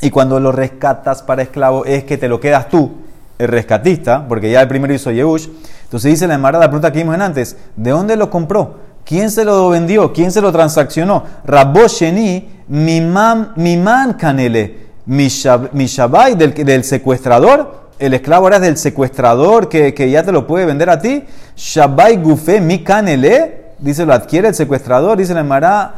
Y 0.00 0.10
cuando 0.10 0.38
lo 0.38 0.52
rescatas 0.52 1.22
para 1.22 1.42
esclavo 1.42 1.84
es 1.84 2.04
que 2.04 2.16
te 2.16 2.28
lo 2.28 2.38
quedas 2.38 2.68
tú, 2.68 2.92
el 3.38 3.48
rescatista, 3.48 4.26
porque 4.28 4.52
ya 4.52 4.62
el 4.62 4.68
primero 4.68 4.94
hizo 4.94 5.10
Yehush. 5.10 5.48
Entonces 5.82 6.12
dice 6.12 6.28
la 6.28 6.34
Emara 6.34 6.60
la 6.60 6.68
pregunta 6.68 6.92
que 6.92 7.00
vimos 7.00 7.18
antes, 7.18 7.56
¿de 7.74 7.90
dónde 7.90 8.16
lo 8.16 8.30
compró? 8.30 8.76
¿Quién 9.04 9.32
se 9.32 9.44
lo 9.44 9.68
vendió? 9.68 10.12
¿Quién 10.12 10.30
se 10.30 10.40
lo 10.40 10.52
transaccionó? 10.52 11.24
Rabbo 11.44 11.88
Sheni, 11.88 12.48
mi 12.68 13.00
man 13.00 14.14
canele, 14.16 14.76
mi 15.06 15.26
shabai 15.26 16.36
del, 16.36 16.54
del 16.54 16.84
secuestrador 16.84 17.81
el 18.02 18.14
esclavo 18.14 18.46
ahora 18.46 18.56
es 18.56 18.62
del 18.62 18.76
secuestrador 18.76 19.68
que, 19.68 20.10
ya 20.10 20.24
te 20.24 20.32
lo 20.32 20.44
puede 20.44 20.66
vender 20.66 20.90
a 20.90 20.98
ti. 20.98 21.22
Shabai 21.56 22.16
gufe 22.16 22.60
mi 22.60 22.82
canele, 22.82 23.74
dice 23.78 24.04
lo 24.04 24.12
adquiere 24.12 24.48
el 24.48 24.56
secuestrador, 24.56 25.16
dice 25.16 25.34
la 25.34 25.44
Mara, 25.44 25.94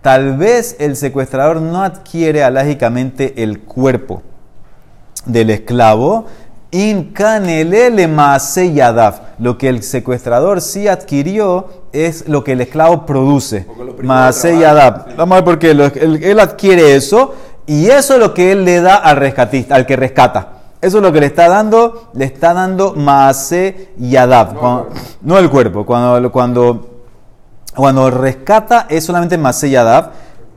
tal 0.00 0.36
vez 0.36 0.76
el 0.78 0.94
secuestrador 0.94 1.60
no 1.60 1.82
adquiere 1.82 2.44
alágicamente 2.44 3.42
el 3.42 3.58
cuerpo 3.58 4.22
del 5.26 5.50
esclavo. 5.50 6.26
In 6.70 7.12
canele 7.12 7.90
le 7.90 8.06
maase 8.06 8.72
yadav. 8.72 9.22
Lo 9.40 9.58
que 9.58 9.68
el 9.68 9.82
secuestrador 9.82 10.60
sí 10.60 10.86
adquirió 10.86 11.86
es 11.92 12.28
lo 12.28 12.44
que 12.44 12.52
el 12.52 12.60
esclavo 12.60 13.04
produce. 13.04 13.66
Maase 14.00 14.60
yadav. 14.60 15.16
Vamos 15.16 15.32
a 15.32 15.40
ver 15.40 15.44
por 15.44 15.58
qué. 15.58 15.72
Él, 15.72 16.20
él 16.22 16.38
adquiere 16.38 16.94
eso 16.94 17.34
y 17.66 17.86
eso 17.86 18.14
es 18.14 18.20
lo 18.20 18.32
que 18.32 18.52
él 18.52 18.64
le 18.64 18.80
da 18.80 18.94
al 18.94 19.16
rescatista, 19.16 19.74
al 19.74 19.86
que 19.86 19.96
rescata. 19.96 20.57
Eso 20.80 20.98
es 20.98 21.02
lo 21.02 21.12
que 21.12 21.20
le 21.20 21.26
está 21.26 21.48
dando, 21.48 22.10
le 22.14 22.24
está 22.24 22.54
dando 22.54 22.94
Maase 22.94 23.90
Yadav. 23.98 24.54
No, 24.54 24.86
no 25.22 25.38
el 25.38 25.50
cuerpo. 25.50 25.84
Cuando, 25.84 26.30
cuando, 26.30 27.02
cuando 27.74 28.10
rescata 28.10 28.86
es 28.88 29.04
solamente 29.04 29.36
Maase 29.36 29.70
Yadav. 29.70 30.10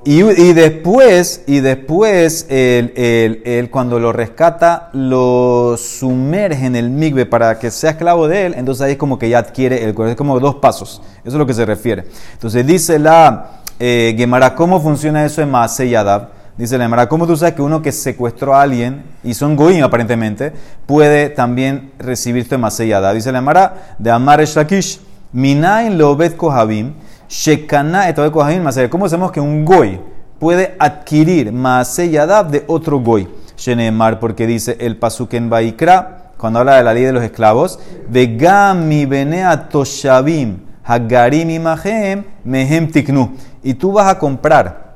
Y, 0.04 0.22
y, 0.22 0.54
después, 0.54 1.44
y 1.46 1.60
después 1.60 2.48
el, 2.50 3.70
cuando 3.72 4.00
lo 4.00 4.12
rescata, 4.12 4.90
lo 4.94 5.76
sumerge 5.78 6.66
en 6.66 6.76
el 6.76 6.90
migbe 6.90 7.28
para 7.28 7.60
que 7.60 7.70
sea 7.70 7.92
esclavo 7.92 8.28
de 8.28 8.48
él, 8.48 8.56
entonces 8.58 8.82
ahí 8.82 8.94
es 8.94 8.98
como 8.98 9.20
que 9.20 9.30
ya 9.30 9.38
adquiere 9.38 9.84
el 9.84 9.94
cuerpo. 9.94 10.12
Es 10.12 10.18
como 10.18 10.40
dos 10.40 10.56
pasos. 10.56 11.02
Eso 11.20 11.30
es 11.30 11.34
lo 11.36 11.46
que 11.46 11.54
se 11.54 11.66
refiere. 11.66 12.06
Entonces 12.34 12.66
dice 12.66 12.98
la 12.98 13.62
eh, 13.80 14.16
Gemara, 14.18 14.54
¿cómo 14.56 14.80
funciona 14.82 15.26
eso 15.26 15.42
en 15.42 15.50
Maase 15.50 15.90
Yadav? 15.90 16.41
Dice 16.58 16.78
la 16.78 16.86
Emara, 16.86 17.08
¿cómo 17.08 17.26
tú 17.26 17.38
sabes 17.38 17.56
que 17.56 17.62
uno 17.62 17.82
que 17.82 17.92
secuestró 17.92 18.54
a 18.54 18.62
alguien, 18.62 19.04
y 19.24 19.34
son 19.34 19.56
goim 19.56 19.84
aparentemente, 19.84 20.52
puede 20.86 21.30
también 21.30 21.92
recibir 21.98 22.48
tu 22.48 22.58
maseyada? 22.60 23.14
Dice 23.14 23.32
la 23.32 23.40
Emara, 23.40 23.96
de 23.98 24.12
Amar 24.12 24.44
Shakish, 24.44 25.00
Minain 25.32 25.98
Lobet 25.98 26.36
Kohabim, 26.36 26.94
Shekana 27.30 28.10
Etobe 28.10 28.32
Kohabim, 28.32 28.64
¿Cómo 28.90 29.08
sabemos 29.08 29.32
que 29.32 29.40
un 29.40 29.64
goy 29.64 30.00
puede 30.40 30.76
adquirir 30.78 31.54
maseyada 31.54 32.44
de 32.44 32.66
otro 32.68 33.00
goy? 33.00 33.28
Shenemar, 33.56 34.20
porque 34.20 34.46
dice 34.48 34.76
el 34.80 34.98
Pasuken 34.98 35.50
Baikra, 35.50 36.32
cuando 36.38 36.60
habla 36.60 36.78
de 36.78 36.84
la 36.84 36.94
ley 36.94 37.04
de 37.04 37.14
los 37.14 37.24
esclavos, 37.24 37.80
de 38.10 38.36
Gami 38.36 39.06
Benea 39.06 39.70
Toshavim, 39.70 40.58
Hagarim 40.84 41.50
Imahem, 41.52 42.24
Mehem 42.44 42.92
Tiknu. 42.92 43.36
Y 43.64 43.76
tú 43.76 43.92
vas 43.92 44.08
a 44.08 44.18
comprar 44.18 44.91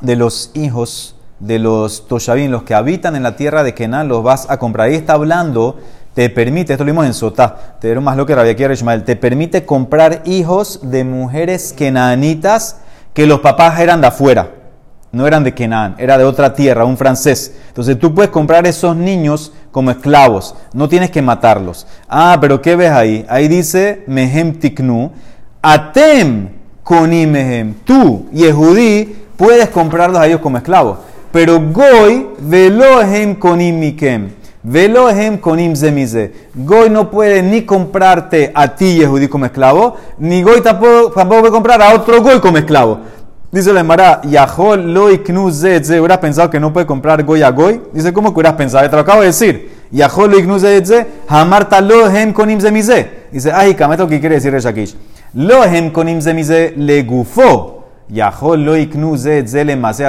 de 0.00 0.16
los 0.16 0.50
hijos 0.54 1.16
de 1.40 1.58
los 1.58 2.06
Toshavim, 2.08 2.50
los 2.50 2.62
que 2.62 2.74
habitan 2.74 3.16
en 3.16 3.22
la 3.22 3.36
tierra 3.36 3.62
de 3.62 3.74
Kenan, 3.74 4.08
los 4.08 4.22
vas 4.22 4.46
a 4.48 4.58
comprar. 4.58 4.88
Ahí 4.88 4.94
está 4.94 5.14
hablando, 5.14 5.78
te 6.14 6.30
permite, 6.30 6.72
esto 6.72 6.84
lo 6.84 6.92
vimos 6.92 7.06
en 7.06 7.14
Sotá, 7.14 7.76
te 7.80 7.88
dieron 7.88 8.04
más 8.04 8.16
lo 8.16 8.24
que 8.24 8.34
Rabia 8.34 8.72
Ismael, 8.72 9.04
te 9.04 9.16
permite 9.16 9.64
comprar 9.66 10.22
hijos 10.24 10.80
de 10.82 11.04
mujeres 11.04 11.72
kenanitas 11.76 12.78
que 13.12 13.26
los 13.26 13.40
papás 13.40 13.78
eran 13.80 14.00
de 14.00 14.06
afuera, 14.06 14.50
no 15.12 15.26
eran 15.26 15.44
de 15.44 15.54
Kenan, 15.54 15.96
era 15.98 16.18
de 16.18 16.24
otra 16.24 16.54
tierra, 16.54 16.84
un 16.84 16.96
francés. 16.96 17.54
Entonces 17.68 17.98
tú 17.98 18.14
puedes 18.14 18.30
comprar 18.30 18.66
esos 18.66 18.96
niños 18.96 19.52
como 19.70 19.90
esclavos, 19.90 20.54
no 20.72 20.88
tienes 20.88 21.10
que 21.10 21.22
matarlos. 21.22 21.86
Ah, 22.08 22.38
pero 22.40 22.62
¿qué 22.62 22.76
ves 22.76 22.90
ahí? 22.90 23.26
Ahí 23.28 23.48
dice 23.48 24.04
Mehem 24.06 24.58
Tiknu, 24.58 25.12
Atem 25.62 26.50
Konimehem, 26.82 27.74
tú, 27.84 28.28
Yehudí, 28.32 29.23
puedes 29.36 29.68
comprarlos 29.68 30.20
a 30.20 30.26
ellos 30.26 30.40
como 30.40 30.56
esclavos. 30.56 30.98
Pero 31.32 31.60
Goy, 31.60 32.28
velohem 32.38 33.34
konim 33.34 33.78
mikem. 33.78 34.30
Velohem 34.62 35.38
konim 35.38 35.74
zemize. 35.74 36.32
Goy 36.54 36.88
no 36.88 37.10
puede 37.10 37.42
ni 37.42 37.62
comprarte 37.62 38.52
a 38.54 38.68
ti, 38.68 38.98
Yehudí, 38.98 39.28
como 39.28 39.46
esclavo, 39.46 39.96
ni 40.18 40.42
Goy 40.42 40.60
tampoco, 40.60 41.12
puede 41.12 41.50
comprar 41.50 41.82
a 41.82 41.92
otro 41.92 42.22
Goy 42.22 42.40
como 42.40 42.58
esclavo. 42.58 43.00
Dice 43.50 43.72
la 43.72 43.80
Emara, 43.80 44.20
Yahol 44.24 44.92
lo 44.92 45.12
iknuzetze. 45.12 46.00
¿Hubieras 46.00 46.18
pensado 46.18 46.50
que 46.50 46.58
no 46.58 46.72
puede 46.72 46.86
comprar 46.86 47.22
Goy 47.22 47.42
a 47.42 47.50
Goy? 47.50 47.80
Dice, 47.92 48.12
¿cómo 48.12 48.32
que 48.32 48.40
hubieras 48.40 48.54
pensado? 48.54 48.88
Te 48.88 48.96
lo 48.96 49.02
acabo 49.02 49.20
de 49.20 49.28
decir. 49.28 49.72
Yahol 49.92 50.30
lo 50.32 50.38
iknuzetze. 50.38 51.06
Hamarta 51.28 51.80
lo 51.80 52.08
hem 52.08 52.32
konim 52.32 52.60
zemize. 52.60 53.10
Dice, 53.30 53.52
ay, 53.52 53.76
lo 53.98 54.08
que 54.08 54.18
quiere 54.18 54.36
decir 54.36 54.52
Reshakish. 54.52 54.96
Lo 55.34 55.62
hem 55.64 55.90
konim 55.90 56.20
zemize 56.20 56.74
le 56.76 57.02
gufo. 57.02 57.73
Yahol 58.08 58.64
lo 58.64 58.72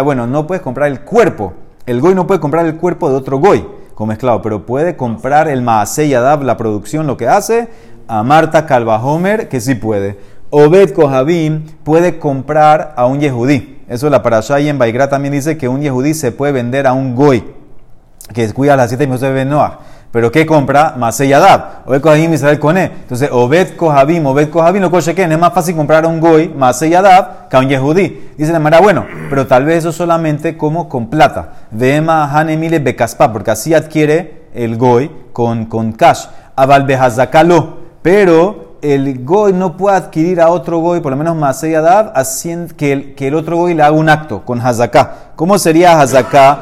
Bueno, 0.03 0.27
no 0.27 0.47
puedes 0.47 0.61
comprar 0.61 0.91
el 0.91 1.01
cuerpo. 1.01 1.53
El 1.85 2.01
goy 2.01 2.15
no 2.15 2.27
puede 2.27 2.39
comprar 2.39 2.65
el 2.65 2.77
cuerpo 2.77 3.09
de 3.09 3.15
otro 3.15 3.37
goy 3.37 3.65
como 3.95 4.11
esclavo, 4.11 4.41
pero 4.41 4.65
puede 4.65 4.97
comprar 4.97 5.47
el 5.47 5.61
maase 5.61 6.09
yadab, 6.09 6.43
la 6.43 6.57
producción, 6.57 7.07
lo 7.07 7.17
que 7.17 7.27
hace. 7.27 7.69
A 8.07 8.21
Marta 8.23 8.65
Calvajomer, 8.65 9.49
que 9.49 9.61
sí 9.61 9.75
puede. 9.75 10.19
Obed 10.51 10.93
Kohabim 10.93 11.65
puede 11.83 12.19
comprar 12.19 12.93
a 12.97 13.07
un 13.07 13.19
yehudí. 13.19 13.81
Eso 13.87 14.09
la 14.09 14.21
parasha 14.21 14.59
y 14.59 14.69
en 14.69 14.77
Baigra 14.77 15.09
también 15.09 15.33
dice 15.33 15.57
que 15.57 15.67
un 15.67 15.81
yehudí 15.81 16.13
se 16.13 16.31
puede 16.31 16.53
vender 16.53 16.87
a 16.87 16.93
un 16.93 17.15
goy 17.15 17.43
que 18.33 18.51
cuida 18.53 18.75
las 18.75 18.89
siete 18.89 19.07
de 19.07 19.45
Noah. 19.45 19.79
Pero 20.15 20.31
¿qué 20.31 20.45
compra? 20.45 20.93
Maseyadab. 20.97 21.85
Obed 21.87 21.99
Kohabim 21.99 22.33
Israel 22.33 22.57
Kone. 22.57 22.85
Entonces, 22.85 23.27
Obed 23.33 23.75
Kohabim, 23.75 24.25
Obed 24.25 24.49
Kohabim, 24.49 24.81
lo 24.81 24.89
que 24.89 24.97
es 24.97 25.37
más 25.37 25.53
fácil 25.53 25.75
comprar 25.75 26.05
a 26.05 26.07
un 26.07 26.21
Goy, 26.21 26.47
Maseyadab, 26.47 27.49
que 27.49 27.57
a 27.57 27.59
un 27.59 27.67
Yehudí. 27.67 28.31
Dice 28.37 28.53
la 28.53 28.59
manera, 28.59 28.81
bueno, 28.81 29.05
pero 29.29 29.45
tal 29.45 29.65
vez 29.65 29.79
eso 29.79 29.91
solamente 29.91 30.55
como 30.55 30.87
con 30.87 31.09
plata. 31.09 31.67
Vema 31.69 32.31
Hanemile 32.31 32.79
Bekaspa, 32.79 33.33
porque 33.33 33.51
así 33.51 33.73
adquiere 33.73 34.45
el 34.53 34.77
Goy 34.77 35.11
con, 35.33 35.65
con 35.65 35.91
cash. 35.91 36.27
Abal 36.55 36.85
Behazakalo. 36.85 37.79
Pero 38.01 38.77
el 38.81 39.25
Goy 39.25 39.51
no 39.51 39.75
puede 39.75 39.97
adquirir 39.97 40.39
a 40.39 40.47
otro 40.47 40.77
Goy, 40.77 41.01
por 41.01 41.11
lo 41.11 41.17
menos 41.17 41.35
Maseyadab, 41.35 42.13
haciendo 42.15 42.73
que 42.77 42.93
el, 42.93 43.15
que 43.15 43.27
el 43.27 43.35
otro 43.35 43.57
Goy 43.57 43.73
le 43.73 43.83
haga 43.83 43.91
un 43.91 44.07
acto 44.07 44.45
con 44.45 44.61
Hazaká. 44.61 45.33
¿Cómo 45.35 45.59
sería 45.59 45.99
Hazaká? 45.99 46.59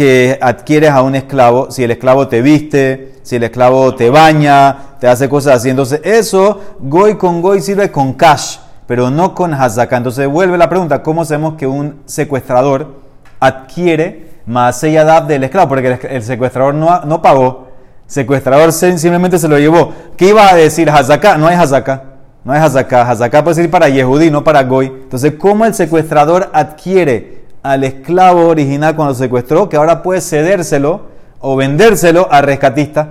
Que 0.00 0.38
adquieres 0.40 0.88
a 0.92 1.02
un 1.02 1.14
esclavo, 1.14 1.70
si 1.70 1.84
el 1.84 1.90
esclavo 1.90 2.26
te 2.26 2.40
viste, 2.40 3.16
si 3.22 3.36
el 3.36 3.42
esclavo 3.42 3.94
te 3.94 4.08
baña, 4.08 4.96
te 4.98 5.06
hace 5.06 5.28
cosas 5.28 5.56
así. 5.56 5.68
Entonces, 5.68 6.00
eso, 6.04 6.58
goy 6.78 7.18
con 7.18 7.42
goy 7.42 7.60
sirve 7.60 7.92
con 7.92 8.14
cash, 8.14 8.56
pero 8.86 9.10
no 9.10 9.34
con 9.34 9.52
hazaka. 9.52 9.98
Entonces, 9.98 10.26
vuelve 10.26 10.56
la 10.56 10.70
pregunta: 10.70 11.02
¿cómo 11.02 11.26
sabemos 11.26 11.56
que 11.56 11.66
un 11.66 12.00
secuestrador 12.06 12.94
adquiere 13.40 14.30
más 14.46 14.80
yadab 14.80 15.26
del 15.26 15.44
esclavo? 15.44 15.68
Porque 15.68 15.98
el, 16.08 16.22
secuestrador 16.22 16.72
no, 16.72 17.02
no 17.02 17.20
pagó, 17.20 17.68
secuestrador 18.06 18.72
simplemente 18.72 19.38
se 19.38 19.48
lo 19.48 19.58
llevó. 19.58 19.92
¿Qué 20.16 20.28
iba 20.28 20.48
a 20.48 20.56
decir 20.56 20.88
hazaka? 20.88 21.36
No 21.36 21.46
hay 21.46 21.56
hazaka. 21.56 22.04
No 22.42 22.54
hay 22.54 22.60
hazaka. 22.60 23.02
Hazaka 23.02 23.44
puede 23.44 23.56
ser 23.56 23.70
para 23.70 23.90
Yehudi, 23.90 24.30
no 24.30 24.42
para 24.44 24.62
goy. 24.62 24.86
Entonces, 24.86 25.34
¿cómo 25.38 25.66
el 25.66 25.74
secuestrador 25.74 26.48
adquiere? 26.54 27.39
Al 27.62 27.84
esclavo 27.84 28.48
original 28.48 28.96
cuando 28.96 29.14
secuestró, 29.14 29.68
que 29.68 29.76
ahora 29.76 30.02
puede 30.02 30.20
cedérselo 30.20 31.02
o 31.40 31.56
vendérselo 31.56 32.28
al 32.30 32.44
rescatista? 32.44 33.08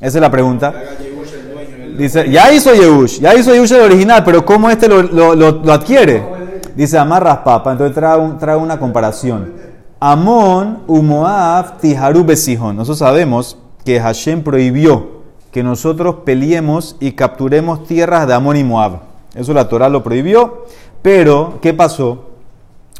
Esa 0.00 0.18
es 0.18 0.22
la 0.22 0.30
pregunta. 0.30 0.72
Dice, 1.96 2.30
ya 2.30 2.50
hizo 2.52 2.74
Yehush, 2.74 3.20
ya 3.20 3.34
hizo 3.34 3.52
Yehush 3.52 3.72
el 3.72 3.82
original, 3.82 4.22
pero 4.24 4.44
¿cómo 4.44 4.70
este 4.70 4.88
lo, 4.88 5.02
lo, 5.02 5.72
adquiere? 5.72 6.22
Dice, 6.74 6.96
amarras 6.96 7.38
papa, 7.38 7.72
entonces 7.72 7.94
trae, 7.94 8.56
una 8.56 8.78
comparación. 8.78 9.52
Amón, 9.98 10.78
Umoab, 10.86 11.78
Tiharu, 11.78 12.24
Besijón. 12.24 12.76
Nosotros 12.76 12.98
sabemos 12.98 13.58
que 13.84 14.00
Hashem 14.00 14.42
prohibió 14.42 15.20
que 15.50 15.62
nosotros 15.62 16.16
peleemos 16.24 16.96
y 17.00 17.12
capturemos 17.12 17.84
tierras 17.84 18.26
de 18.26 18.34
Amón 18.34 18.56
y 18.56 18.64
Moab. 18.64 19.00
Eso 19.34 19.52
la 19.52 19.68
Torah 19.68 19.88
lo 19.88 20.02
prohibió. 20.02 20.64
Pero, 21.02 21.58
¿qué 21.60 21.74
pasó? 21.74 22.29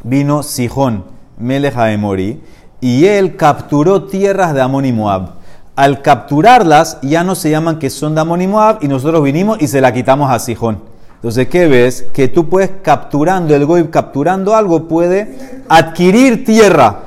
Vino 0.03 0.43
Sijón, 0.43 1.05
Mori, 1.39 2.41
y 2.81 3.05
él 3.05 3.37
capturó 3.37 4.05
tierras 4.05 4.55
de 4.55 4.63
Amón 4.63 4.87
y 4.87 4.93
Moab. 4.93 5.33
Al 5.77 6.01
capturarlas, 6.03 6.99
ya 7.03 7.23
no 7.23 7.35
se 7.35 7.51
llaman 7.51 7.79
que 7.79 7.91
son 7.91 8.15
de 8.15 8.23
Amón 8.23 8.41
y 8.41 8.47
Moab, 8.47 8.79
y 8.81 8.89
nosotros 8.89 9.23
vinimos 9.23 9.61
y 9.61 9.69
se 9.69 9.81
la 9.81 9.93
quitamos 9.93 10.31
a 10.31 10.39
Sijón. 10.39 10.79
Entonces, 11.17 11.49
¿qué 11.49 11.69
ves? 11.69 12.07
Que 12.15 12.29
tú 12.29 12.49
puedes 12.49 12.71
capturando, 12.83 13.55
el 13.55 13.67
goy 13.67 13.89
capturando 13.89 14.57
algo, 14.57 14.89
puede 14.89 15.61
adquirir 15.69 16.47
tierra. 16.47 17.01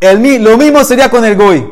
El, 0.00 0.42
lo 0.42 0.56
mismo 0.56 0.82
sería 0.84 1.10
con 1.10 1.24
el 1.26 1.36
goy. 1.36 1.66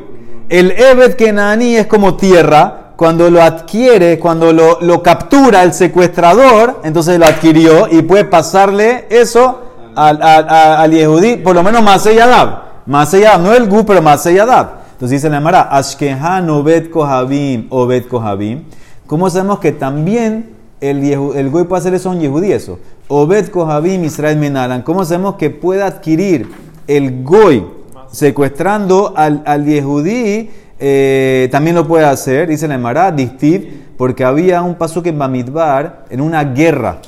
El 0.50 0.72
Evet 0.72 1.16
Kenani 1.16 1.76
es 1.76 1.86
como 1.86 2.16
tierra. 2.16 2.92
Cuando 2.96 3.30
lo 3.30 3.42
adquiere, 3.42 4.18
cuando 4.18 4.52
lo, 4.52 4.80
lo 4.80 5.02
captura 5.02 5.62
el 5.62 5.72
secuestrador, 5.72 6.80
entonces 6.84 7.18
lo 7.18 7.26
adquirió 7.26 7.88
y 7.90 8.02
puede 8.02 8.24
pasarle 8.24 9.06
eso 9.10 9.65
al, 9.97 10.22
al, 10.22 10.49
al- 10.49 10.90
Yehudí, 10.92 11.36
por 11.38 11.55
lo 11.55 11.62
menos 11.62 11.82
Masei 11.82 12.16
Yadab. 12.16 12.62
Masei 12.86 13.22
Yadab, 13.22 13.40
no 13.42 13.53
el 13.55 13.68
Gu, 13.68 13.84
pero 13.84 14.01
Masei 14.03 14.36
Yadab. 14.36 14.68
Entonces 14.92 15.20
dice 15.22 15.28
la 15.30 15.40
Mara, 15.40 15.62
Ashkehan 15.70 16.49
Obed 16.49 16.90
Kohabim, 16.90 17.66
Obed 17.70 18.05
Kohabim. 18.07 18.64
¿Cómo 19.07 19.28
sabemos 19.28 19.59
que 19.59 19.72
también 19.72 20.51
el, 20.80 21.03
el 21.05 21.51
Goy 21.51 21.64
puede 21.64 21.80
hacer 21.80 21.94
eso 21.94 22.11
un 22.11 22.20
Yehudí? 22.20 22.53
Eso. 22.53 22.78
Obed 23.09 23.49
Kohabim 23.51 24.05
Israel 24.05 24.38
Menalan. 24.38 24.82
¿Cómo 24.82 25.05
sabemos 25.05 25.36
que 25.36 25.51
puede 25.51 25.82
adquirir 25.82 26.49
el 26.86 27.22
Goy 27.24 27.64
secuestrando 28.11 29.12
al, 29.16 29.42
al 29.47 29.64
Yehudí? 29.64 30.51
eh, 30.78 31.49
también 31.51 31.74
lo 31.74 31.86
puede 31.86 32.05
hacer, 32.05 32.49
dice 32.49 32.68
la 32.68 32.74
Emara, 32.74 33.11
Distiv, 33.11 33.94
porque 33.97 34.24
había 34.24 34.61
un 34.62 34.74
paso 34.74 35.03
que 35.03 35.09
en 35.09 35.18
Bamidbar, 35.18 36.05
en 36.11 36.20
una 36.20 36.44
guerra 36.44 36.99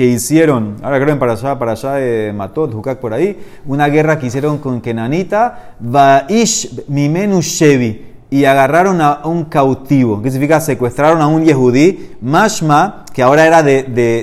que 0.00 0.06
hicieron, 0.06 0.76
ahora 0.82 0.98
creo 0.98 1.12
en 1.12 1.18
para 1.18 1.32
allá, 1.32 1.58
para 1.58 1.72
allá 1.72 1.92
de 1.96 2.32
Matot, 2.32 2.72
Jukak 2.72 3.00
por 3.00 3.12
ahí, 3.12 3.38
una 3.66 3.86
guerra 3.88 4.18
que 4.18 4.28
hicieron 4.28 4.56
con 4.56 4.80
Kenanita, 4.80 5.74
Vaish 5.78 6.84
Mimenu 6.88 7.42
Shevi, 7.42 8.06
y 8.30 8.46
agarraron 8.46 9.02
a 9.02 9.20
un 9.24 9.44
cautivo, 9.44 10.22
que 10.22 10.30
significa 10.30 10.58
secuestraron 10.58 11.20
a 11.20 11.26
un 11.26 11.44
Yehudí, 11.44 12.12
Mashma, 12.22 13.04
que 13.12 13.22
ahora 13.22 13.46
era 13.46 13.62
de, 13.62 13.82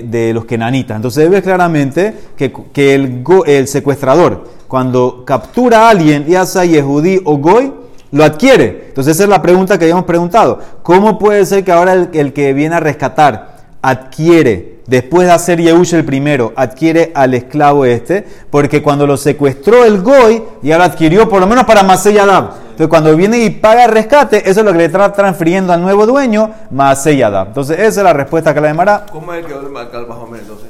de- 0.10 0.34
los 0.34 0.46
Kenanitas. 0.46 0.96
Entonces 0.96 1.30
ves 1.30 1.44
claramente 1.44 2.12
que, 2.36 2.52
que 2.74 2.96
el, 2.96 3.24
el 3.46 3.68
secuestrador, 3.68 4.46
cuando 4.68 5.26
captura 5.26 5.82
a 5.86 5.90
alguien, 5.92 6.26
ya 6.26 6.44
sea 6.48 6.66
Yehudí 6.66 7.22
o 7.24 7.38
Goy, 7.38 7.72
lo 8.14 8.24
adquiere. 8.24 8.86
Entonces 8.88 9.14
esa 9.14 9.26
es 9.26 9.30
la 9.30 9.44
pregunta 9.44 9.78
que 9.78 9.86
habíamos 9.86 10.06
preguntado. 10.06 10.58
¿Cómo 10.82 11.20
puede 11.20 11.46
ser 11.46 11.64
que 11.64 11.72
ahora 11.72 11.94
el, 11.94 12.10
el 12.14 12.34
que 12.34 12.54
viene 12.54 12.74
a 12.74 12.80
rescatar 12.80 13.58
adquiere, 13.80 14.77
después 14.88 15.28
de 15.28 15.34
hacer 15.34 15.62
Yehush 15.62 15.94
el 15.94 16.06
primero, 16.06 16.54
adquiere 16.56 17.12
al 17.14 17.34
esclavo 17.34 17.86
este? 17.86 18.26
Porque 18.50 18.82
cuando 18.82 19.06
lo 19.06 19.18
secuestró 19.18 19.86
el 19.86 20.02
Goy, 20.02 20.42
ya 20.64 20.78
lo 20.78 20.86
adquirió 20.86 21.30
por 21.30 21.40
lo 21.40 21.48
menos 21.48 21.66
para 21.66 21.84
Masei 21.84 22.14
Yadab. 22.14 22.52
Entonces 22.62 22.88
cuando 22.88 23.16
viene 23.16 23.40
y 23.40 23.50
paga 23.50 23.86
el 23.86 23.92
rescate, 23.92 24.50
eso 24.50 24.62
es 24.62 24.66
lo 24.66 24.72
que 24.72 24.80
le 24.80 24.86
está 24.86 25.14
transfiriendo 25.14 25.74
al 25.74 25.82
nuevo 25.82 26.06
dueño, 26.06 26.52
Masei 26.72 27.18
Yadab. 27.18 27.48
Entonces 27.48 27.78
esa 27.80 28.02
es 28.02 28.04
la 28.04 28.14
respuesta 28.14 28.54
que 28.54 28.62
la 28.62 28.68
demara. 28.68 29.06
¿Cómo 29.12 29.34
es 29.34 29.46
el 29.46 29.52
que 29.52 29.70
marca 29.70 30.00
el 30.00 30.06
Bajomer 30.06 30.42
entonces? 30.42 30.68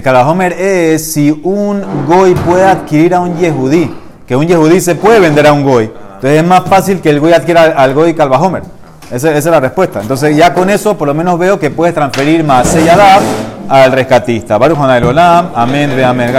Kalahomer 0.00 0.52
es 0.52 1.12
si 1.12 1.30
un 1.42 2.06
Goy 2.06 2.34
puede 2.34 2.64
adquirir 2.64 3.14
a 3.14 3.20
un 3.20 3.36
Yehudí, 3.36 3.94
que 4.26 4.34
un 4.34 4.46
Yehudí 4.46 4.80
se 4.80 4.94
puede 4.94 5.20
vender 5.20 5.46
a 5.46 5.52
un 5.52 5.64
Goy. 5.64 5.84
Entonces 5.84 6.40
es 6.40 6.46
más 6.46 6.64
fácil 6.64 7.00
que 7.00 7.10
el 7.10 7.20
Goy 7.20 7.32
adquiera 7.32 7.64
al, 7.64 7.92
Goy 7.92 8.14
que 8.14 8.22
al 8.22 8.30
Bahomer. 8.30 8.62
Esa, 9.12 9.36
es 9.36 9.44
la 9.44 9.60
respuesta. 9.60 10.00
Entonces 10.00 10.34
ya 10.36 10.54
con 10.54 10.70
eso 10.70 10.96
por 10.96 11.06
lo 11.06 11.14
menos 11.14 11.38
veo 11.38 11.58
que 11.58 11.70
puedes 11.70 11.94
transferir 11.94 12.42
más 12.42 12.74
Yadab 12.82 13.20
al 13.68 13.92
rescatista. 13.92 14.56
Baruch 14.56 14.78
Olam. 14.78 15.50
Amén, 15.54 15.92
ve 15.94 16.04
amén. 16.04 16.32